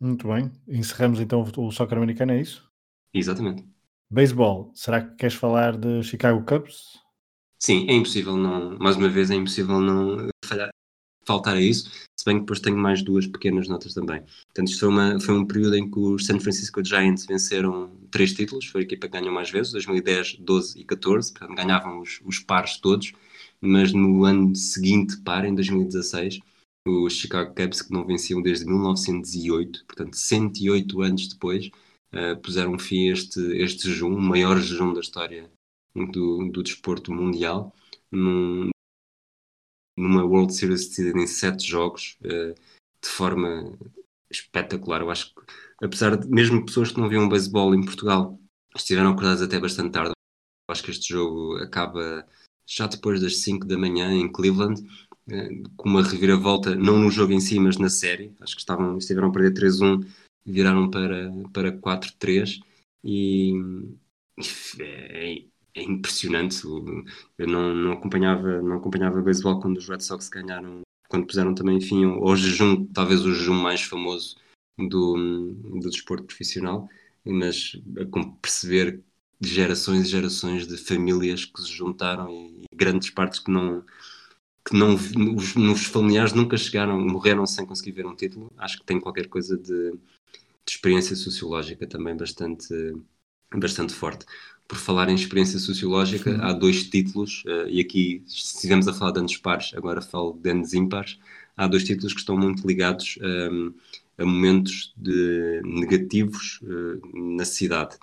Muito 0.00 0.26
bem. 0.26 0.50
Encerramos 0.66 1.20
então 1.20 1.44
o 1.56 1.70
soccer 1.70 1.98
americano, 1.98 2.32
é 2.32 2.40
isso? 2.40 2.68
Exatamente. 3.14 3.64
Beisebol, 4.10 4.72
será 4.74 5.00
que 5.02 5.14
queres 5.14 5.36
falar 5.36 5.76
de 5.76 6.02
Chicago 6.02 6.44
Cubs? 6.44 6.98
Sim, 7.58 7.86
é 7.88 7.92
impossível 7.92 8.36
não, 8.36 8.76
mais 8.78 8.96
uma 8.96 9.08
vez 9.08 9.30
é 9.30 9.34
impossível 9.34 9.78
não 9.78 10.28
falhar, 10.44 10.70
faltar 11.24 11.56
a 11.56 11.60
isso, 11.60 11.90
se 12.18 12.24
bem 12.24 12.36
que 12.36 12.40
depois 12.40 12.58
tenho 12.60 12.76
mais 12.76 13.02
duas 13.02 13.26
pequenas 13.26 13.68
notas 13.68 13.94
também. 13.94 14.22
Portanto, 14.46 14.68
isto 14.68 14.80
foi, 14.80 14.88
uma, 14.88 15.20
foi 15.20 15.34
um 15.34 15.46
período 15.46 15.76
em 15.76 15.88
que 15.88 15.98
os 15.98 16.26
San 16.26 16.40
Francisco 16.40 16.84
Giants 16.84 17.26
venceram 17.26 17.96
três 18.10 18.32
títulos, 18.34 18.66
foi 18.66 18.80
a 18.80 18.84
equipa 18.84 19.06
que 19.06 19.18
ganhou 19.18 19.32
mais 19.32 19.50
vezes, 19.50 19.72
2010, 19.72 20.38
12 20.40 20.80
e 20.80 20.84
14, 20.84 21.32
portanto 21.32 21.56
ganhavam 21.56 22.00
os, 22.00 22.20
os 22.24 22.40
pares 22.40 22.78
todos, 22.78 23.12
mas 23.62 23.92
no 23.92 24.24
ano 24.24 24.54
seguinte, 24.56 25.16
par, 25.22 25.44
em 25.44 25.54
2016, 25.54 26.40
os 26.86 27.12
Chicago 27.12 27.54
Cubs, 27.54 27.82
que 27.82 27.92
não 27.92 28.04
venciam 28.04 28.42
desde 28.42 28.66
1908, 28.66 29.84
portanto 29.86 30.16
108 30.16 31.02
anos 31.02 31.28
depois, 31.28 31.70
uh, 32.12 32.36
puseram 32.42 32.78
fim 32.78 33.08
a 33.08 33.12
este, 33.12 33.40
este 33.56 33.88
jejum, 33.88 34.14
o 34.14 34.20
maior 34.20 34.58
jejum 34.58 34.92
da 34.92 35.00
história 35.00 35.50
do, 35.94 36.50
do 36.50 36.62
desporto 36.62 37.12
mundial, 37.12 37.72
num, 38.10 38.70
numa 39.96 40.24
World 40.24 40.52
Series 40.52 40.88
decidida 40.88 41.18
em 41.20 41.26
sete 41.26 41.64
jogos, 41.64 42.18
uh, 42.24 42.54
de 43.00 43.08
forma 43.08 43.78
espetacular. 44.30 45.02
Eu 45.02 45.10
acho 45.10 45.34
que, 45.34 45.40
apesar 45.82 46.16
de 46.16 46.28
mesmo 46.28 46.64
pessoas 46.64 46.90
que 46.90 47.00
não 47.00 47.08
viam 47.08 47.28
beisebol 47.28 47.74
em 47.74 47.84
Portugal 47.84 48.38
estiveram 48.74 49.10
acordadas 49.10 49.42
até 49.42 49.58
bastante 49.60 49.92
tarde, 49.92 50.10
eu 50.10 50.72
acho 50.72 50.82
que 50.82 50.90
este 50.90 51.12
jogo 51.12 51.56
acaba 51.58 52.26
já 52.74 52.86
depois 52.86 53.20
das 53.20 53.38
5 53.38 53.66
da 53.66 53.76
manhã 53.76 54.12
em 54.12 54.30
Cleveland, 54.30 54.80
uh, 54.80 55.70
com 55.76 55.88
uma 55.88 56.02
reviravolta, 56.02 56.74
não 56.74 56.98
no 56.98 57.10
jogo 57.10 57.32
em 57.32 57.40
si, 57.40 57.58
mas 57.58 57.76
na 57.76 57.90
série. 57.90 58.34
Acho 58.40 58.54
que 58.54 58.62
estavam, 58.62 58.96
estiveram 58.96 59.28
a 59.28 59.32
perder 59.32 59.52
3-1, 59.52 60.06
viraram 60.46 60.90
para, 60.90 61.30
para 61.52 61.72
4-3 61.72 62.60
e 63.04 63.52
é, 64.80 65.44
é 65.74 65.82
impressionante. 65.82 66.62
Eu 66.64 67.46
não, 67.46 67.74
não 67.74 67.92
acompanhava 67.92 68.62
não 68.62 68.76
acompanhava 68.76 69.20
beisebol 69.20 69.60
quando 69.60 69.76
os 69.76 69.88
Red 69.88 70.00
Sox 70.00 70.28
ganharam, 70.28 70.80
quando 71.08 71.26
puseram 71.26 71.54
também 71.54 71.76
enfim 71.76 72.04
ao 72.04 72.36
jejum, 72.36 72.86
talvez 72.86 73.20
o 73.24 73.34
jejum 73.34 73.54
mais 73.54 73.82
famoso 73.82 74.36
do, 74.78 75.54
do 75.54 75.90
desporto 75.90 76.24
profissional, 76.24 76.88
mas 77.24 77.76
perceber 78.40 79.02
gerações 79.42 80.06
e 80.06 80.10
gerações 80.10 80.66
de 80.66 80.76
famílias 80.76 81.44
que 81.44 81.60
se 81.60 81.72
juntaram 81.72 82.30
e, 82.30 82.62
e 82.62 82.76
grandes 82.76 83.10
partes 83.10 83.38
que 83.40 83.50
não 83.50 83.84
que 84.64 84.76
não 84.76 84.94
os, 84.94 85.56
os 85.56 85.84
familiares 85.86 86.32
nunca 86.32 86.56
chegaram, 86.56 87.00
morreram 87.00 87.44
sem 87.46 87.66
conseguir 87.66 87.92
ver 87.92 88.06
um 88.06 88.14
título. 88.14 88.52
Acho 88.56 88.78
que 88.78 88.84
tem 88.84 89.00
qualquer 89.00 89.26
coisa 89.26 89.56
de, 89.56 89.90
de 89.90 89.98
experiência 90.68 91.16
sociológica 91.16 91.86
também 91.86 92.16
bastante 92.16 92.72
bastante 93.54 93.92
forte 93.92 94.24
por 94.66 94.78
falar 94.78 95.08
em 95.10 95.14
experiência 95.14 95.58
sociológica, 95.58 96.32
Sim. 96.32 96.40
há 96.40 96.52
dois 96.52 96.88
títulos, 96.88 97.44
uh, 97.44 97.68
e 97.68 97.78
aqui 97.78 98.22
estivemos 98.26 98.88
a 98.88 98.94
falar 98.94 99.12
de 99.12 99.18
anos 99.18 99.36
pares, 99.36 99.72
agora 99.74 100.00
falo 100.00 100.32
de 100.32 100.50
anos 100.50 100.72
ímpares, 100.72 101.18
há 101.54 101.66
dois 101.66 101.84
títulos 101.84 102.14
que 102.14 102.20
estão 102.20 102.38
muito 102.38 102.66
ligados 102.66 103.18
um, 103.20 103.26
ehm, 103.26 103.74
a 104.16 104.24
momentos 104.24 104.94
de 104.96 105.60
negativos 105.62 106.60
uh, 106.62 107.36
na 107.36 107.44
cidade. 107.44 107.98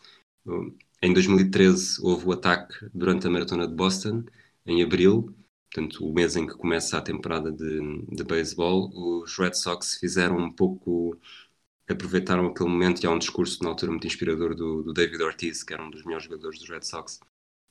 Uh, 0.46 0.72
em 1.02 1.14
2013 1.14 2.02
houve 2.02 2.28
o 2.28 2.32
ataque 2.32 2.76
durante 2.94 3.28
a 3.28 3.30
maratona 3.30 3.68
de 3.68 3.74
Boston, 3.74 4.24
em 4.66 4.84
abril, 4.84 5.36
portanto 5.72 6.06
o 6.06 6.14
mês 6.14 6.36
em 6.36 6.46
que 6.48 6.56
começa 6.56 6.98
a 6.98 7.02
temporada 7.02 7.52
de, 7.52 8.06
de 8.08 8.24
beisebol, 8.24 8.92
os 8.94 9.38
Red 9.38 9.54
Sox 9.54 9.96
fizeram 9.96 10.38
um 10.38 10.52
pouco 10.52 11.18
aproveitaram 11.90 12.46
aquele 12.48 12.70
momento 12.70 13.04
e 13.04 13.08
há 13.08 13.12
um 13.12 13.18
discurso 13.18 13.64
na 13.64 13.70
altura 13.70 13.92
muito 13.92 14.06
inspirador 14.06 14.56
do, 14.56 14.84
do, 14.84 14.94
David 14.94 15.24
Ortiz, 15.24 15.64
que 15.64 15.74
era 15.74 15.84
um 15.84 15.90
dos 15.90 16.04
melhores 16.04 16.26
jogadores 16.26 16.60
dos 16.60 16.70
Red 16.70 16.84
Sox, 16.84 17.20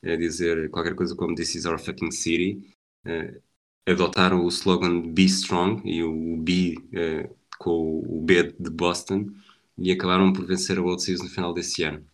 a 0.03 0.15
dizer 0.15 0.69
qualquer 0.69 0.93
coisa 0.93 1.15
como 1.15 1.35
This 1.35 1.55
is 1.55 1.65
our 1.65 1.79
fucking 1.79 2.11
city. 2.11 2.75
Uh, 3.05 3.41
adotaram 3.87 4.43
o 4.43 4.49
slogan 4.49 5.13
Be 5.13 5.25
Strong 5.25 5.81
e 5.89 6.03
o 6.03 6.37
B 6.37 6.75
uh, 6.77 7.35
com 7.57 8.03
o 8.05 8.21
B 8.21 8.43
de 8.59 8.69
Boston 8.69 9.27
e 9.77 9.91
acabaram 9.91 10.33
por 10.33 10.45
vencer 10.45 10.77
a 10.77 10.81
World 10.81 11.01
Series 11.01 11.23
no 11.23 11.29
final 11.29 11.53
desse 11.53 11.83
ano. 11.83 12.05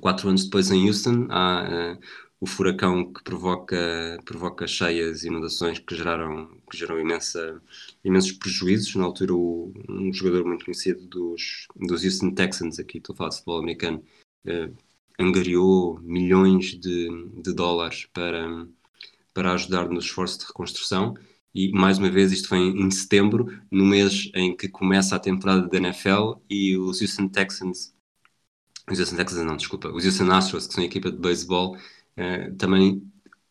Quatro 0.00 0.28
anos 0.28 0.44
depois 0.44 0.70
em 0.70 0.88
Houston 0.88 1.26
há 1.30 1.96
uh, 1.98 2.00
o 2.42 2.46
furacão 2.46 3.12
que 3.12 3.22
provoca, 3.22 4.18
provoca 4.24 4.66
cheias 4.66 5.22
e 5.22 5.28
inundações 5.28 5.78
que 5.78 5.94
geraram, 5.94 6.50
que 6.68 6.76
geram 6.76 6.98
imensa, 6.98 7.62
imensos 8.02 8.32
prejuízos. 8.32 8.96
Na 8.96 9.04
altura, 9.04 9.32
o, 9.32 9.72
um 9.88 10.12
jogador 10.12 10.44
muito 10.44 10.64
conhecido 10.64 11.06
dos, 11.06 11.68
dos 11.76 12.02
Houston 12.04 12.32
Texans, 12.32 12.80
aqui 12.80 12.98
estou 12.98 13.14
a 13.14 13.16
falar 13.16 13.30
de 13.30 13.36
futebol 13.36 13.60
americano, 13.60 14.02
eh, 14.44 14.70
angariou 15.20 16.00
milhões 16.00 16.74
de, 16.80 17.08
de 17.42 17.54
dólares 17.54 18.06
para, 18.12 18.66
para 19.32 19.52
ajudar 19.52 19.88
no 19.88 20.00
esforço 20.00 20.40
de 20.40 20.46
reconstrução. 20.46 21.14
E 21.54 21.70
mais 21.70 21.98
uma 21.98 22.10
vez, 22.10 22.32
isto 22.32 22.48
foi 22.48 22.58
em 22.58 22.90
setembro, 22.90 23.46
no 23.70 23.84
mês 23.84 24.30
em 24.34 24.56
que 24.56 24.68
começa 24.68 25.14
a 25.14 25.20
temporada 25.20 25.68
da 25.68 25.76
NFL 25.76 26.40
e 26.50 26.76
os 26.76 27.00
Houston 27.00 27.28
Texans, 27.28 27.94
os 28.90 28.98
Houston 28.98 29.16
Texans 29.16 29.44
não, 29.44 29.56
desculpa, 29.56 29.88
os 29.88 30.04
Houston 30.04 30.30
Astros, 30.30 30.66
que 30.66 30.74
são 30.74 30.82
a 30.82 30.86
equipa 30.86 31.10
de 31.10 31.18
beisebol, 31.18 31.76
uh, 31.76 32.54
também 32.56 33.02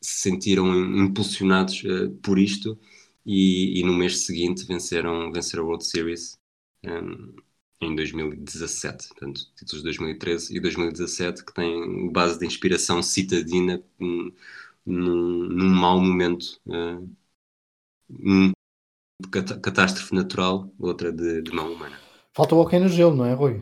se 0.02 0.30
sentiram 0.30 0.68
impulsionados 0.98 1.84
uh, 1.84 2.10
por 2.22 2.40
isto 2.40 2.78
e, 3.26 3.80
e, 3.80 3.84
no 3.84 3.94
mês 3.94 4.26
seguinte 4.26 4.66
venceram, 4.66 5.32
venceram 5.32 5.64
a 5.64 5.68
World 5.68 5.86
Series 5.86 6.38
um, 6.86 7.36
em 7.82 7.96
2017, 7.96 9.08
portanto, 9.10 9.42
títulos 9.56 9.78
de 9.78 9.84
2013 9.84 10.56
e 10.56 10.60
2017 10.60 11.46
que 11.46 11.54
têm 11.54 12.12
base 12.12 12.40
de 12.40 12.46
inspiração 12.46 13.02
citadina 13.02 13.82
um, 14.00 14.32
num, 14.86 15.48
num 15.50 15.70
mau 15.70 16.00
momento, 16.00 16.60
uh, 16.68 17.08
um, 18.10 18.52
catástrofe 19.30 20.14
natural, 20.16 20.72
outra 20.80 21.12
de, 21.12 21.42
de 21.42 21.52
mão 21.52 21.72
humana. 21.74 21.98
Falta 22.34 22.56
hockey 22.56 22.80
no 22.80 22.90
gelo, 22.90 23.16
não 23.16 23.26
é, 23.26 23.34
Rui? 23.34 23.62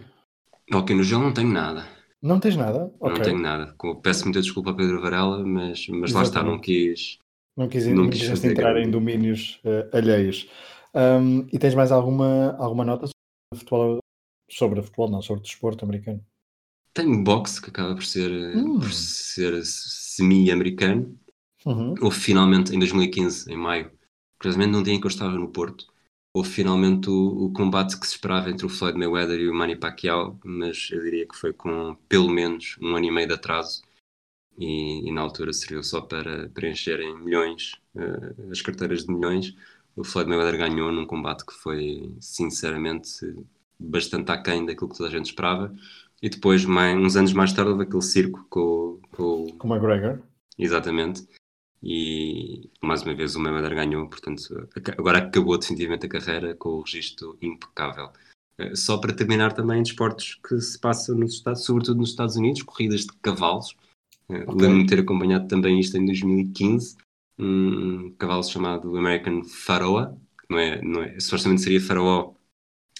Hockey 0.73 0.93
no 0.93 1.03
gelo 1.03 1.23
não 1.23 1.33
tenho 1.33 1.49
nada. 1.49 1.87
Não 2.21 2.39
tens 2.39 2.55
nada? 2.55 2.91
Okay. 2.99 3.17
Não 3.17 3.21
tenho 3.21 3.39
nada. 3.39 3.75
Peço 4.03 4.25
muita 4.25 4.41
desculpa 4.41 4.71
a 4.71 4.73
Pedro 4.73 5.01
Varela, 5.01 5.43
mas, 5.45 5.87
mas 5.87 6.11
lá 6.11 6.23
está, 6.23 6.43
não 6.43 6.59
quis. 6.59 7.17
Não 7.55 7.67
quis, 7.67 7.87
não 7.87 8.09
quis, 8.09 8.29
quis 8.29 8.43
entrar 8.43 8.77
em 8.77 8.89
domínios 8.89 9.61
uh, 9.63 9.95
alheios. 9.95 10.49
Um, 10.93 11.47
e 11.51 11.59
tens 11.59 11.75
mais 11.75 11.91
alguma, 11.91 12.55
alguma 12.57 12.83
nota 12.83 13.07
sobre 13.07 13.59
futebol, 13.59 13.99
sobre 14.49 14.81
futebol, 14.81 15.09
não, 15.09 15.21
sobre 15.21 15.43
desporto 15.43 15.85
americano? 15.85 16.23
Tenho 16.93 17.23
boxe, 17.23 17.61
que 17.61 17.69
acaba 17.69 17.93
por 17.95 18.03
ser, 18.03 18.31
hum. 18.55 18.79
por 18.79 18.91
ser 18.91 19.61
semi-americano. 19.63 21.17
Uhum. 21.65 21.93
Houve 22.01 22.17
finalmente 22.17 22.75
em 22.75 22.79
2015, 22.79 23.51
em 23.51 23.57
maio, 23.57 23.91
curiosamente 24.39 24.71
num 24.71 24.83
dia 24.83 24.93
em 24.93 24.99
que 24.99 25.05
eu 25.05 25.09
estava 25.09 25.31
no 25.31 25.49
Porto, 25.49 25.85
houve 26.33 26.49
finalmente 26.49 27.09
o, 27.09 27.45
o, 27.45 27.53
combate 27.53 27.99
que 27.99 28.05
se 28.05 28.13
esperava 28.13 28.49
entre 28.49 28.65
o 28.65 28.69
Floyd 28.69 28.97
Mayweather 28.97 29.39
e 29.39 29.49
o 29.49 29.53
Manny 29.53 29.75
Pacquiao, 29.75 30.39
mas 30.43 30.89
eu 30.91 31.01
diria 31.01 31.27
que 31.27 31.35
foi 31.35 31.53
com 31.53 31.95
pelo 32.07 32.29
menos 32.29 32.77
um 32.81 32.95
ano 32.95 33.05
e 33.05 33.11
meio 33.11 33.27
de 33.27 33.33
atraso 33.33 33.81
e, 34.57 35.07
e 35.07 35.11
na 35.11 35.21
altura 35.21 35.53
serviu 35.53 35.83
só 35.83 36.01
para 36.01 36.49
preencherem 36.49 37.17
milhões, 37.17 37.73
uh, 37.95 38.51
as 38.51 38.61
carteiras 38.61 39.05
de 39.05 39.13
milhões. 39.13 39.55
O 39.95 40.03
Floyd 40.03 40.29
Mayweather 40.29 40.59
ganhou 40.59 40.91
num 40.91 41.05
combate 41.05 41.45
que 41.45 41.53
foi 41.53 42.13
sinceramente 42.19 43.35
bastante 43.79 44.31
aquém 44.31 44.65
daquilo 44.65 44.89
que 44.89 44.97
toda 44.97 45.09
a 45.09 45.11
gente 45.11 45.25
esperava. 45.25 45.73
E 46.21 46.29
depois, 46.29 46.65
mais, 46.65 46.97
uns 46.97 47.15
anos 47.15 47.33
mais 47.33 47.53
tarde, 47.53 47.71
houve 47.71 47.83
aquele 47.83 48.01
circo 48.01 48.45
com, 48.49 48.99
com, 49.11 49.47
com 49.57 49.67
o 49.67 49.73
McGregor. 49.73 50.19
Exatamente 50.57 51.25
e 51.81 52.69
mais 52.81 53.03
uma 53.03 53.15
vez 53.15 53.35
o 53.35 53.39
Mayweather 53.39 53.75
ganhou, 53.75 54.07
portanto 54.07 54.67
agora 54.97 55.19
acabou 55.19 55.57
definitivamente 55.57 56.05
a 56.05 56.09
carreira 56.09 56.55
com 56.55 56.69
o 56.69 56.81
registro 56.81 57.37
impecável. 57.41 58.11
Eh, 58.57 58.75
só 58.75 58.97
para 58.97 59.13
terminar 59.13 59.53
também 59.53 59.81
desportos 59.81 60.39
que 60.47 60.59
se 60.59 60.77
passam 60.77 61.15
nos 61.15 61.35
Estados, 61.35 61.63
sobretudo 61.63 61.99
nos 61.99 62.09
Estados 62.09 62.35
Unidos, 62.35 62.61
corridas 62.63 63.01
de 63.01 63.13
cavalos. 63.21 63.75
Eh, 64.29 64.43
okay. 64.43 64.55
Lembro-me 64.55 64.83
de 64.83 64.89
ter 64.89 64.99
acompanhado 64.99 65.47
também 65.47 65.79
isto 65.79 65.97
em 65.97 66.05
2015, 66.05 66.97
um 67.39 68.11
cavalo 68.17 68.43
chamado 68.43 68.97
American 68.97 69.43
Pharoah, 69.43 70.15
não 70.49 70.59
é, 70.59 70.81
não 70.81 71.01
é, 71.01 71.19
supostamente 71.19 71.61
seria 71.61 71.79
faraó, 71.79 72.33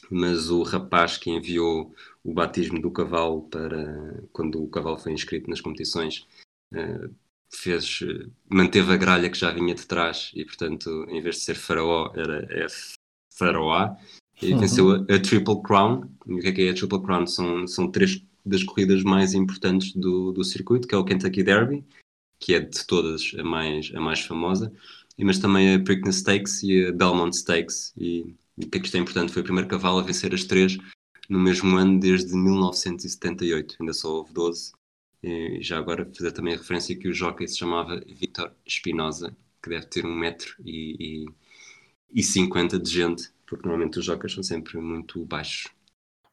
mas 0.10 0.50
o 0.50 0.64
rapaz 0.64 1.18
que 1.18 1.30
enviou 1.30 1.94
o 2.24 2.34
batismo 2.34 2.80
do 2.82 2.92
cavalo 2.92 3.44
para 3.44 4.24
quando 4.32 4.64
o 4.64 4.70
cavalo 4.70 4.98
foi 4.98 5.12
inscrito 5.12 5.50
nas 5.50 5.62
competições 5.62 6.28
uh, 6.74 7.14
fez, 7.50 8.00
manteve 8.48 8.94
a 8.94 8.98
gralha 8.98 9.30
que 9.30 9.38
já 9.38 9.52
vinha 9.52 9.74
de 9.74 9.86
trás 9.86 10.32
e, 10.34 10.46
portanto, 10.46 11.06
em 11.10 11.22
vez 11.22 11.38
de 11.38 11.42
ser 11.42 11.56
faraó, 11.56 12.12
era 12.16 12.48
é 12.50 12.68
faraó 13.36 13.96
e 14.42 14.54
uhum. 14.54 14.60
venceu 14.60 14.92
a, 14.92 14.96
a, 14.96 15.20
Triple 15.20 15.62
Crown. 15.64 16.10
E 16.28 16.34
o 16.34 16.40
que 16.40 16.48
é 16.48 16.52
que 16.52 16.62
é 16.62 16.70
a 16.70 16.74
Triple 16.74 17.02
Crown? 17.02 17.28
São, 17.28 17.68
são 17.68 17.92
três 17.92 18.24
das 18.46 18.64
corridas 18.64 19.04
mais 19.04 19.34
importantes 19.34 19.94
do, 19.94 20.32
do 20.32 20.44
circuito, 20.44 20.88
que 20.88 20.96
é 20.96 20.98
o 20.98 21.04
Kentucky 21.04 21.44
Derby, 21.44 21.84
que 22.40 22.54
é 22.54 22.60
de 22.60 22.86
todas 22.86 23.34
a 23.38 23.44
mais, 23.44 23.92
a 23.94 24.00
mais 24.00 24.22
famosa, 24.22 24.72
e, 25.18 25.26
mas 25.26 25.40
também 25.40 25.76
a 25.76 25.80
Preakness 25.80 26.18
Stakes 26.18 26.64
e 26.64 26.86
a 26.86 26.92
Belmont 26.92 27.36
Stakes. 27.36 27.94
E, 27.98 28.34
e 28.58 28.66
o 28.66 28.70
que 28.70 28.78
é 28.78 28.82
que 28.82 28.86
isto 28.86 28.96
é 28.96 29.00
importante? 29.00 29.34
Foi 29.34 29.42
o 29.42 29.46
primeiro 29.46 29.70
cavalo 29.70 30.00
a 30.00 30.04
vencer 30.04 30.34
as 30.34 30.46
três 30.46 30.78
no 31.30 31.38
mesmo 31.38 31.78
ano 31.78 32.00
desde 32.00 32.34
1978, 32.34 33.76
ainda 33.80 33.94
só 33.94 34.16
houve 34.16 34.34
12 34.34 34.72
e 35.22 35.62
já 35.62 35.78
agora 35.78 36.10
fazer 36.16 36.32
também 36.32 36.54
a 36.54 36.58
referência 36.58 36.96
que 36.96 37.08
o 37.08 37.14
jockey 37.14 37.48
se 37.48 37.58
chamava 37.58 38.02
Victor 38.08 38.52
Espinosa, 38.66 39.36
que 39.62 39.70
deve 39.70 39.86
ter 39.86 40.06
um 40.06 40.16
metro 40.16 40.56
e, 40.64 41.26
e, 42.14 42.20
e 42.20 42.24
50 42.24 42.80
de 42.80 42.90
gente, 42.90 43.30
porque 43.46 43.68
normalmente 43.68 44.00
os 44.00 44.06
jockeys 44.06 44.34
são 44.34 44.44
sempre 44.44 44.78
muito 44.78 45.26
baixos. 45.26 45.72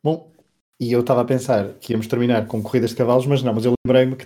Bom, 0.02 0.32
e 0.80 0.92
eu 0.92 1.00
estava 1.00 1.22
a 1.22 1.24
pensar 1.24 1.74
que 1.74 1.92
íamos 1.92 2.06
terminar 2.06 2.46
com 2.46 2.62
corridas 2.62 2.90
de 2.90 2.96
cavalos, 2.96 3.26
mas 3.26 3.42
não, 3.42 3.54
mas 3.54 3.64
eu 3.64 3.72
lembrei-me 3.86 4.16
que 4.16 4.24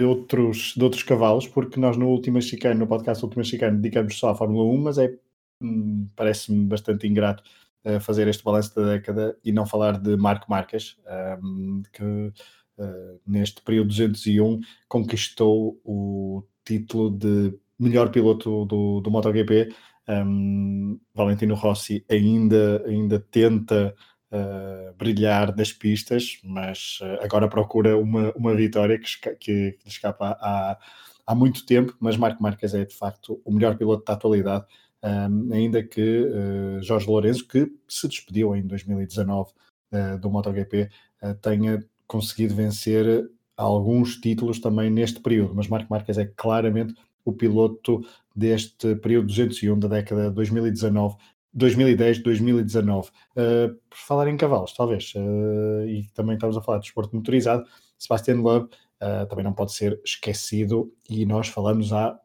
de 0.00 0.04
outros, 0.04 0.74
de 0.76 0.82
outros 0.82 1.02
cavalos, 1.02 1.46
porque 1.46 1.78
nós 1.78 1.96
no 1.96 2.08
último 2.08 2.34
mexicano, 2.34 2.80
no 2.80 2.86
podcast 2.86 3.24
Último 3.24 3.40
Mexicano, 3.40 3.76
dedicamos 3.80 4.18
só 4.18 4.30
à 4.30 4.34
Fórmula 4.34 4.64
1, 4.64 4.78
mas 4.78 4.98
é 4.98 5.16
hum, 5.62 6.08
parece-me 6.16 6.64
bastante 6.66 7.06
ingrato 7.06 7.44
uh, 7.84 8.00
fazer 8.00 8.26
este 8.26 8.42
balanço 8.42 8.74
da 8.74 8.94
década 8.94 9.38
e 9.44 9.52
não 9.52 9.66
falar 9.66 10.00
de 10.00 10.16
Marco 10.16 10.50
Marques, 10.50 10.96
um, 11.40 11.82
que 11.92 12.32
uh, 12.78 13.20
neste 13.26 13.62
período 13.62 13.88
201, 13.88 14.60
conquistou 14.88 15.80
o 15.84 16.44
título 16.64 17.10
de 17.10 17.54
melhor 17.78 18.10
piloto 18.10 18.64
do, 18.64 19.00
do 19.00 19.10
MotoGP. 19.10 19.74
Um, 20.08 20.98
Valentino 21.14 21.54
Rossi 21.54 22.04
ainda, 22.10 22.84
ainda 22.86 23.18
tenta 23.18 23.94
uh, 24.30 24.94
brilhar 24.96 25.56
nas 25.56 25.72
pistas, 25.72 26.38
mas 26.44 26.98
uh, 27.00 27.24
agora 27.24 27.48
procura 27.48 27.96
uma, 27.96 28.32
uma 28.32 28.54
vitória 28.54 28.98
que, 28.98 29.18
que, 29.18 29.36
que 29.36 29.60
lhe 29.62 29.78
escapa 29.86 30.36
há, 30.40 30.78
há 31.26 31.34
muito 31.34 31.64
tempo. 31.64 31.96
Mas 32.00 32.16
Marco 32.16 32.42
Marques 32.42 32.74
é 32.74 32.84
de 32.84 32.94
facto 32.94 33.40
o 33.44 33.52
melhor 33.52 33.76
piloto 33.76 34.04
da 34.04 34.12
atualidade. 34.12 34.64
Um, 35.02 35.52
ainda 35.52 35.82
que 35.82 36.00
uh, 36.00 36.82
Jorge 36.82 37.06
Lourenço, 37.06 37.46
que 37.46 37.70
se 37.86 38.08
despediu 38.08 38.56
em 38.56 38.66
2019 38.66 39.52
uh, 39.92 40.18
do 40.18 40.30
MotoGP, 40.30 40.88
uh, 41.22 41.34
tenha 41.34 41.84
conseguido 42.06 42.54
vencer 42.54 43.28
alguns 43.56 44.16
títulos 44.16 44.58
também 44.58 44.90
neste 44.90 45.20
período, 45.20 45.54
mas 45.54 45.68
Marco 45.68 45.90
Marques 45.90 46.18
é 46.18 46.26
claramente 46.36 46.94
o 47.24 47.32
piloto 47.32 48.04
deste 48.34 48.96
período 48.96 49.28
201 49.28 49.78
da 49.78 49.88
década 49.88 50.28
de 50.28 50.34
2019 50.34 51.16
2010, 51.54 52.18
2019. 52.22 53.08
Uh, 53.08 53.74
por 53.88 53.96
falar 53.96 54.28
em 54.28 54.36
cavalos, 54.36 54.72
talvez, 54.72 55.12
uh, 55.14 55.86
e 55.86 56.08
também 56.12 56.34
estamos 56.34 56.56
a 56.56 56.60
falar 56.60 56.78
de 56.78 56.86
esporte 56.86 57.14
motorizado, 57.14 57.64
Sebastian 57.96 58.40
Loeb 58.40 58.64
uh, 58.64 59.26
também 59.28 59.44
não 59.44 59.52
pode 59.52 59.72
ser 59.72 60.00
esquecido, 60.04 60.92
e 61.08 61.24
nós 61.24 61.48
falamos 61.48 61.92
há 61.92 62.18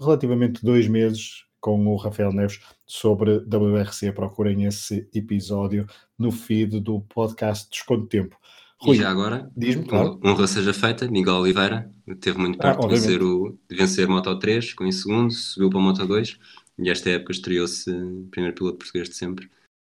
relativamente 0.00 0.64
dois 0.64 0.88
meses 0.88 1.44
com 1.60 1.86
o 1.86 1.96
Rafael 1.96 2.32
Neves 2.32 2.60
sobre 2.84 3.38
WRC. 3.46 4.10
Procurem 4.12 4.64
esse 4.64 5.08
episódio 5.14 5.86
no 6.18 6.32
feed 6.32 6.80
do 6.80 7.00
podcast 7.02 7.70
Desconto 7.70 8.08
Tempo. 8.08 8.36
Rui, 8.82 8.96
e 8.96 8.98
já 8.98 9.10
agora, 9.10 9.50
diz-me, 9.56 9.84
claro. 9.84 10.18
honra 10.24 10.46
seja 10.46 10.74
feita, 10.74 11.08
Miguel 11.08 11.36
Oliveira 11.36 11.90
teve 12.20 12.38
muito 12.38 12.56
ah, 12.60 12.62
perto 12.62 12.84
ah, 12.84 12.88
de, 12.88 12.94
vencer 12.94 13.22
o, 13.22 13.58
de 13.68 13.76
vencer 13.76 14.08
Moto 14.08 14.38
3, 14.38 14.74
com 14.74 14.84
em 14.84 14.92
segundo, 14.92 15.32
subiu 15.32 15.70
para 15.70 15.78
a 15.78 15.82
Moto 15.82 16.06
2 16.06 16.38
e 16.78 16.90
esta 16.90 17.10
época 17.10 17.32
estreou-se 17.32 17.90
primeiro 18.30 18.56
piloto 18.56 18.78
português 18.78 19.08
de 19.08 19.14
sempre 19.14 19.48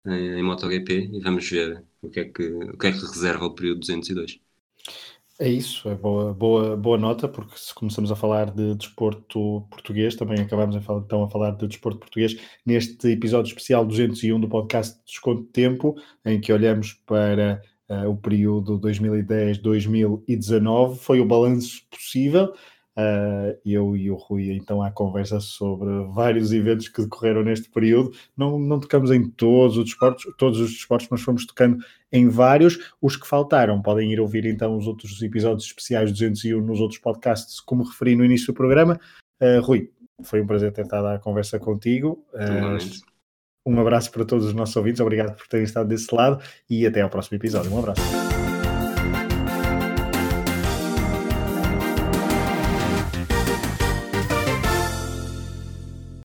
em, 0.05 0.39
em 0.39 0.43
MotoGP 0.43 1.09
e 1.13 1.19
vamos 1.19 1.49
ver 1.49 1.83
o 2.01 2.09
que 2.09 2.19
é 2.19 2.25
que, 2.25 2.43
o 2.43 2.77
que, 2.77 2.88
é 2.88 2.91
que 2.91 2.99
reserva 2.99 3.45
o 3.45 3.55
período 3.55 3.79
202. 3.79 4.39
É 5.38 5.49
isso, 5.49 5.89
é 5.89 5.95
boa, 5.95 6.33
boa, 6.33 6.77
boa 6.77 6.97
nota, 6.97 7.27
porque 7.27 7.57
se 7.57 7.73
começamos 7.73 8.09
a 8.09 8.15
falar 8.15 8.51
de 8.51 8.73
desporto 8.75 9.67
português, 9.69 10.15
também 10.15 10.39
acabamos 10.39 10.81
falar, 10.86 11.01
então 11.01 11.23
a 11.23 11.29
falar 11.29 11.51
de 11.51 11.67
desporto 11.67 11.99
português 11.99 12.39
neste 12.65 13.09
episódio 13.09 13.49
especial 13.49 13.86
201 13.86 14.39
do 14.39 14.47
podcast 14.47 14.97
Desconto 15.05 15.43
Tempo, 15.51 15.95
em 16.23 16.39
que 16.39 16.53
olhamos 16.53 16.93
para 17.05 17.61
uh, 17.89 18.09
o 18.09 18.17
período 18.17 18.79
2010-2019, 18.79 20.97
foi 20.97 21.19
o 21.19 21.25
balanço 21.25 21.81
possível, 21.89 22.53
Uh, 22.97 23.59
eu 23.65 23.97
e 23.97 24.09
o 24.09 24.15
Rui 24.15 24.53
então 24.53 24.81
à 24.81 24.89
conversa 24.89 25.41
sobre 25.41 25.89
vários 26.13 26.53
eventos 26.53 26.88
que 26.88 27.01
decorreram 27.01 27.43
neste 27.43 27.69
período. 27.69 28.13
Não, 28.38 28.57
não 28.57 28.79
tocamos 28.79 29.11
em 29.11 29.29
todos 29.29 29.75
os 29.75 29.83
desportos, 29.83 30.25
todos 30.38 30.61
os 30.61 30.71
desportos, 30.71 31.09
mas 31.11 31.21
fomos 31.21 31.45
tocando 31.45 31.83
em 32.09 32.29
vários. 32.29 32.93
Os 33.01 33.17
que 33.17 33.27
faltaram 33.27 33.81
podem 33.81 34.13
ir 34.13 34.21
ouvir 34.21 34.45
então 34.45 34.77
os 34.77 34.88
outros 34.88 35.21
episódios 35.21 35.65
especiais 35.65 36.09
201 36.09 36.61
nos 36.61 36.79
outros 36.79 37.01
podcasts, 37.01 37.59
como 37.59 37.83
referi 37.83 38.15
no 38.15 38.23
início 38.23 38.47
do 38.47 38.53
programa. 38.53 38.97
Uh, 39.41 39.59
Rui, 39.61 39.91
foi 40.23 40.41
um 40.41 40.47
prazer 40.47 40.71
ter 40.71 40.83
estado 40.83 41.07
à 41.07 41.19
conversa 41.19 41.59
contigo. 41.59 42.25
Uh, 42.33 43.14
um 43.66 43.80
abraço 43.80 44.11
para 44.11 44.24
todos 44.24 44.45
os 44.45 44.53
nossos 44.53 44.76
ouvintes, 44.76 45.01
obrigado 45.01 45.36
por 45.36 45.47
terem 45.47 45.66
estado 45.66 45.88
desse 45.88 46.13
lado 46.13 46.39
e 46.70 46.86
até 46.86 47.01
ao 47.01 47.09
próximo 47.09 47.38
episódio. 47.38 47.74
Um 47.74 47.80
abraço. 47.80 48.44